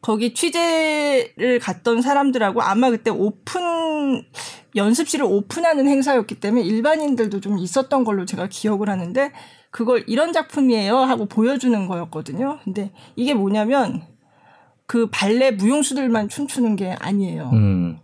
거기 0.01 0.35
취재를 0.35 1.61
갔던 1.61 2.03
사람들하고 2.03 2.61
아마 2.63 2.91
그때 2.91 3.11
오픈 3.11 4.25
연습실을 4.75 5.27
오픈하는 5.27 5.87
행사였기 5.87 6.41
때문에 6.41 6.65
일반인들도 6.65 7.41
좀 7.41 7.59
있었던 7.59 8.03
걸로 8.03 8.25
제가 8.25 8.49
기억을 8.49 8.89
하는데 8.89 9.31
그걸 9.71 10.03
이런 10.09 10.33
작품이에요 10.33 10.97
하고 10.97 11.27
보여주는 11.27 11.87
거였거든요. 11.87 12.59
근데 12.65 12.91
이게 13.15 13.35
뭐냐면 13.35 14.03
그 14.87 15.09
발레 15.09 15.53
무용수들만 15.53 16.31
춤추는 16.31 16.75
게 16.75 16.97
아니에요. 16.99 17.51
음. 17.53 17.99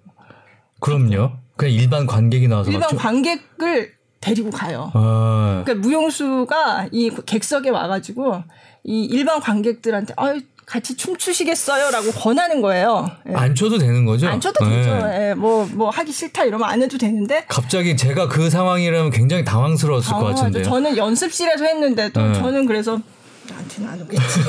그럼요. 0.79 1.33
그냥 1.57 1.75
일반 1.75 2.07
관객이 2.07 2.47
나와서 2.47 2.71
일반 2.71 2.95
관객을 2.97 3.96
데리고 4.27 4.51
가요. 4.51 4.91
아. 4.95 5.63
그러니까 5.65 5.87
무용수가 5.87 6.89
이 6.91 7.11
객석에 7.27 7.71
와가지고 7.71 8.43
이 8.83 9.05
일반 9.05 9.41
관객들한테 9.41 10.15
아유 10.17 10.41
같이 10.67 10.97
춤추시겠어요?라고 10.97 12.11
권하는 12.11 12.61
거예요. 12.61 13.09
예. 13.29 13.35
안 13.35 13.55
쳐도 13.55 13.79
되는 13.79 14.05
거죠? 14.05 14.27
안 14.27 14.41
쳐도 14.41 14.65
네. 14.65 14.83
되죠. 14.83 14.91
예. 15.13 15.35
뭐, 15.35 15.65
뭐 15.73 15.91
하기 15.91 16.11
싫다 16.11 16.43
이러면 16.43 16.69
안 16.69 16.83
해도 16.83 16.99
되는데. 16.99 17.45
갑자기 17.47 17.97
제가 17.97 18.27
그 18.27 18.51
상황이라면 18.51 19.13
굉장히 19.13 19.45
당황스러웠을 19.45 20.15
것 20.15 20.25
같은데요. 20.25 20.65
저는 20.65 20.97
연습실에서 20.97 21.65
했는데 21.65 22.09
또 22.09 22.21
네. 22.21 22.35
저는 22.35 22.67
그래서 22.67 22.99
나한테는 23.79 23.89
안 23.89 24.01
오겠지. 24.01 24.41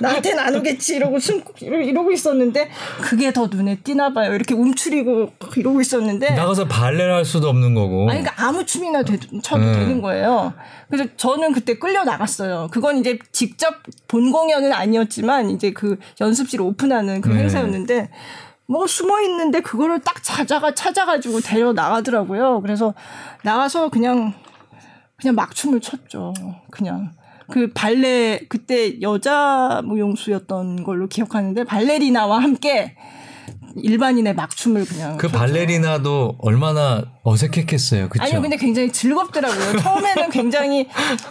나한테는 0.00 0.38
안 0.38 0.54
오겠지. 0.56 0.96
이러고 0.96 1.18
숨, 1.18 1.42
이러고 1.60 2.12
있었는데, 2.12 2.70
그게 3.00 3.32
더 3.32 3.46
눈에 3.46 3.76
띄나 3.76 4.12
봐요. 4.12 4.34
이렇게 4.34 4.54
움츠리고 4.54 5.32
이러고 5.56 5.80
있었는데. 5.80 6.30
나가서 6.30 6.66
발레를 6.66 7.14
할 7.14 7.24
수도 7.24 7.48
없는 7.48 7.74
거고. 7.74 8.08
아니, 8.10 8.20
그러니까 8.20 8.46
아무 8.46 8.64
춤이나 8.64 9.02
되, 9.02 9.18
춰도 9.42 9.64
네. 9.64 9.72
되는 9.72 10.00
거예요. 10.00 10.52
그래서 10.88 11.08
저는 11.16 11.52
그때 11.52 11.78
끌려 11.78 12.04
나갔어요. 12.04 12.68
그건 12.70 12.98
이제 12.98 13.18
직접 13.32 13.74
본 14.08 14.32
공연은 14.32 14.72
아니었지만, 14.72 15.50
이제 15.50 15.72
그 15.72 15.98
연습실 16.20 16.60
오픈하는 16.60 17.20
그 17.20 17.28
네. 17.28 17.40
행사였는데, 17.40 18.10
뭐 18.66 18.86
숨어 18.86 19.20
있는데 19.22 19.60
그거를 19.60 20.00
딱 20.00 20.22
찾아가 20.22 20.74
찾아가지고 20.74 21.40
데려 21.40 21.74
나가더라고요. 21.74 22.62
그래서 22.62 22.94
나가서 23.42 23.90
그냥 23.90 24.32
그냥 25.16 25.34
막춤을 25.34 25.80
췄죠. 25.80 26.32
그냥 26.70 27.12
그 27.54 27.70
발레 27.72 28.40
그때 28.48 29.00
여자 29.00 29.80
무용수였던 29.84 30.82
걸로 30.82 31.06
기억하는데 31.06 31.62
발레리나와 31.62 32.42
함께 32.42 32.96
일반인의 33.76 34.34
막춤을 34.34 34.84
그냥 34.84 35.16
그 35.18 35.28
췄죠. 35.28 35.38
발레리나도 35.38 36.38
얼마나 36.40 37.04
어색했겠어요. 37.22 38.08
그쵸? 38.08 38.24
아니요, 38.24 38.42
근데 38.42 38.56
굉장히 38.56 38.90
즐겁더라고요. 38.90 39.78
처음에는 39.78 40.30
굉장히 40.30 40.88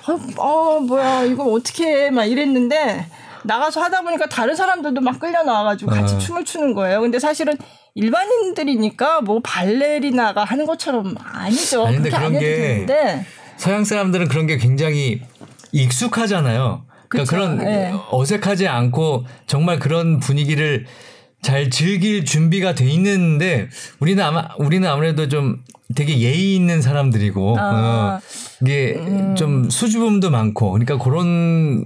어, 0.07 0.41
어 0.41 0.79
뭐야 0.79 1.25
이거 1.25 1.43
어떻게 1.43 2.05
해 2.05 2.09
막 2.09 2.23
이랬는데 2.23 3.05
나가서 3.43 3.81
하다 3.81 4.03
보니까 4.03 4.27
다른 4.27 4.55
사람들도 4.55 5.01
막 5.01 5.19
끌려 5.19 5.43
나와가지고 5.43 5.91
같이 5.91 6.15
어. 6.15 6.17
춤을 6.19 6.45
추는 6.45 6.73
거예요. 6.73 7.01
근데 7.01 7.19
사실은 7.19 7.57
일반인들이니까 7.95 9.19
뭐 9.23 9.41
발레리나가 9.43 10.45
하는 10.45 10.65
것처럼 10.65 11.15
아니죠. 11.21 11.85
아니, 11.85 11.97
그렇게 11.97 12.15
안 12.15 12.23
해도 12.33 12.39
되는데 12.39 13.25
서양 13.57 13.83
사람들은 13.83 14.29
그런 14.29 14.47
게 14.47 14.57
굉장히 14.57 15.21
익숙하잖아요. 15.73 16.85
그러니까 17.09 17.29
그런 17.29 17.57
네. 17.57 17.93
어색하지 18.11 18.67
않고 18.67 19.25
정말 19.45 19.79
그런 19.79 20.19
분위기를 20.19 20.85
잘 21.41 21.69
즐길 21.69 22.23
준비가 22.23 22.73
돼 22.73 22.89
있는데 22.91 23.67
우리는 23.99 24.23
아마 24.23 24.47
우리는 24.57 24.87
아무래도 24.89 25.27
좀 25.27 25.57
되게 25.93 26.17
예의 26.19 26.55
있는 26.55 26.81
사람들이고 26.81 27.59
아. 27.59 28.19
어, 28.19 28.21
이게 28.61 28.95
음. 28.95 29.35
좀 29.35 29.69
수줍음도 29.69 30.31
많고 30.31 30.71
그러니까 30.71 30.97
그런 30.97 31.83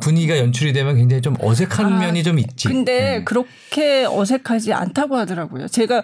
분위기가 0.00 0.38
연출이 0.38 0.72
되면 0.72 0.96
굉장히 0.96 1.20
좀 1.20 1.36
어색한 1.38 1.92
아, 1.92 1.98
면이 1.98 2.22
좀 2.22 2.38
있지. 2.38 2.68
근데 2.68 3.18
음. 3.18 3.24
그렇게 3.24 4.06
어색하지 4.08 4.72
않다고 4.72 5.16
하더라고요. 5.16 5.68
제가 5.68 6.02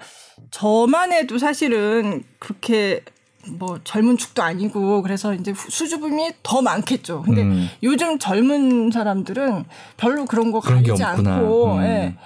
저만 0.50 1.12
해도 1.12 1.38
사실은 1.38 2.22
그렇게 2.38 3.00
뭐 3.49 3.78
젊은 3.82 4.16
축도 4.16 4.43
아니고 4.43 5.03
그래서 5.03 5.34
이제 5.34 5.53
수줍음이 5.57 6.30
더 6.43 6.62
많겠죠. 6.62 7.22
근데 7.22 7.43
음. 7.43 7.68
요즘 7.82 8.18
젊은 8.18 8.90
사람들은 8.90 9.64
별로 9.97 10.24
그런 10.26 10.53
거 10.53 10.61
가리지 10.61 11.03
않고 11.03 11.74
음. 11.74 11.82
예. 11.82 12.16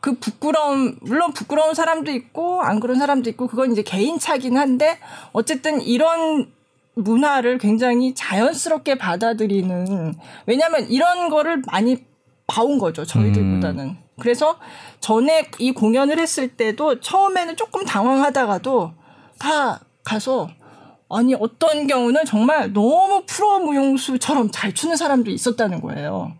그 0.00 0.14
부끄러움 0.18 0.98
물론 1.00 1.32
부끄러운 1.32 1.74
사람도 1.74 2.12
있고 2.12 2.60
안 2.60 2.78
그런 2.78 2.98
사람도 2.98 3.30
있고 3.30 3.48
그건 3.48 3.72
이제 3.72 3.82
개인 3.82 4.18
차긴 4.18 4.56
한데 4.56 4.98
어쨌든 5.32 5.80
이런 5.80 6.52
문화를 6.94 7.58
굉장히 7.58 8.14
자연스럽게 8.14 8.98
받아들이는 8.98 10.14
왜냐하면 10.46 10.88
이런 10.88 11.28
거를 11.28 11.62
많이 11.66 12.04
봐온 12.46 12.78
거죠 12.78 13.04
저희들보다는 13.04 13.84
음. 13.84 13.98
그래서 14.20 14.58
전에 15.00 15.50
이 15.58 15.72
공연을 15.72 16.18
했을 16.18 16.48
때도 16.48 17.00
처음에는 17.00 17.56
조금 17.56 17.84
당황하다가도 17.84 18.92
다 19.38 19.80
가서 20.04 20.48
아니 21.08 21.34
어떤 21.34 21.86
경우는 21.86 22.24
정말 22.24 22.72
너무 22.72 23.22
프로 23.26 23.60
무용수처럼 23.60 24.50
잘 24.50 24.74
추는 24.74 24.96
사람도 24.96 25.30
있었다는 25.30 25.80
거예요. 25.80 26.32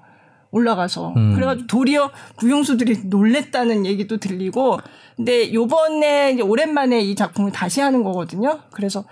올라가서 0.50 1.12
음. 1.16 1.34
그래가지고 1.34 1.66
도리어 1.66 2.10
무용수들이 2.40 3.02
놀랬다는 3.04 3.84
얘기도 3.86 4.16
들리고 4.18 4.78
근데 5.16 5.52
요번에 5.52 6.40
오랜만에 6.40 7.00
이 7.00 7.14
작품을 7.14 7.52
다시 7.52 7.80
하는 7.80 8.02
거거든요. 8.02 8.60
그래서 8.70 9.04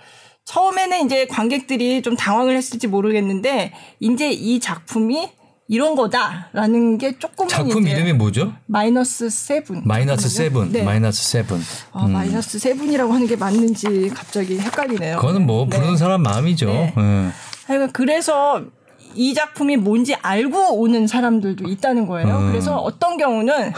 처음에는 0.45 1.05
이제 1.05 1.25
관객들이 1.27 2.01
좀 2.01 2.15
당황을 2.15 2.55
했을지 2.55 2.87
모르겠는데 2.87 3.73
이제 3.99 4.31
이 4.31 4.59
작품이 4.59 5.29
이런 5.67 5.95
거다라는 5.95 6.99
게 6.99 7.17
조금 7.17 7.47
작품 7.47 7.87
이름이 7.87 8.13
뭐죠? 8.13 8.53
마이너스 8.67 9.29
seven. 9.29 9.81
마이너스 9.83 10.29
seven. 10.29 10.71
네. 10.71 10.83
마이너스 10.83 11.23
seven. 11.31 11.59
아, 11.91 12.05
음. 12.05 12.13
마이너스 12.13 12.59
seven이라고 12.59 13.11
하는 13.11 13.25
게 13.25 13.35
맞는지 13.35 14.09
갑자기 14.13 14.59
헷갈리네요. 14.59 15.17
그거는 15.17 15.45
뭐 15.45 15.65
네. 15.67 15.75
부르는 15.77 15.97
사람 15.97 16.21
마음이죠. 16.21 16.67
네. 16.67 16.93
네. 16.95 17.29
하여간 17.65 17.91
그래서 17.93 18.61
이 19.15 19.33
작품이 19.33 19.77
뭔지 19.77 20.13
알고 20.13 20.79
오는 20.79 21.07
사람들도 21.07 21.67
있다는 21.67 22.05
거예요. 22.05 22.27
음. 22.27 22.51
그래서 22.51 22.77
어떤 22.77 23.17
경우는 23.17 23.73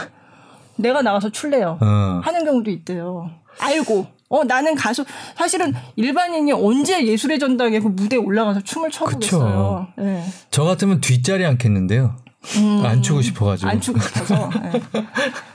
내가 0.76 1.00
나가서 1.00 1.30
출래요. 1.30 1.78
음. 1.80 2.20
하는 2.22 2.44
경우도 2.44 2.70
있대요. 2.70 3.30
알고. 3.60 4.17
어 4.28 4.44
나는 4.44 4.74
가수 4.74 5.04
사실은 5.36 5.74
일반인이 5.96 6.52
언제 6.52 7.06
예술의 7.06 7.38
전당에 7.38 7.80
그 7.80 7.88
무대에 7.88 8.18
올라가서 8.18 8.60
춤을 8.60 8.90
춰보겠어요. 8.90 9.88
네. 9.96 10.24
저 10.50 10.64
같으면 10.64 11.00
뒷자리 11.00 11.44
앉겠는데요. 11.46 12.16
음, 12.58 12.82
안 12.84 13.02
추고 13.02 13.22
싶어가지고. 13.22 13.70
안 13.70 13.80
추고 13.80 13.98
싶어서. 14.00 14.50
네. 14.62 14.80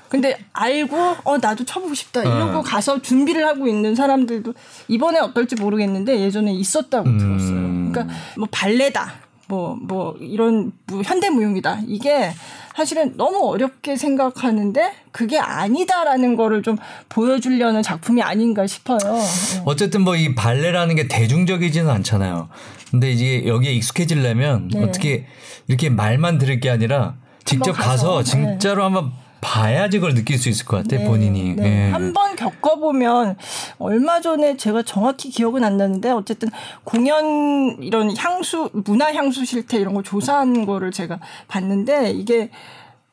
근데 0.10 0.38
알고 0.54 0.96
어 1.24 1.38
나도 1.40 1.66
쳐보고 1.66 1.96
싶다 1.96 2.22
이러고 2.22 2.60
어. 2.60 2.62
가서 2.62 3.02
준비를 3.02 3.48
하고 3.48 3.68
있는 3.68 3.96
사람들도 3.96 4.54
이번에 4.88 5.20
어떨지 5.20 5.56
모르겠는데 5.56 6.20
예전에 6.20 6.54
있었다고 6.54 7.10
음. 7.10 7.18
들었어요. 7.18 7.92
그러니까 7.92 8.08
뭐 8.38 8.48
발레다 8.52 9.24
뭐, 9.48 9.78
뭐, 9.80 10.16
이런 10.20 10.72
현대무용이다. 10.88 11.82
이게 11.88 12.32
사실은 12.76 13.16
너무 13.18 13.48
어렵게 13.50 13.96
생각하는데 13.96 14.92
그게 15.12 15.38
아니다라는 15.38 16.36
거를 16.36 16.64
좀 16.64 16.78
보여주려는 17.10 17.84
작품이 17.84 18.22
아닌가 18.22 18.66
싶어요. 18.68 18.98
네. 19.00 19.62
어쨌든 19.66 20.02
뭐 20.02 20.14
이 20.16 20.36
발레라는 20.36 20.96
게 20.96 21.08
대중적이지는 21.08 21.90
않잖아요. 21.90 22.50
근데 22.92 23.12
이제 23.12 23.44
여기에 23.48 23.72
익숙해지려면 23.74 24.70
네. 24.72 24.84
어떻게 24.84 25.26
이렇게 25.68 25.90
말만 25.90 26.38
들을 26.38 26.60
게 26.60 26.70
아니라 26.70 27.16
직접 27.46 27.72
가서, 27.74 28.16
가서, 28.16 28.24
진짜로 28.24 28.78
네. 28.78 28.84
한번 28.84 29.12
봐야지 29.44 30.00
그걸 30.00 30.16
느낄 30.16 30.38
수 30.38 30.50
있을 30.50 30.66
것 30.66 30.78
같아 30.78 30.98
네, 30.98 31.06
본인이. 31.06 31.54
네. 31.56 31.62
네. 31.62 31.92
한번 31.92 32.36
겪어보면 32.36 33.36
얼마 33.78 34.22
전에 34.22 34.58
제가 34.58 34.84
정확히 34.84 35.30
기억은 35.30 35.64
안 35.64 35.78
나는데 35.78 36.12
어쨌든 36.12 36.50
공연 36.84 37.78
이런 37.82 38.16
향수 38.18 38.70
문화 38.74 39.14
향수 39.14 39.46
실태 39.46 39.78
이런 39.78 39.94
걸 39.94 40.04
조사한 40.04 40.66
거를 40.66 40.92
제가 40.92 41.20
봤는데 41.48 42.12
이게 42.12 42.50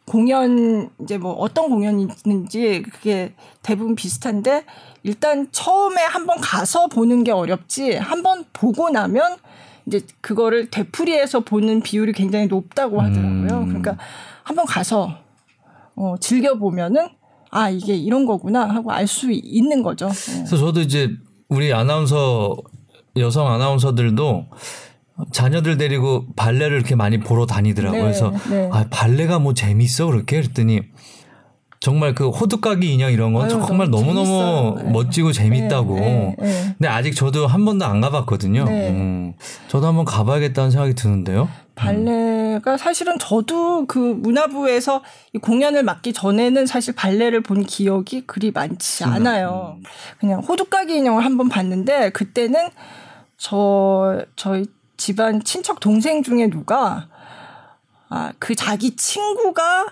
공연 0.06 0.90
이제 1.00 1.18
뭐 1.18 1.32
어떤 1.34 1.68
공연이 1.68 2.06
있는지 2.26 2.82
그게 2.82 3.32
대부분 3.62 3.94
비슷한데 3.94 4.64
일단 5.02 5.48
처음에 5.52 6.02
한번 6.02 6.40
가서 6.40 6.86
보는 6.88 7.24
게 7.24 7.30
어렵지 7.30 7.96
한번 7.96 8.44
보고 8.52 8.90
나면 8.90 9.36
이제 9.86 10.00
그거를 10.20 10.70
되풀이해서 10.70 11.40
보는 11.40 11.82
비율이 11.82 12.12
굉장히 12.12 12.46
높다고 12.46 13.00
하더라고요. 13.00 13.60
음. 13.60 13.66
그러니까 13.68 13.96
한번 14.42 14.66
가서 14.66 15.16
어, 16.00 16.14
즐겨 16.18 16.54
보면은 16.58 17.08
아, 17.50 17.68
이게 17.68 17.94
이런 17.94 18.24
거구나 18.26 18.66
하고 18.68 18.90
알 18.92 19.06
수 19.06 19.30
있는 19.30 19.82
거죠. 19.82 20.08
네. 20.08 20.34
그래서 20.38 20.56
저도 20.56 20.80
이제 20.80 21.10
우리 21.48 21.72
아나운서, 21.72 22.56
여성 23.16 23.52
아나운서들도 23.52 24.46
자녀들 25.32 25.76
데리고 25.76 26.24
발레를 26.36 26.76
이렇게 26.78 26.94
많이 26.94 27.18
보러 27.18 27.44
다니더라고요. 27.44 27.98
네, 27.98 28.06
그래서 28.06 28.32
네. 28.48 28.68
아, 28.72 28.86
발레가 28.88 29.38
뭐 29.40 29.52
재밌어? 29.52 30.06
그렇게 30.06 30.40
그랬더니 30.40 30.80
정말 31.80 32.14
그 32.14 32.28
호두까기 32.28 32.92
인형 32.92 33.10
이런 33.12 33.32
건 33.32 33.44
아유, 33.44 33.50
정말 33.66 33.90
너무 33.90 34.14
너무 34.14 34.76
네. 34.82 34.90
멋지고 34.90 35.32
재밌다고. 35.32 35.96
네, 35.96 36.36
네, 36.38 36.74
근데 36.78 36.88
아직 36.88 37.14
저도 37.14 37.46
한 37.46 37.64
번도 37.64 37.84
안 37.84 38.00
가봤거든요. 38.00 38.64
네. 38.64 38.90
음, 38.90 39.34
저도 39.68 39.86
한번 39.86 40.04
가봐야겠다는 40.04 40.70
생각이 40.70 40.94
드는데요. 40.94 41.48
발레 41.74 42.39
가 42.62 42.76
사실은 42.76 43.18
저도 43.18 43.86
그 43.86 43.98
문화부에서 43.98 45.02
공연을 45.40 45.82
맡기 45.82 46.12
전에는 46.12 46.66
사실 46.66 46.94
발레를 46.94 47.42
본 47.42 47.64
기억이 47.64 48.26
그리 48.26 48.50
많지 48.50 49.04
음. 49.04 49.12
않아요. 49.12 49.78
그냥 50.18 50.40
호두까기 50.40 50.96
인형을 50.96 51.24
한번 51.24 51.48
봤는데 51.48 52.10
그때는 52.10 52.68
저 53.36 54.24
저희 54.36 54.66
집안 54.96 55.42
친척 55.42 55.80
동생 55.80 56.22
중에 56.22 56.48
누가 56.50 57.08
아 58.10 58.32
그 58.38 58.54
자기 58.54 58.96
친구가 58.96 59.86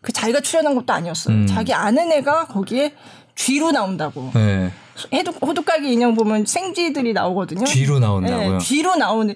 그 0.00 0.12
자기가 0.12 0.40
출연한 0.40 0.74
것도 0.74 0.92
아니었어요. 0.92 1.34
음. 1.36 1.46
자기 1.46 1.72
아는 1.72 2.12
애가 2.12 2.46
거기에 2.46 2.94
쥐로 3.36 3.72
나온다고. 3.72 4.30
네. 4.34 4.70
해도 5.12 5.32
호두까기 5.32 5.92
인형 5.92 6.14
보면 6.14 6.46
생쥐들이 6.46 7.12
나오거든요. 7.14 7.64
쥐로 7.64 7.98
나온다고요? 8.00 8.52
네, 8.52 8.58
쥐로 8.58 8.96
나오는 8.96 9.34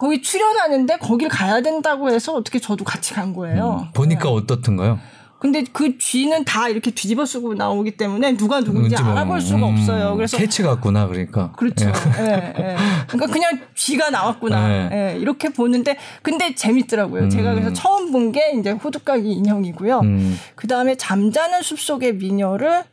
거기 0.00 0.22
출연하는데 0.22 0.96
거길 0.96 1.28
가야 1.28 1.60
된다고 1.60 2.10
해서 2.10 2.34
어떻게 2.34 2.58
저도 2.58 2.84
같이 2.84 3.12
간 3.12 3.34
거예요. 3.34 3.82
음, 3.88 3.92
보니까 3.92 4.24
네. 4.24 4.28
어떻던가요? 4.30 4.98
근데 5.38 5.62
그 5.72 5.96
쥐는 5.98 6.44
다 6.44 6.68
이렇게 6.68 6.90
뒤집어 6.90 7.24
쓰고 7.24 7.54
나오기 7.54 7.92
때문에 7.96 8.36
누가 8.36 8.60
누군지 8.60 8.94
뭐, 9.02 9.12
알아볼 9.12 9.40
수가 9.40 9.58
음, 9.68 9.74
없어요. 9.74 10.16
그래서 10.16 10.36
캐치 10.36 10.62
같구나 10.62 11.06
그러니까. 11.06 11.52
그렇죠. 11.52 11.90
예. 12.18 12.22
예, 12.24 12.54
예. 12.58 12.76
그러니까 13.08 13.32
그냥 13.32 13.60
쥐가 13.74 14.10
나왔구나. 14.10 14.70
예. 14.70 14.90
예. 14.92 15.18
이렇게 15.18 15.50
보는데 15.50 15.96
근데 16.22 16.54
재밌더라고요. 16.54 17.24
음. 17.24 17.30
제가 17.30 17.52
그래서 17.54 17.72
처음 17.74 18.10
본 18.10 18.32
게 18.32 18.52
이제 18.58 18.70
호두까기 18.70 19.30
인형이고요. 19.32 20.00
음. 20.00 20.38
그 20.54 20.66
다음에 20.66 20.94
잠자는 20.96 21.62
숲속의 21.62 22.16
미녀를 22.16 22.84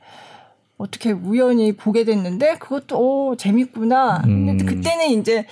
어떻게 0.77 1.11
우연히 1.11 1.75
보게 1.75 2.03
됐는데 2.05 2.57
그것도 2.59 2.97
오 2.97 3.35
재밌구나. 3.35 4.21
근데 4.23 4.51
음. 4.51 4.65
그때는 4.65 5.09
이제 5.19 5.45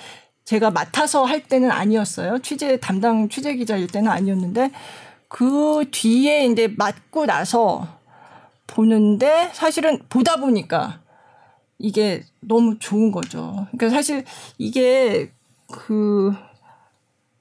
제가 0.46 0.70
맡아서 0.70 1.26
할 1.26 1.42
때는 1.44 1.72
아니었어요. 1.72 2.40
취재 2.40 2.80
담당 2.80 3.30
취재 3.30 3.56
기자일 3.56 3.88
때는 3.88 4.12
아니었는데 4.12 4.72
그 5.28 5.86
뒤에 5.92 6.46
이제 6.46 6.68
맞고 6.78 7.26
나서 7.26 7.88
보는데 8.68 9.50
사실은 9.54 10.00
보다 10.08 10.38
보니까 10.38 11.00
이게 11.80 12.24
너무 12.42 12.78
좋은 12.78 13.12
거죠. 13.12 13.68
그러니까 13.72 13.90
사실 13.90 14.24
이게 14.60 15.32
그 15.72 16.32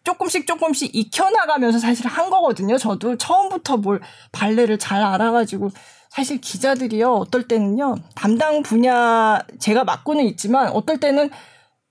조금씩 0.03 0.47
조금씩 0.47 0.95
익혀나가면서 0.95 1.79
사실 1.79 2.07
한 2.07 2.31
거거든요. 2.31 2.79
저도 2.79 3.17
처음부터 3.17 3.77
뭘 3.79 4.01
발레를 4.33 4.79
잘 4.79 5.03
알아가지고 5.03 5.71
사실 6.09 6.41
기자들이요. 6.41 7.13
어떨 7.13 7.49
때는요. 7.49 7.97
담당 8.15 8.63
분야 8.63 9.41
제가 9.59 9.85
맡고는 9.85 10.25
있지만 10.25 10.69
어떨 10.69 10.99
때는 11.01 11.31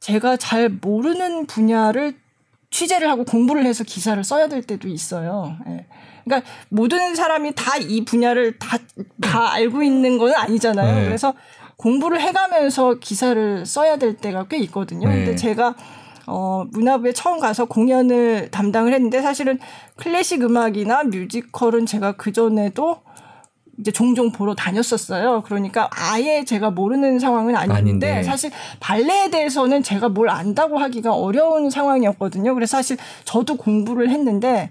제가 0.04 0.36
잘 0.36 0.68
모르는 0.68 1.46
분야를 1.46 2.16
취재를 2.70 3.10
하고 3.10 3.24
공부를 3.24 3.66
해서 3.66 3.86
기사를 3.86 4.22
써야 4.26 4.48
될 4.50 4.62
때도 4.62 4.90
있어요. 4.90 5.56
예. 5.70 5.86
그러니까 6.26 6.50
모든 6.68 7.16
사람이 7.16 7.54
다 7.56 7.78
이 7.78 8.04
분야를 8.04 8.60
다, 8.60 8.78
다 9.22 9.54
알고 9.54 9.82
있는 9.82 10.18
건 10.18 10.34
아니잖아요. 10.36 10.96
네. 11.00 11.06
그래서 11.06 11.34
공부를 11.78 12.20
해가면서 12.20 12.96
기사를 12.96 13.66
써야 13.66 13.98
될 13.98 14.18
때가 14.18 14.48
꽤 14.50 14.58
있거든요. 14.64 15.08
네. 15.08 15.16
근데 15.16 15.36
제가 15.38 15.74
어, 16.28 16.66
문화부에 16.72 17.14
처음 17.14 17.40
가서 17.40 17.64
공연을 17.66 18.50
담당을 18.52 18.94
했는데 18.94 19.22
사실은 19.22 19.58
클래식 19.96 20.42
음악이나 20.44 21.04
뮤지컬은 21.04 21.86
제가 21.86 22.14
그전에도 22.18 23.02
이제 23.80 23.92
종종 23.92 24.32
보러 24.32 24.54
다녔었어요. 24.54 25.42
그러니까 25.46 25.90
아예 25.92 26.46
제가 26.46 26.70
모르는 26.72 27.20
상황은 27.20 27.56
아닌데 27.56 27.76
아닌데. 27.78 28.24
사실 28.24 28.52
발레에 28.80 29.30
대해서는 29.32 29.82
제가 29.82 30.10
뭘 30.10 30.30
안다고 30.30 30.78
하기가 30.78 31.14
어려운 31.16 31.70
상황이었거든요. 31.70 32.54
그래서 32.54 32.78
사실 32.78 32.98
저도 33.26 33.56
공부를 33.58 34.10
했는데 34.10 34.70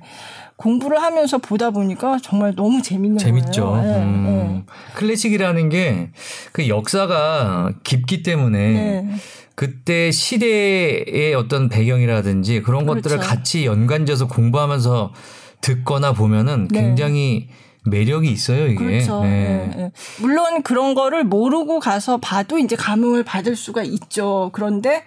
공부를 0.57 1.03
하면서 1.03 1.39
보다 1.39 1.71
보니까 1.71 2.19
정말 2.23 2.55
너무 2.55 2.81
재밌는 2.83 3.19
재밌죠. 3.19 3.67
거예요. 3.67 3.83
네, 3.93 4.03
음. 4.05 4.25
네. 4.67 4.73
클래식이라는 4.95 5.69
게 5.69 6.11
그 6.53 6.69
역사가 6.69 7.73
깊기 7.83 8.23
때문에 8.23 8.59
네. 8.73 9.09
그때 9.57 10.11
시대의 10.13 11.35
어떤 11.35 11.69
배경이라든지 11.69 12.63
그런 12.63 12.85
그렇죠. 12.87 13.03
것들을 13.03 13.19
같이 13.19 13.67
연관져서 13.67 14.29
공부하면서 14.29 15.13
듣거나 15.61 16.13
보면은 16.13 16.69
네. 16.69 16.81
굉장히 16.81 17.49
매력이 17.85 18.31
있어요, 18.31 18.67
이게. 18.67 18.77
그렇죠. 18.77 19.23
네. 19.23 19.71
네. 19.77 19.93
물론 20.21 20.63
그런 20.63 20.95
거를 20.95 21.25
모르고 21.25 21.81
가서 21.81 22.19
봐도 22.19 22.59
이제 22.59 22.77
감흥을 22.77 23.25
받을 23.25 23.57
수가 23.57 23.83
있죠. 23.83 24.51
그런데 24.53 25.05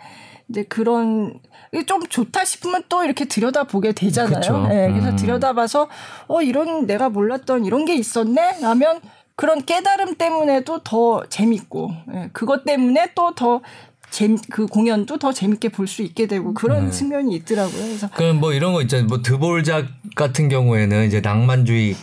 이제 0.49 0.63
그런 0.63 1.39
좀 1.87 2.05
좋다 2.07 2.45
싶으면 2.45 2.83
또 2.87 3.03
이렇게 3.03 3.25
들여다 3.25 3.63
보게 3.65 3.91
되잖아요. 3.91 4.67
네, 4.67 4.89
그래서 4.89 5.09
음. 5.09 5.15
들여다봐서 5.15 5.89
어 6.27 6.41
이런 6.41 6.85
내가 6.85 7.09
몰랐던 7.09 7.65
이런 7.65 7.85
게 7.85 7.95
있었네 7.95 8.59
하면 8.61 9.01
그런 9.35 9.65
깨달음 9.65 10.15
때문에도 10.15 10.79
더 10.83 11.25
재밌고 11.27 11.91
네, 12.07 12.29
그것 12.31 12.63
때문에 12.63 13.13
또더 13.15 13.61
재미, 14.09 14.37
그 14.49 14.65
공연도 14.67 15.17
더 15.17 15.33
재밌게 15.33 15.69
볼 15.69 15.87
수 15.87 16.01
있게 16.03 16.27
되고 16.27 16.53
그런 16.53 16.85
네. 16.85 16.91
측면이 16.91 17.35
있더라고요. 17.35 17.81
그래서 17.83 18.09
그럼 18.15 18.39
뭐 18.39 18.53
이런 18.53 18.71
거 18.71 18.81
있잖아요. 18.83 19.07
뭐 19.07 19.21
드볼작 19.21 19.87
같은 20.15 20.47
경우에는 20.47 21.07
이제 21.07 21.19
낭만주의 21.19 21.95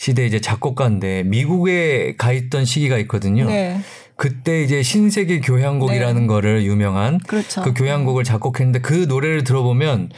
시대 0.00 0.24
이제 0.24 0.40
작곡가인데 0.40 1.24
미국에 1.24 2.14
가 2.16 2.32
있던 2.32 2.64
시기가 2.64 2.96
있거든요. 3.00 3.44
네. 3.44 3.78
그때 4.16 4.62
이제 4.62 4.82
신세계 4.82 5.40
교향곡이라는 5.40 6.22
네. 6.22 6.26
거를 6.26 6.64
유명한 6.64 7.18
그렇죠. 7.18 7.60
그 7.60 7.74
교향곡을 7.74 8.24
작곡했는데 8.24 8.80
그 8.80 9.04
노래를 9.06 9.44
들어보면 9.44 10.08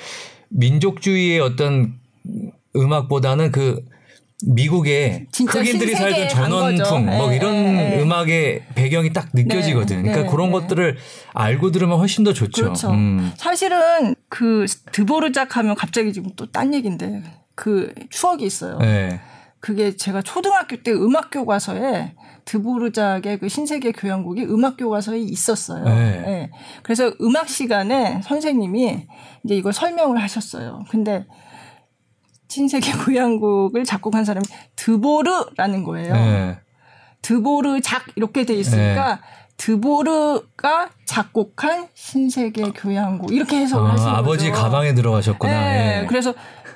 민족주의의 0.50 1.40
어떤 1.40 1.94
음악보다는 2.76 3.50
그 3.50 3.84
미국의 4.46 5.26
흑인들이 5.36 5.96
살던 5.96 6.28
전원풍 6.28 7.06
뭐 7.06 7.30
네. 7.30 7.36
이런 7.36 7.52
네. 7.54 8.00
음악의 8.00 8.62
배경이 8.76 9.12
딱 9.12 9.30
느껴지거든. 9.34 10.04
네. 10.04 10.12
그러니까 10.12 10.30
그런 10.30 10.50
네. 10.50 10.52
것들을 10.52 10.96
알고 11.34 11.72
들으면 11.72 11.98
훨씬 11.98 12.22
더 12.22 12.32
좋죠. 12.32 12.62
그렇죠. 12.62 12.92
음. 12.92 13.32
사실은 13.36 14.14
그 14.28 14.64
드보르작 14.92 15.56
하면 15.56 15.74
갑자기 15.74 16.12
지금 16.12 16.30
또 16.36 16.46
딴 16.46 16.72
얘기인데 16.72 17.24
그 17.56 17.92
추억이 18.10 18.44
있어요. 18.44 18.78
네. 19.62 19.66
그게 19.66 19.96
제가 19.96 20.22
초등학교 20.22 20.82
때 20.82 20.90
음악 20.90 21.30
교과서에 21.30 22.14
드보르작의 22.44 23.38
그 23.38 23.48
신세계 23.48 23.92
교향곡이 23.92 24.42
음악 24.46 24.76
교과서에 24.76 25.20
있었어요. 25.20 25.84
네. 25.84 26.20
네. 26.20 26.50
그래서 26.82 27.12
음악 27.20 27.48
시간에 27.48 28.20
선생님이 28.24 29.06
이제 29.44 29.54
이걸 29.54 29.72
설명을 29.72 30.20
하셨어요. 30.20 30.82
근데 30.90 31.26
신세계 32.48 32.90
교향곡을 33.06 33.84
작곡한 33.84 34.24
사람이 34.24 34.44
드보르라는 34.74 35.84
거예요. 35.84 36.12
네. 36.12 36.58
드보르작 37.22 38.06
이렇게 38.16 38.44
돼 38.44 38.54
있으니까 38.54 39.14
네. 39.14 39.20
드보르가 39.58 40.90
작곡한 41.06 41.86
신세계 41.94 42.72
교향곡 42.72 43.30
이렇게 43.32 43.58
해석을 43.58 43.90
아, 43.90 43.92
하시는 43.92 44.12
아버지 44.12 44.50
거죠. 44.50 44.60
가방에 44.60 44.92
들어가셨구나. 44.92 45.52
네. 45.52 46.00
네. 46.00 46.06
그래서 46.08 46.34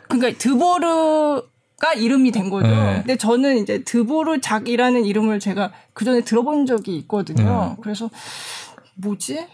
그러니까 0.08 0.38
드보르 0.38 1.42
가 1.78 1.92
이름이 1.92 2.30
된 2.30 2.48
거죠. 2.48 2.68
네. 2.68 2.94
근데 2.96 3.16
저는 3.16 3.58
이제 3.58 3.84
드보르작이라는 3.84 5.04
이름을 5.04 5.40
제가 5.40 5.72
그 5.92 6.06
전에 6.06 6.22
들어본 6.22 6.64
적이 6.64 6.96
있거든요. 6.98 7.74
네. 7.76 7.82
그래서 7.82 8.08
뭐지? 8.94 9.46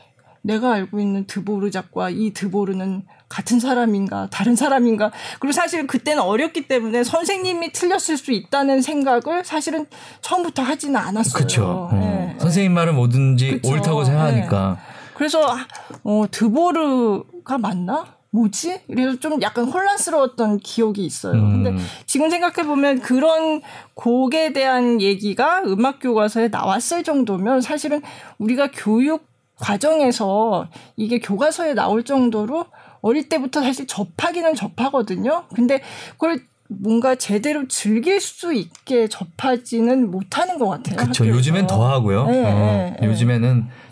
내가 0.42 0.72
알고 0.72 1.00
있는 1.00 1.26
드보르작과 1.26 2.10
이 2.10 2.32
드보르는 2.32 3.04
같은 3.28 3.58
사람인가 3.58 4.28
다른 4.30 4.54
사람인가 4.54 5.10
그리고 5.40 5.52
사실 5.52 5.86
그때는 5.86 6.22
어렸기 6.22 6.68
때문에 6.68 7.02
선생님이 7.02 7.72
틀렸을 7.72 8.18
수 8.18 8.30
있다는 8.32 8.82
생각을 8.82 9.44
사실은 9.44 9.86
처음부터 10.20 10.62
하지는 10.62 10.96
않았어요. 10.96 11.34
그렇죠. 11.34 11.88
어. 11.90 11.94
네. 11.94 12.36
선생님 12.38 12.72
말은 12.74 12.94
뭐든지 12.94 13.52
그쵸. 13.52 13.72
옳다고 13.72 14.04
생각하니까. 14.04 14.78
네. 14.78 14.92
그래서 15.14 15.56
어 16.04 16.24
드보르가 16.30 17.58
맞나? 17.58 18.21
뭐지? 18.32 18.80
그래서 18.86 19.18
좀 19.20 19.40
약간 19.42 19.66
혼란스러웠던 19.66 20.58
기억이 20.60 21.04
있어요. 21.04 21.34
음. 21.34 21.62
근데 21.62 21.84
지금 22.06 22.30
생각해 22.30 22.66
보면 22.66 23.00
그런 23.00 23.60
곡에 23.94 24.52
대한 24.54 25.00
얘기가 25.00 25.62
음악 25.66 26.00
교과서에 26.00 26.48
나왔을 26.48 27.04
정도면 27.04 27.60
사실은 27.60 28.00
우리가 28.38 28.70
교육 28.72 29.26
과정에서 29.56 30.66
이게 30.96 31.18
교과서에 31.20 31.74
나올 31.74 32.04
정도로 32.04 32.66
어릴 33.02 33.28
때부터 33.28 33.60
사실 33.60 33.86
접하기는 33.86 34.54
접하거든요. 34.54 35.44
근데 35.54 35.82
그걸 36.12 36.40
뭔가 36.68 37.14
제대로 37.14 37.68
즐길 37.68 38.18
수 38.18 38.54
있게 38.54 39.08
접하지는 39.08 40.10
못하는 40.10 40.58
것 40.58 40.68
같아요. 40.68 40.96
그렇죠. 40.96 41.26
요즘엔 41.28 41.66
더 41.66 41.86
하고요. 41.86 42.26
네, 42.28 42.38
어, 42.38 42.42
네, 42.44 42.96
네. 42.98 43.06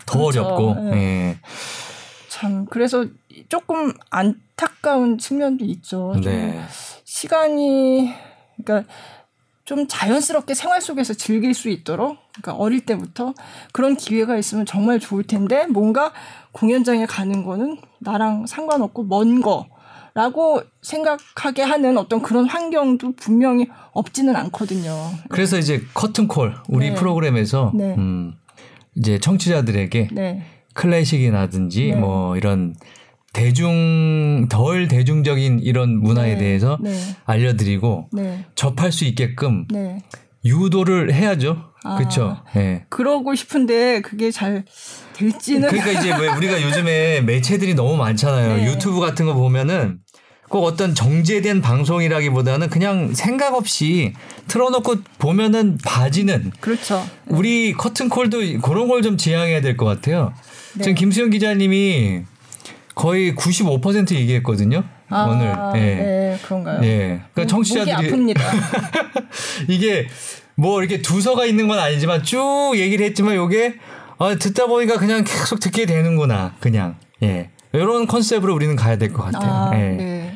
더 0.07 0.17
그렇죠. 0.17 0.43
어렵고. 0.43 0.75
참 2.29 2.65
그래서 2.71 3.05
조금 3.51 3.91
안타까운 4.09 5.17
측면도 5.17 5.65
있죠. 5.65 6.15
네. 6.23 6.57
시간이 7.03 8.13
그러니까 8.55 8.89
좀 9.65 9.87
자연스럽게 9.89 10.53
생활 10.53 10.79
속에서 10.79 11.13
즐길 11.13 11.53
수 11.53 11.67
있도록 11.67 12.17
그러니까 12.31 12.53
어릴 12.53 12.85
때부터 12.85 13.33
그런 13.73 13.97
기회가 13.97 14.37
있으면 14.37 14.65
정말 14.65 15.01
좋을 15.01 15.23
텐데 15.23 15.65
뭔가 15.67 16.13
공연장에 16.53 17.05
가는 17.05 17.43
거는 17.43 17.77
나랑 17.99 18.47
상관없고 18.47 19.03
먼 19.03 19.41
거. 19.41 19.67
라고 20.13 20.61
생각하게 20.81 21.61
하는 21.61 21.97
어떤 21.97 22.21
그런 22.21 22.45
환경도 22.45 23.13
분명히 23.13 23.69
없지는 23.93 24.35
않거든요. 24.35 24.93
그래서 25.29 25.57
이제 25.57 25.81
커튼콜 25.93 26.53
우리 26.67 26.89
네. 26.89 26.95
프로그램에서 26.95 27.71
네. 27.73 27.95
음, 27.97 28.33
이제 28.95 29.19
청취자들에게 29.19 30.09
네. 30.11 30.43
클래식이라든지 30.73 31.91
네. 31.91 31.95
뭐 31.95 32.35
이런 32.35 32.75
대중 33.33 34.47
덜 34.49 34.87
대중적인 34.87 35.59
이런 35.63 35.99
문화에 36.01 36.33
네. 36.33 36.39
대해서 36.39 36.77
네. 36.81 36.93
알려드리고 37.25 38.09
네. 38.13 38.45
접할 38.55 38.91
수 38.91 39.05
있게끔 39.05 39.65
네. 39.71 39.99
유도를 40.43 41.13
해야죠. 41.13 41.65
아, 41.83 41.97
그렇죠. 41.97 42.37
네. 42.53 42.85
그러고 42.89 43.33
싶은데 43.33 44.01
그게 44.01 44.31
잘 44.31 44.65
될지는. 45.13 45.69
그러니까 45.69 45.91
이제 45.99 46.11
왜 46.15 46.27
우리가 46.29 46.61
요즘에 46.61 47.21
매체들이 47.25 47.73
너무 47.73 47.95
많잖아요. 47.97 48.57
네. 48.57 48.65
유튜브 48.67 48.99
같은 48.99 49.25
거 49.25 49.33
보면은 49.33 49.99
꼭 50.49 50.65
어떤 50.65 50.93
정제된 50.93 51.61
방송이라기보다는 51.61 52.69
그냥 52.69 53.13
생각 53.13 53.53
없이 53.55 54.13
틀어놓고 54.47 54.97
보면은 55.17 55.77
봐지는. 55.85 56.51
그렇죠. 56.59 57.01
우리 57.27 57.71
커튼콜도 57.73 58.59
그런 58.61 58.89
걸 58.89 59.01
좀 59.01 59.15
지향해야 59.15 59.61
될 59.61 59.77
것 59.77 59.85
같아요. 59.85 60.33
네. 60.75 60.83
지금 60.83 60.95
김수영 60.95 61.29
기자님이 61.29 62.23
거의 62.95 63.33
95% 63.35 64.13
얘기했거든요. 64.15 64.83
아, 65.09 65.23
오늘. 65.25 65.47
예. 65.81 65.95
네, 65.95 66.37
그런가요? 66.43 66.79
예. 66.83 67.21
그러니까 67.33 67.45
청취자들이 67.47 68.11
목이 68.11 68.33
아픕니다. 68.33 68.39
이게 69.69 70.07
뭐 70.55 70.79
이렇게 70.81 71.01
두서가 71.01 71.45
있는 71.45 71.67
건 71.67 71.79
아니지만 71.79 72.23
쭉 72.23 72.73
얘기를 72.75 73.05
했지만 73.05 73.35
요게 73.35 73.75
아, 74.19 74.35
듣다 74.35 74.67
보니까 74.67 74.97
그냥 74.97 75.23
계속 75.23 75.59
듣게 75.59 75.85
되는구나. 75.85 76.55
그냥. 76.59 76.97
예. 77.23 77.49
이런 77.73 78.05
컨셉으로 78.07 78.53
우리는 78.53 78.75
가야 78.75 78.97
될 78.97 79.13
것 79.13 79.23
같아요. 79.23 79.51
아, 79.51 79.71
예. 79.75 79.89
네. 79.95 80.33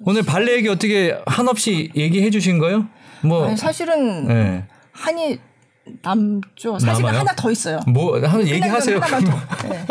오늘 0.00 0.22
발레 0.22 0.52
얘기 0.56 0.68
어떻게 0.68 1.16
한없이 1.26 1.90
얘기해 1.96 2.30
주신 2.30 2.58
거요? 2.58 2.86
뭐 3.22 3.46
아니, 3.46 3.56
사실은 3.56 4.28
예. 4.30 4.64
한이 4.92 5.38
남죠. 6.02 6.78
사실은 6.78 7.06
남아요? 7.06 7.20
하나 7.20 7.32
더 7.34 7.50
있어요. 7.50 7.80
뭐 7.86 8.14
한번 8.20 8.46
얘기하세요. 8.46 8.98
하나만 8.98 9.24
더. 9.24 9.68
네. 9.68 9.86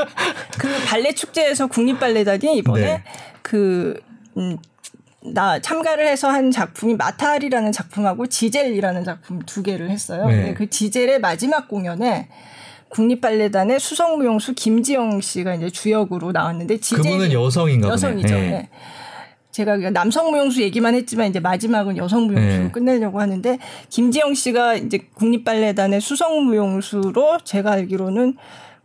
그 0.58 0.70
발레 0.88 1.14
축제에서 1.14 1.68
국립 1.68 2.00
발레단이 2.00 2.58
이번에 2.58 2.82
네. 2.82 3.04
그 3.42 4.00
음, 4.38 4.58
나 5.22 5.60
참가를 5.60 6.08
해서 6.08 6.30
한 6.30 6.52
작품이 6.52 6.96
마탈이라는 6.96 7.72
작품하고 7.72 8.28
지젤이라는 8.28 9.04
작품 9.04 9.40
두 9.46 9.64
개를 9.64 9.90
했어요. 9.90 10.28
네. 10.28 10.54
그 10.54 10.70
지젤의 10.70 11.20
마지막 11.20 11.68
공연에 11.68 12.30
국립발레단의 12.90 13.80
수성무용수 13.80 14.54
김지영 14.54 15.22
씨가 15.22 15.56
이제 15.56 15.70
주역으로 15.70 16.32
나왔는데 16.32 16.78
지젤 16.78 17.04
그분은 17.04 17.32
여성인가 17.32 17.90
여성이죠. 17.90 18.34
네. 18.34 18.50
네. 18.50 18.70
제가 19.56 19.78
남성 19.92 20.32
무용수 20.32 20.62
얘기만 20.64 20.96
했지만 20.96 21.30
이제 21.30 21.40
마지막은 21.40 21.96
여성 21.96 22.28
무용수로 22.28 22.64
네. 22.64 22.72
끝내려고 22.72 23.22
하는데 23.22 23.58
김지영 23.90 24.34
씨가 24.34 24.76
이제 24.76 25.00
국립발레단의 25.14 26.02
수성 26.02 26.44
무용수로 26.44 27.38
제가 27.46 27.72
알기로는 27.72 28.36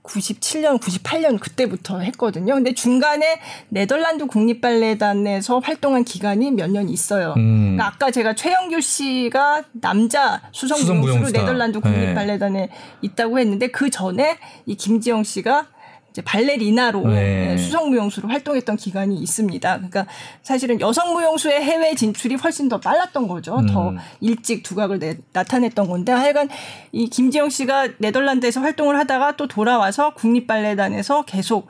97년, 0.04 0.78
98년 0.78 1.40
그때부터 1.40 1.98
했거든요. 1.98 2.54
근데 2.54 2.72
중간에 2.72 3.40
네덜란드 3.68 4.26
국립발레단에서 4.26 5.58
활동한 5.58 6.04
기간이 6.04 6.52
몇 6.52 6.70
년 6.70 6.88
있어요. 6.88 7.34
음. 7.36 7.74
그러니까 7.76 7.86
아까 7.88 8.10
제가 8.12 8.34
최영규 8.34 8.80
씨가 8.80 9.64
남자 9.72 10.40
수성 10.52 11.00
무용수로 11.00 11.32
네덜란드 11.32 11.78
네. 11.78 11.82
국립발레단에 11.82 12.60
네. 12.60 12.70
있다고 13.02 13.40
했는데 13.40 13.66
그 13.66 13.90
전에 13.90 14.38
이 14.66 14.76
김지영 14.76 15.24
씨가 15.24 15.66
이제 16.10 16.22
발레리나로 16.22 17.06
네. 17.08 17.52
예, 17.52 17.56
수성 17.56 17.90
무용수로 17.90 18.28
활동했던 18.28 18.76
기간이 18.76 19.16
있습니다. 19.16 19.76
그러니까 19.76 20.06
사실은 20.42 20.80
여성 20.80 21.12
무용수의 21.12 21.62
해외 21.62 21.94
진출이 21.94 22.34
훨씬 22.36 22.68
더 22.68 22.80
빨랐던 22.80 23.28
거죠. 23.28 23.56
음. 23.58 23.66
더 23.66 23.94
일찍 24.20 24.62
두각을 24.62 24.98
내, 24.98 25.18
나타냈던 25.32 25.88
건데 25.88 26.12
하여간 26.12 26.48
이 26.92 27.08
김지영 27.08 27.50
씨가 27.50 27.88
네덜란드에서 27.98 28.60
활동을 28.60 28.98
하다가 28.98 29.36
또 29.36 29.46
돌아와서 29.46 30.14
국립 30.14 30.46
발레단에서 30.46 31.22
계속 31.22 31.68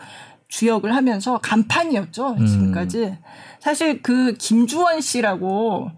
주역을 0.48 0.94
하면서 0.94 1.38
간판이었죠. 1.38 2.36
지금까지. 2.46 2.98
음. 2.98 3.18
사실 3.60 4.02
그 4.02 4.34
김주원 4.34 5.00
씨라고 5.00 5.90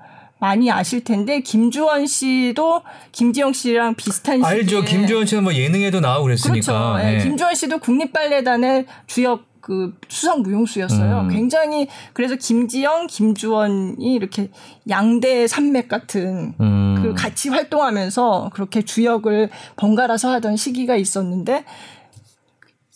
많이 0.43 0.73
아실 0.73 1.05
텐데 1.05 1.39
김주원 1.39 2.09
씨도 2.09 2.83
김지영 3.13 3.53
씨랑 3.53 3.95
비슷한 3.95 4.45
알죠. 4.45 4.83
김주원 4.83 5.25
씨는 5.25 5.45
뭐 5.45 5.55
예능에도 5.55 6.01
나오고 6.01 6.25
그랬으니까. 6.25 6.95
그렇죠. 6.95 6.97
네. 7.07 7.19
네. 7.19 7.23
김주원 7.23 7.55
씨도 7.55 7.79
국립발레단의 7.79 8.87
주역 9.07 9.45
그 9.61 9.95
수석 10.09 10.43
무용수였어요. 10.43 11.21
음. 11.21 11.29
굉장히 11.29 11.87
그래서 12.13 12.35
김지영, 12.35 13.07
김주원이 13.07 14.15
이렇게 14.15 14.51
양대 14.89 15.47
산맥 15.47 15.87
같은 15.87 16.55
음. 16.61 17.01
그 17.01 17.15
같이 17.15 17.49
활동하면서 17.49 18.51
그렇게 18.53 18.83
주역을 18.83 19.49
번갈아서 19.77 20.33
하던 20.33 20.57
시기가 20.57 20.97
있었는데 20.97 21.65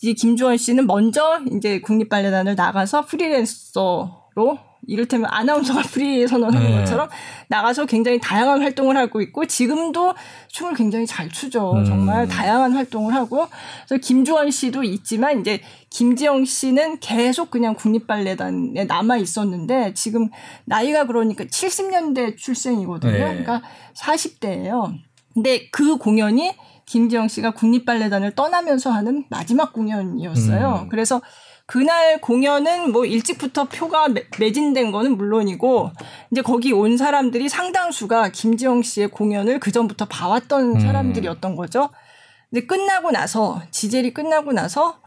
이 0.01 0.13
김주원 0.13 0.57
씨는 0.57 0.85
먼저 0.85 1.39
이제 1.55 1.79
국립발레단을 1.79 2.55
나가서 2.55 3.05
프리랜서로 3.05 4.66
이를테면 4.87 5.29
아나운서가 5.31 5.81
프리 5.91 6.27
선언하는 6.27 6.69
네. 6.69 6.77
것처럼 6.79 7.09
나가서 7.49 7.85
굉장히 7.85 8.19
다양한 8.19 8.61
활동을 8.61 8.97
하고 8.97 9.21
있고 9.21 9.45
지금도 9.45 10.15
춤을 10.47 10.73
굉장히 10.73 11.05
잘 11.05 11.29
추죠. 11.29 11.73
음. 11.73 11.85
정말 11.85 12.27
다양한 12.27 12.73
활동을 12.73 13.13
하고 13.13 13.47
그래서 13.87 14.01
김주원 14.01 14.49
씨도 14.49 14.83
있지만 14.83 15.41
이제 15.41 15.61
김지영 15.89 16.45
씨는 16.45 16.99
계속 16.99 17.51
그냥 17.51 17.75
국립발레단에 17.75 18.85
남아 18.85 19.17
있었는데 19.17 19.93
지금 19.93 20.29
나이가 20.65 21.05
그러니까 21.05 21.43
70년대 21.43 22.37
출생이거든요. 22.37 23.11
네. 23.11 23.19
그러니까 23.19 23.61
40대예요. 23.95 24.93
근데 25.33 25.69
그 25.69 25.97
공연이 25.97 26.55
김지영 26.87 27.27
씨가 27.27 27.51
국립발레단을 27.51 28.31
떠나면서 28.31 28.91
하는 28.91 29.25
마지막 29.29 29.73
공연이었어요. 29.73 30.83
음. 30.83 30.89
그래서 30.89 31.21
그날 31.67 32.21
공연은 32.21 32.93
뭐 32.93 33.05
일찍부터 33.05 33.65
표가 33.65 34.07
매, 34.07 34.51
진된 34.51 34.91
거는 34.91 35.17
물론이고 35.17 35.91
이제 36.31 36.41
거기 36.41 36.71
온 36.71 36.95
사람들이 36.95 37.49
상당수가 37.49 38.29
김지영 38.29 38.81
씨의 38.83 39.09
공연을 39.09 39.59
그 39.59 39.71
전부터 39.71 40.05
봐왔던 40.05 40.75
음. 40.75 40.79
사람들이었던 40.79 41.57
거죠. 41.57 41.89
근데 42.49 42.65
끝나고 42.65 43.11
나서 43.11 43.61
지젤이 43.71 44.13
끝나고 44.13 44.53
나서 44.53 44.99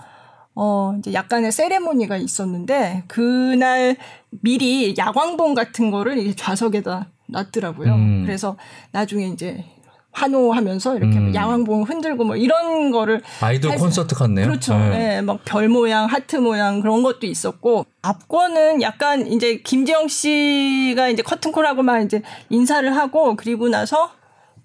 어 0.55 0.95
이제 0.99 1.15
약간의 1.15 1.51
세레모니가 1.51 2.19
있었는데 2.19 3.05
그날 3.09 3.97
미리 4.43 4.95
야광봉 4.99 5.55
같은 5.55 5.91
거를 5.91 6.19
이제 6.19 6.37
좌석에다 6.37 7.09
놨더라고요. 7.29 7.95
음. 7.95 8.23
그래서 8.27 8.59
나중에 8.93 9.29
이제 9.29 9.65
환호하면서 10.13 10.97
이렇게 10.97 11.19
음. 11.19 11.35
야광봉 11.35 11.85
흔들고 11.85 12.25
뭐 12.25 12.37
이런 12.37 12.91
거를 12.91 13.23
아이돌 13.41 13.77
콘서트 13.77 14.15
같네요. 14.15 14.47
그렇죠. 14.47 14.77
네. 14.77 14.89
네. 14.91 15.23
막 15.23 15.40
별 15.40 15.69
모양, 15.69 16.07
하트 16.07 16.37
모양 16.37 16.81
그런 16.81 17.03
것도 17.03 17.27
있었고 17.27 17.87
압권은 18.03 18.83
약간 18.83 19.27
이제 19.27 19.59
김지영 19.59 20.09
씨가 20.09 21.09
이제 21.09 21.23
커튼콜하고 21.23 21.90
막 21.90 22.05
이제 22.07 22.23
인사를 22.49 22.97
하고 22.97 23.37
그리고 23.37 23.69
나서 23.69 24.11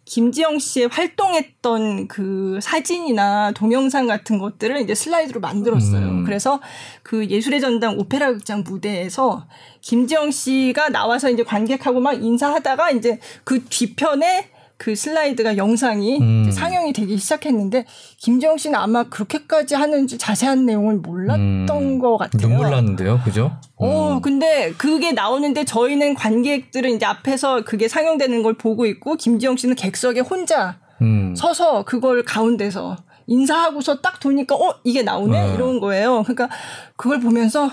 김지영 0.06 0.60
씨의 0.60 0.88
활동했던 0.92 2.08
그 2.08 2.60
사진이나 2.62 3.52
동영상 3.54 4.06
같은 4.06 4.38
것들을 4.38 4.80
이제 4.82 4.94
슬라이드로 4.94 5.40
만들었어요. 5.40 6.06
음. 6.06 6.24
그래서 6.24 6.62
그 7.02 7.26
예술의 7.26 7.60
전당 7.60 7.98
오페라 7.98 8.32
극장 8.32 8.64
무대에서 8.64 9.48
김지영 9.82 10.30
씨가 10.30 10.90
나와서 10.90 11.30
이제 11.32 11.44
관객하고 11.44 12.00
막 12.00 12.14
인사하다가 12.14 12.92
이제 12.92 13.20
그 13.44 13.64
뒤편에 13.66 14.52
그 14.78 14.96
슬라이드가 14.96 15.58
영상이 15.58 16.20
음. 16.20 16.52
상영이 16.52 16.92
되기 16.94 17.18
시작했는데 17.18 17.86
김지영 18.18 18.58
씨는 18.58 18.78
아마 18.78 19.04
그렇게까지 19.04 19.76
하는지 19.76 20.18
자세한 20.18 20.66
내용을 20.66 20.98
몰랐던 20.98 21.70
음. 21.70 22.00
것 22.00 22.18
같아요. 22.18 22.48
눈물 22.48 22.70
났는데요, 22.70 23.22
그죠? 23.24 23.58
어, 23.76 24.16
음. 24.16 24.22
근데 24.22 24.74
그게 24.78 25.14
나오는데 25.14 25.64
저희는 25.64 26.16
관객들은 26.16 26.92
이제 26.92 27.06
앞에서 27.06 27.64
그게 27.64 27.88
상영되는 27.88 28.44
걸 28.44 28.56
보고 28.56 28.86
있고 28.86 29.16
김지영 29.16 29.56
씨는 29.58 29.76
객석에 29.76 30.20
혼자 30.20 30.78
음. 31.02 31.34
서서 31.36 31.84
그걸 31.84 32.24
가운데서 32.24 32.98
인사하고서 33.28 34.02
딱 34.02 34.20
도니까 34.20 34.56
어 34.56 34.76
이게 34.84 35.04
나오네 35.04 35.52
어. 35.52 35.54
이런 35.56 35.80
거예요. 35.80 36.24
그러니까 36.24 36.50
그걸 36.96 37.20
보면서 37.20 37.72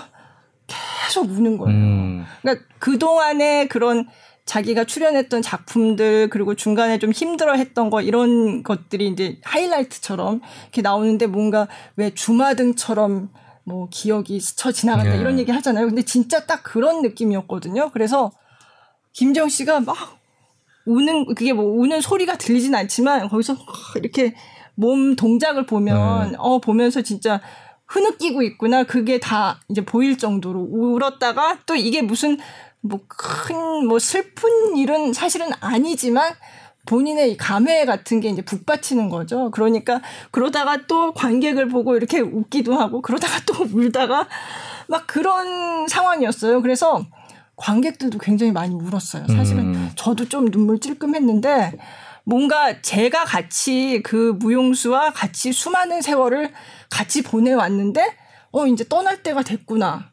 계속 0.67 1.29
우는 1.29 1.57
거예요. 1.57 1.77
음. 1.77 2.25
그러니까 2.41 2.65
그 2.79 2.97
동안에 2.97 3.67
그런 3.67 4.07
자기가 4.45 4.83
출연했던 4.83 5.41
작품들 5.41 6.29
그리고 6.29 6.53
중간에 6.55 6.99
좀 6.99 7.11
힘들어했던 7.11 7.89
거 7.89 8.01
이런 8.01 8.61
것들이 8.63 9.07
이제 9.07 9.39
하이라이트처럼 9.43 10.41
이렇게 10.63 10.81
나오는데 10.81 11.27
뭔가 11.27 11.67
왜 11.95 12.13
주마등처럼 12.13 13.29
뭐 13.63 13.87
기억이 13.89 14.39
스쳐 14.41 14.71
지나간다 14.71 15.13
네. 15.13 15.19
이런 15.19 15.39
얘기 15.39 15.51
하잖아요. 15.51 15.87
근데 15.87 16.01
진짜 16.01 16.45
딱 16.45 16.61
그런 16.63 17.01
느낌이었거든요. 17.01 17.91
그래서 17.91 18.31
김정 19.13 19.47
씨가 19.47 19.79
막 19.79 19.95
우는 20.85 21.25
그게 21.35 21.53
뭐 21.53 21.63
우는 21.65 22.01
소리가 22.01 22.37
들리진 22.37 22.75
않지만 22.75 23.29
거기서 23.29 23.55
이렇게 23.95 24.35
몸 24.75 25.15
동작을 25.15 25.65
보면 25.65 26.31
네. 26.31 26.37
어 26.39 26.59
보면서 26.59 27.01
진짜 27.01 27.39
흐느끼고 27.87 28.41
있구나 28.41 28.83
그게 28.83 29.19
다 29.19 29.61
이제 29.69 29.85
보일 29.85 30.17
정도로 30.17 30.59
울었다가 30.59 31.59
또 31.65 31.75
이게 31.75 32.01
무슨 32.01 32.37
뭐 32.83 32.99
큰뭐 33.07 33.83
뭐 33.83 33.99
슬픈 33.99 34.77
일은 34.77 35.13
사실은 35.13 35.49
아니지만 35.61 36.33
본인의 36.85 37.37
감회 37.37 37.85
같은 37.85 38.19
게 38.19 38.29
이제 38.29 38.41
북받치는 38.41 39.09
거죠. 39.09 39.51
그러니까 39.51 40.01
그러다가 40.31 40.85
또 40.87 41.13
관객을 41.13 41.69
보고 41.69 41.95
이렇게 41.95 42.19
웃기도 42.19 42.75
하고 42.75 43.01
그러다가 43.01 43.39
또 43.45 43.63
울다가 43.73 44.27
막 44.87 45.07
그런 45.07 45.87
상황이었어요. 45.87 46.61
그래서 46.61 47.05
관객들도 47.55 48.17
굉장히 48.17 48.51
많이 48.51 48.75
울었어요. 48.75 49.27
사실은 49.27 49.75
음. 49.75 49.91
저도 49.95 50.27
좀 50.27 50.51
눈물 50.51 50.79
찔끔했는데 50.79 51.77
뭔가 52.25 52.81
제가 52.81 53.23
같이 53.23 54.01
그 54.03 54.35
무용수와 54.39 55.11
같이 55.11 55.53
수많은 55.53 56.01
세월을 56.01 56.51
같이 56.89 57.21
보내왔는데 57.21 58.17
어 58.51 58.67
이제 58.67 58.83
떠날 58.89 59.23
때가 59.23 59.43
됐구나. 59.43 60.11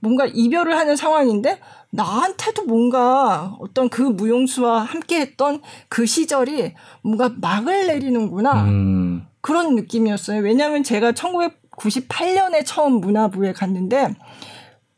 뭔가 0.00 0.26
이별을 0.26 0.76
하는 0.76 0.96
상황인데 0.96 1.60
나한테도 1.90 2.64
뭔가 2.64 3.56
어떤 3.60 3.88
그 3.88 4.02
무용수와 4.02 4.82
함께 4.82 5.20
했던 5.20 5.62
그 5.88 6.06
시절이 6.06 6.74
뭔가 7.02 7.30
막을 7.36 7.86
내리는구나. 7.86 8.64
음. 8.64 9.26
그런 9.40 9.74
느낌이었어요. 9.74 10.42
왜냐하면 10.42 10.82
제가 10.82 11.12
1998년에 11.12 12.62
처음 12.66 13.00
문화부에 13.00 13.52
갔는데 13.52 14.14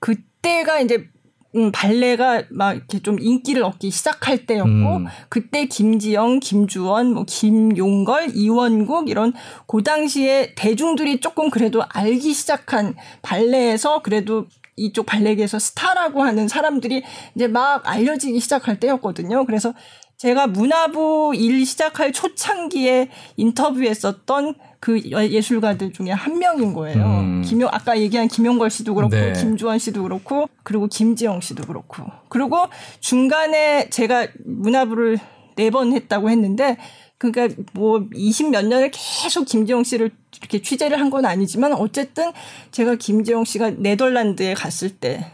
그때가 0.01 0.81
이제 0.81 1.09
음, 1.57 1.73
발레가 1.73 2.45
막 2.51 2.75
이렇게 2.75 3.01
좀 3.01 3.19
인기를 3.21 3.65
얻기 3.65 3.91
시작할 3.91 4.47
때였고, 4.47 4.69
음. 4.69 5.07
그때 5.29 5.67
김지영, 5.67 6.39
김주원, 6.39 7.13
뭐, 7.13 7.25
김용걸, 7.27 8.37
이원국, 8.37 9.09
이런, 9.09 9.33
그 9.67 9.83
당시에 9.83 10.55
대중들이 10.55 11.19
조금 11.19 11.51
그래도 11.51 11.83
알기 11.89 12.35
시작한 12.35 12.95
발레에서 13.23 14.03
그래도 14.03 14.47
이쪽 14.81 15.07
발레계에서 15.07 15.59
스타라고 15.59 16.23
하는 16.23 16.49
사람들이 16.49 17.03
이제 17.35 17.47
막 17.47 17.87
알려지기 17.87 18.41
시작할 18.41 18.81
때였거든요. 18.81 19.45
그래서 19.47 19.75
제가 20.17 20.47
문화부 20.49 21.33
일 21.35 21.65
시작할 21.65 22.13
초창기에 22.13 23.09
인터뷰했었던 23.37 24.55
그 24.79 25.01
예술가들 25.03 25.93
중에 25.93 26.11
한 26.11 26.39
명인 26.39 26.75
거예요. 26.75 27.05
음. 27.05 27.43
김용 27.43 27.69
아까 27.73 27.99
얘기한 27.99 28.29
김용걸 28.29 28.71
씨도 28.71 28.95
그렇고 28.95 29.15
네. 29.15 29.33
김주원 29.33 29.79
씨도 29.79 30.03
그렇고 30.03 30.49
그리고 30.63 30.87
김지영 30.89 31.41
씨도 31.41 31.67
그렇고 31.67 32.05
그리고 32.29 32.59
중간에 33.01 33.89
제가 33.91 34.27
문화부를 34.45 35.19
네 35.57 35.71
번 35.71 35.93
했다고 35.93 36.31
했는데 36.31 36.79
그러니까 37.19 37.55
뭐 37.75 38.07
20 38.15 38.49
몇 38.51 38.65
년을 38.65 38.91
계속 38.93 39.45
김지영 39.45 39.85
씨를 39.85 40.11
이렇게 40.39 40.63
취재를 40.63 41.01
한 41.01 41.11
건 41.11 41.25
아니지만 41.27 41.73
어쨌든 41.73 42.33
제가 42.71 42.95
김지영 42.95 43.45
씨가 43.45 43.71
네덜란드에 43.79 44.55
갔을 44.55 44.91
때 44.91 45.27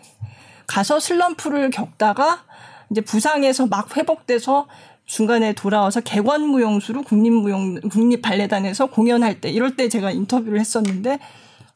가서 0.66 0.98
슬럼프를 1.00 1.70
겪다가 1.70 2.44
이제 2.90 3.00
부상에서 3.02 3.66
막 3.66 3.96
회복돼서 3.96 4.66
중간에 5.04 5.52
돌아와서 5.52 6.00
개관무용수로 6.00 7.02
국립무용 7.02 7.80
국립발레단에서 7.90 8.86
공연할 8.86 9.40
때 9.40 9.50
이럴 9.50 9.76
때 9.76 9.88
제가 9.88 10.10
인터뷰를 10.10 10.58
했었는데 10.58 11.18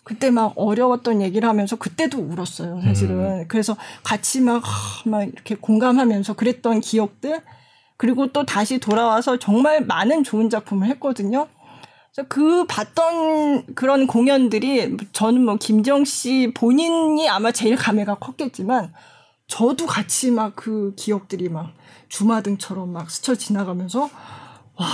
그때 0.02 0.30
막 0.30 0.54
어려웠던 0.56 1.20
얘기를 1.22 1.48
하면서 1.48 1.76
그때도 1.76 2.18
울었어요, 2.18 2.80
사실은. 2.82 3.16
음. 3.16 3.44
그래서 3.46 3.76
같이 4.02 4.40
막, 4.40 4.62
막 5.04 5.22
이렇게 5.22 5.54
공감하면서 5.54 6.34
그랬던 6.34 6.80
기억들, 6.80 7.40
그리고 7.96 8.32
또 8.32 8.44
다시 8.44 8.78
돌아와서 8.78 9.38
정말 9.38 9.84
많은 9.84 10.24
좋은 10.24 10.48
작품을 10.50 10.88
했거든요. 10.88 11.46
그래서 12.14 12.28
그 12.28 12.64
봤던 12.66 13.74
그런 13.74 14.06
공연들이 14.06 14.96
저는 15.12 15.44
뭐 15.44 15.56
김정 15.56 16.04
씨 16.04 16.52
본인이 16.54 17.28
아마 17.28 17.52
제일 17.52 17.76
감회가 17.76 18.16
컸겠지만 18.16 18.92
저도 19.46 19.86
같이 19.86 20.30
막 20.30 20.54
그 20.56 20.94
기억들이 20.96 21.48
막 21.48 21.72
주마등처럼 22.08 22.92
막 22.92 23.10
스쳐 23.10 23.34
지나가면서 23.34 24.02
와, 24.76 24.86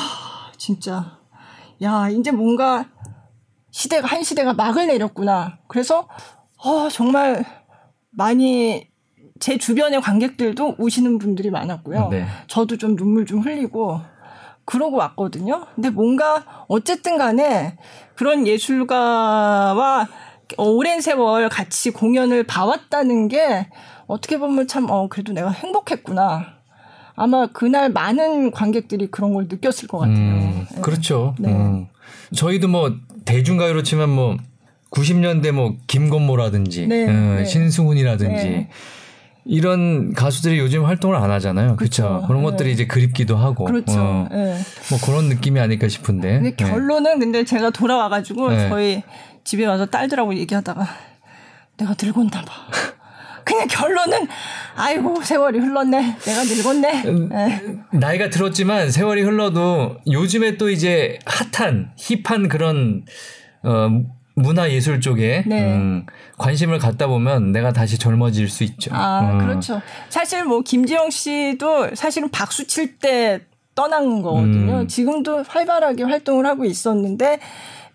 진짜 0.57 1.19
야, 1.83 2.09
이제 2.09 2.31
뭔가 2.31 2.87
시대가 3.71 4.07
한 4.07 4.23
시대가 4.23 4.55
막을 4.55 4.87
내렸구나. 4.87 5.59
그래서 5.69 6.09
어, 6.64 6.89
정말 6.89 7.45
많이 8.11 8.89
제 9.39 9.59
주변의 9.59 10.01
관객들도 10.01 10.77
우시는 10.79 11.19
분들이 11.19 11.51
많았고요. 11.51 12.09
네. 12.09 12.27
저도 12.47 12.79
좀 12.79 12.97
눈물 12.97 13.27
좀 13.27 13.41
흘리고 13.41 14.01
그러고 14.67 14.97
왔거든요. 14.99 15.64
근데 15.75 15.89
뭔가 15.89 16.45
어쨌든 16.69 17.17
간에 17.17 17.79
그런 18.14 18.47
예술가와 18.47 20.09
오랜 20.59 21.01
세월 21.01 21.49
같이 21.49 21.91
공연을 21.91 22.45
봐왔다는 22.45 23.29
게 23.29 23.69
어떻게 24.07 24.39
보면 24.39 24.67
참, 24.69 24.91
어, 24.91 25.09
그래도 25.09 25.33
내가 25.33 25.51
행복했구나. 25.51 26.57
아마 27.14 27.47
그날 27.47 27.91
많은 27.91 28.51
관객들이 28.51 29.07
그런 29.07 29.33
걸 29.33 29.47
느꼈을 29.49 29.89
것 29.89 29.99
같아요. 29.99 30.17
음, 30.17 30.67
네. 30.71 30.81
그렇죠. 30.83 31.35
네. 31.39 31.51
음. 31.51 31.87
저희도 32.35 32.69
뭐 32.69 32.95
대중가요로 33.25 33.83
치면 33.83 34.11
뭐 34.11 34.37
90년대 34.91 35.53
뭐 35.53 35.77
김건모라든지 35.87 36.87
네, 36.87 37.09
어, 37.09 37.37
네. 37.37 37.45
신승훈이라든지 37.45 38.45
네. 38.45 38.71
이런 39.49 40.13
가수들이 40.13 40.59
요즘 40.59 40.85
활동을 40.85 41.17
안 41.17 41.31
하잖아요. 41.31 41.77
그렇죠. 41.77 42.25
그런 42.27 42.43
네. 42.43 42.51
것들이 42.51 42.73
이제 42.73 42.87
그립기도 42.87 43.37
하고. 43.37 43.65
그렇죠. 43.65 43.93
어, 43.97 44.29
네. 44.31 44.59
뭐 44.91 44.99
그런 45.05 45.29
느낌이 45.29 45.61
아닐까 45.61 45.89
싶은데. 45.89 46.41
근데 46.41 46.57
네. 46.57 46.57
결론은 46.57 47.21
근데 47.21 47.45
제가 47.45 47.71
돌아와가지고 47.71 48.51
저희 48.69 49.03
집에 49.45 49.65
와서 49.65 49.87
딸들하고 49.87 50.35
얘기하다가 50.35 50.87
내가 51.79 51.95
늙었나 52.01 52.43
봐. 52.43 52.53
그냥 53.45 53.69
결론은 53.69 54.27
아이고 54.75 55.23
세월이 55.23 55.61
흘렀네. 55.61 56.17
내가 56.19 56.43
늙었네. 56.43 57.03
음, 57.05 57.29
네. 57.29 57.79
나이가 57.93 58.29
들었지만 58.29 58.91
세월이 58.91 59.23
흘러도 59.23 59.99
요즘에 60.11 60.57
또 60.57 60.69
이제 60.69 61.21
핫한 61.25 61.93
힙한 61.97 62.49
그런 62.49 63.05
어 63.63 64.03
문화 64.37 64.70
예술 64.70 65.01
쪽에 65.01 65.43
네. 65.47 65.72
음, 65.72 66.05
관심을 66.37 66.78
갖다 66.78 67.07
보면 67.07 67.53
내가 67.53 67.72
다시 67.72 67.99
젊어질 67.99 68.49
수 68.49 68.64
있죠. 68.64 68.91
아 68.95 69.20
음. 69.32 69.39
그렇죠. 69.39 69.80
사실 70.11 70.45
뭐 70.45 70.61
김지영 70.61 71.11
씨도 71.11 71.95
사실은 71.95 72.30
박수 72.30 72.66
칠 72.66 72.99
때 72.99 73.41
떠난 73.74 74.22
거거든요. 74.22 74.80
음. 74.80 74.89
지금도 74.89 75.45
활발하게 75.47 76.05
활동을 76.05 76.47
하고 76.47 76.64
있었는데 76.64 77.41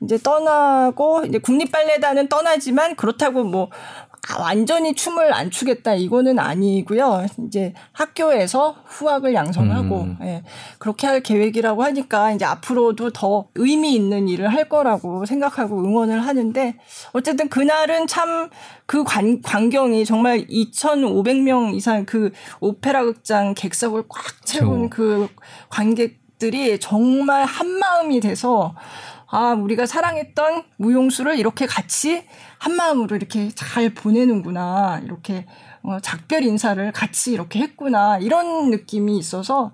이제 0.03 0.17
떠나고 0.17 1.25
이제 1.25 1.37
국립 1.39 1.71
발레단은 1.71 2.27
떠나지만 2.27 2.95
그렇다고 2.95 3.43
뭐 3.43 3.69
아, 3.71 4.00
완전히 4.39 4.93
춤을 4.93 5.33
안 5.33 5.49
추겠다 5.49 5.95
이거는 5.95 6.37
아니고요. 6.37 7.25
이제 7.47 7.73
학교에서 7.91 8.75
후학을 8.85 9.33
양성하고 9.33 10.01
음. 10.01 10.17
예, 10.21 10.43
그렇게 10.77 11.07
할 11.07 11.21
계획이라고 11.21 11.83
하니까 11.83 12.31
이제 12.31 12.45
앞으로도 12.45 13.11
더 13.11 13.47
의미 13.55 13.95
있는 13.95 14.27
일을 14.29 14.53
할 14.53 14.69
거라고 14.69 15.25
생각하고 15.25 15.83
응원을 15.83 16.25
하는데 16.25 16.75
어쨌든 17.13 17.49
그날은 17.49 18.07
참 18.07 18.49
그 18.91 19.05
광경이 19.05 20.03
정말 20.03 20.45
2,500명 20.47 21.73
이상 21.75 22.03
그 22.03 22.33
오페라 22.59 23.05
극장 23.05 23.53
객석을 23.53 24.03
꽉 24.09 24.45
채운 24.45 24.89
그 24.89 25.29
관객들이 25.69 26.77
정말 26.77 27.45
한 27.45 27.67
마음이 27.69 28.19
돼서 28.19 28.75
아, 29.27 29.53
우리가 29.53 29.85
사랑했던 29.85 30.63
무용수를 30.75 31.39
이렇게 31.39 31.65
같이 31.67 32.25
한 32.61 32.75
마음으로 32.75 33.15
이렇게 33.15 33.49
잘 33.55 33.91
보내는구나. 33.91 35.01
이렇게 35.03 35.47
어, 35.81 35.99
작별 35.99 36.43
인사를 36.43 36.91
같이 36.91 37.33
이렇게 37.33 37.57
했구나. 37.57 38.19
이런 38.19 38.69
느낌이 38.69 39.17
있어서 39.17 39.71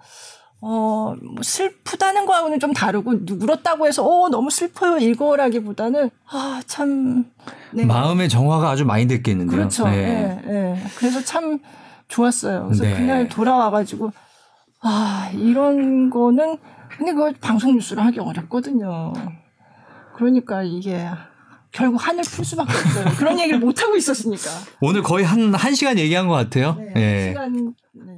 어, 0.62 1.14
뭐 1.22 1.44
슬프다는 1.44 2.26
거하고는 2.26 2.60
좀 2.60 2.74
다르고, 2.74 3.14
울었다고 3.30 3.86
해서, 3.86 4.04
어, 4.04 4.28
너무 4.30 4.50
슬퍼요, 4.50 4.98
이거라기보다는, 4.98 6.10
아, 6.32 6.62
참. 6.66 7.26
네. 7.72 7.86
마음의 7.86 8.28
정화가 8.28 8.68
아주 8.68 8.84
많이 8.84 9.06
됐겠는데요. 9.06 9.56
그렇죠. 9.56 9.86
네. 9.86 10.42
네, 10.42 10.42
네. 10.52 10.84
그래서 10.98 11.24
참 11.24 11.60
좋았어요. 12.08 12.64
그래서 12.64 12.86
네. 12.86 12.96
그날 12.96 13.28
돌아와가지고, 13.28 14.12
아, 14.82 15.30
이런 15.36 16.10
거는, 16.10 16.58
근데 16.90 17.14
그걸 17.14 17.36
방송 17.40 17.74
뉴스로 17.74 18.02
하기 18.02 18.20
어렵거든요. 18.20 19.14
그러니까 20.16 20.64
이게 20.64 21.08
결국 21.78 21.98
한을 22.08 22.24
풀 22.24 22.44
수밖에 22.44 22.72
없어요. 22.74 23.06
그런 23.18 23.40
얘기를 23.40 23.60
못 23.60 23.82
하고 23.84 23.96
있었으니까. 23.96 24.50
오늘 24.82 25.04
거의 25.04 25.24
한, 25.24 25.54
한 25.54 25.76
시간 25.76 26.00
얘기한 26.00 26.28
것 26.28 26.34
같아요. 26.34 26.76
네. 26.80 26.92
네. 26.96 27.24
한 27.24 27.30
시간, 27.54 27.74
네. 27.94 28.14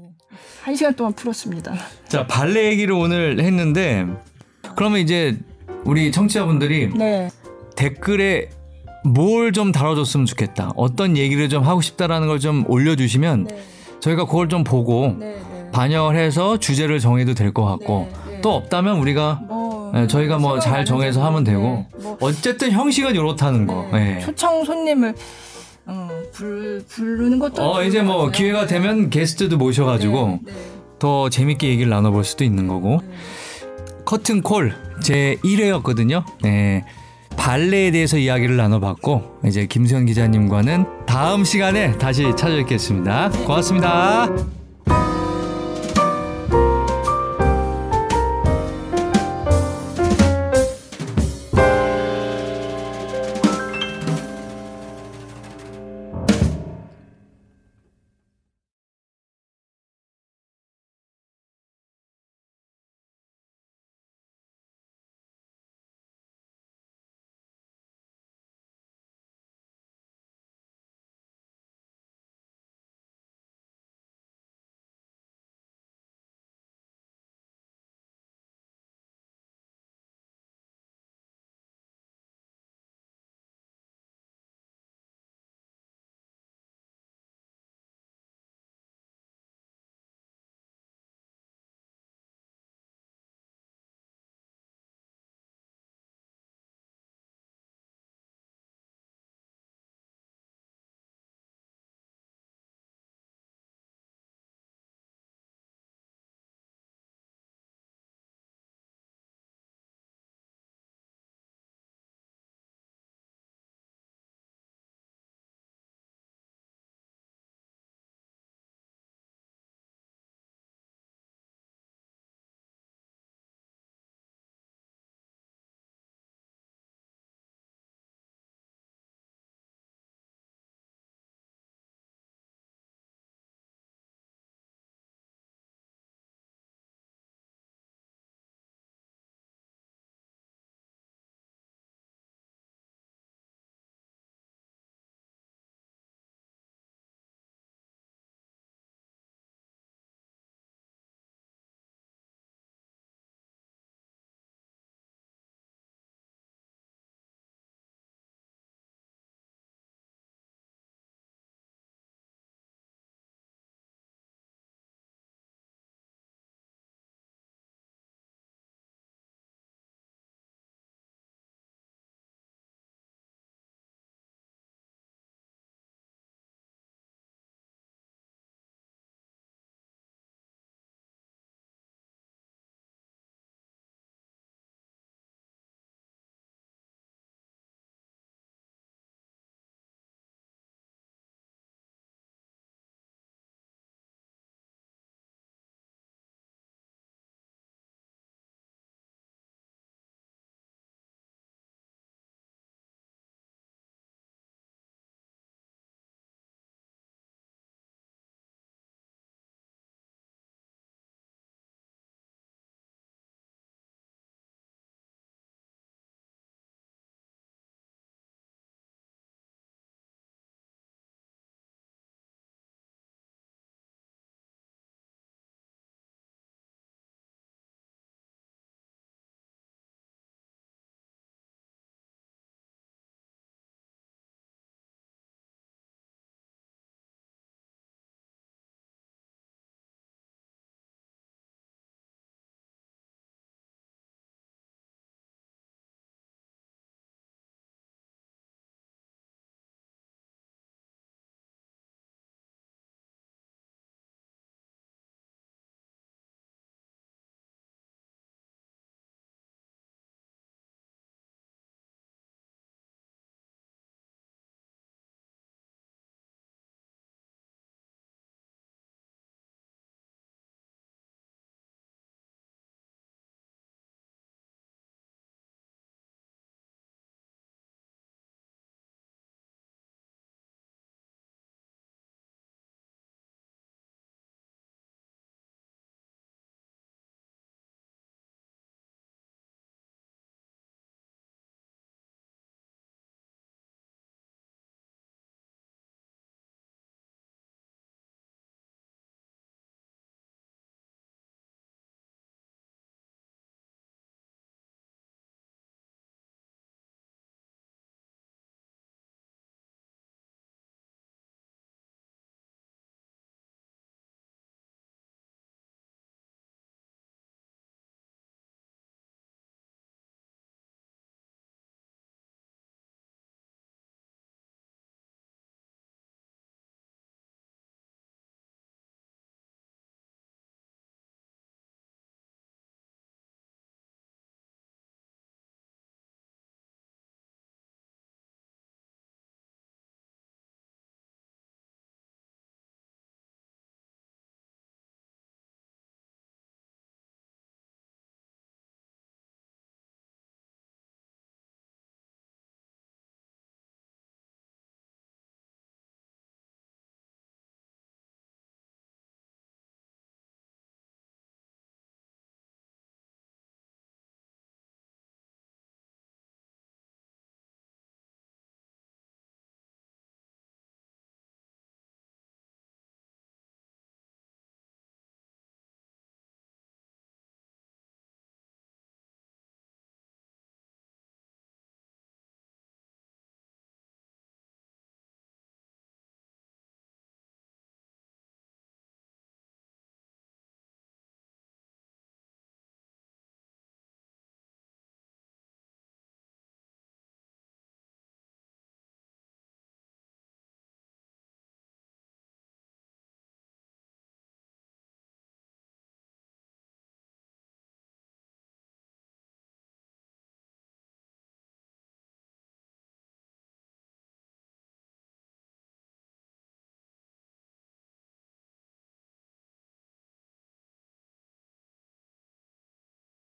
한 0.63 0.75
시간 0.75 0.93
동안 0.95 1.11
풀었습니다. 1.13 1.73
자, 2.07 2.25
발레 2.25 2.67
얘기를 2.69 2.93
오늘 2.93 3.41
했는데, 3.41 4.05
그러면 4.77 4.99
이제 5.01 5.37
우리 5.83 6.09
청취자분들이 6.11 6.91
네. 6.95 7.29
댓글에 7.75 8.49
뭘 9.03 9.51
좀 9.51 9.71
다뤄줬으면 9.73 10.25
좋겠다. 10.25 10.71
어떤 10.75 11.17
얘기를 11.17 11.49
좀 11.49 11.63
하고 11.63 11.81
싶다라는 11.81 12.27
걸 12.27 12.39
좀 12.39 12.63
올려주시면 12.67 13.43
네. 13.45 13.63
저희가 13.99 14.25
그걸 14.25 14.47
좀 14.47 14.63
보고 14.63 15.15
네, 15.19 15.37
네. 15.51 15.71
반영을 15.71 16.15
해서 16.15 16.57
주제를 16.57 16.99
정해도 16.99 17.33
될 17.33 17.51
것 17.53 17.65
같고 17.65 18.09
네, 18.29 18.39
또 18.41 18.55
없다면 18.55 18.99
우리가 18.99 19.41
뭐 19.47 19.78
네, 19.93 20.07
저희가 20.07 20.37
뭐 20.37 20.59
잘 20.59 20.85
정해서 20.85 21.23
하면 21.25 21.43
되고 21.43 21.85
네, 21.97 22.03
뭐 22.03 22.17
어쨌든 22.21 22.71
형식은 22.71 23.15
이렇다는 23.15 23.67
거. 23.67 23.87
네. 23.91 24.15
네. 24.15 24.19
초청 24.19 24.63
손님을 24.63 25.15
어, 25.85 26.09
불, 26.33 26.83
부르는 26.87 27.39
것도 27.39 27.61
어 27.63 27.83
이제 27.83 28.01
뭐 28.01 28.29
기회가 28.29 28.65
되면 28.67 29.09
게스트도 29.09 29.57
모셔가지고 29.57 30.39
네, 30.45 30.51
네. 30.53 30.59
더 30.99 31.29
재밌게 31.29 31.67
얘기를 31.69 31.89
나눠볼 31.89 32.23
수도 32.23 32.43
있는 32.43 32.67
거고 32.67 32.99
커튼 34.05 34.41
콜 34.41 34.73
제 35.01 35.37
1회였거든요. 35.45 36.25
네. 36.41 36.83
발레에 37.37 37.91
대해서 37.91 38.17
이야기를 38.17 38.57
나눠봤고 38.57 39.39
이제 39.45 39.65
김수현 39.65 40.05
기자님과는 40.07 40.85
다음 41.05 41.45
시간에 41.45 41.97
다시 41.97 42.23
찾아뵙겠습니다. 42.35 43.29
고맙습니다. 43.45 44.58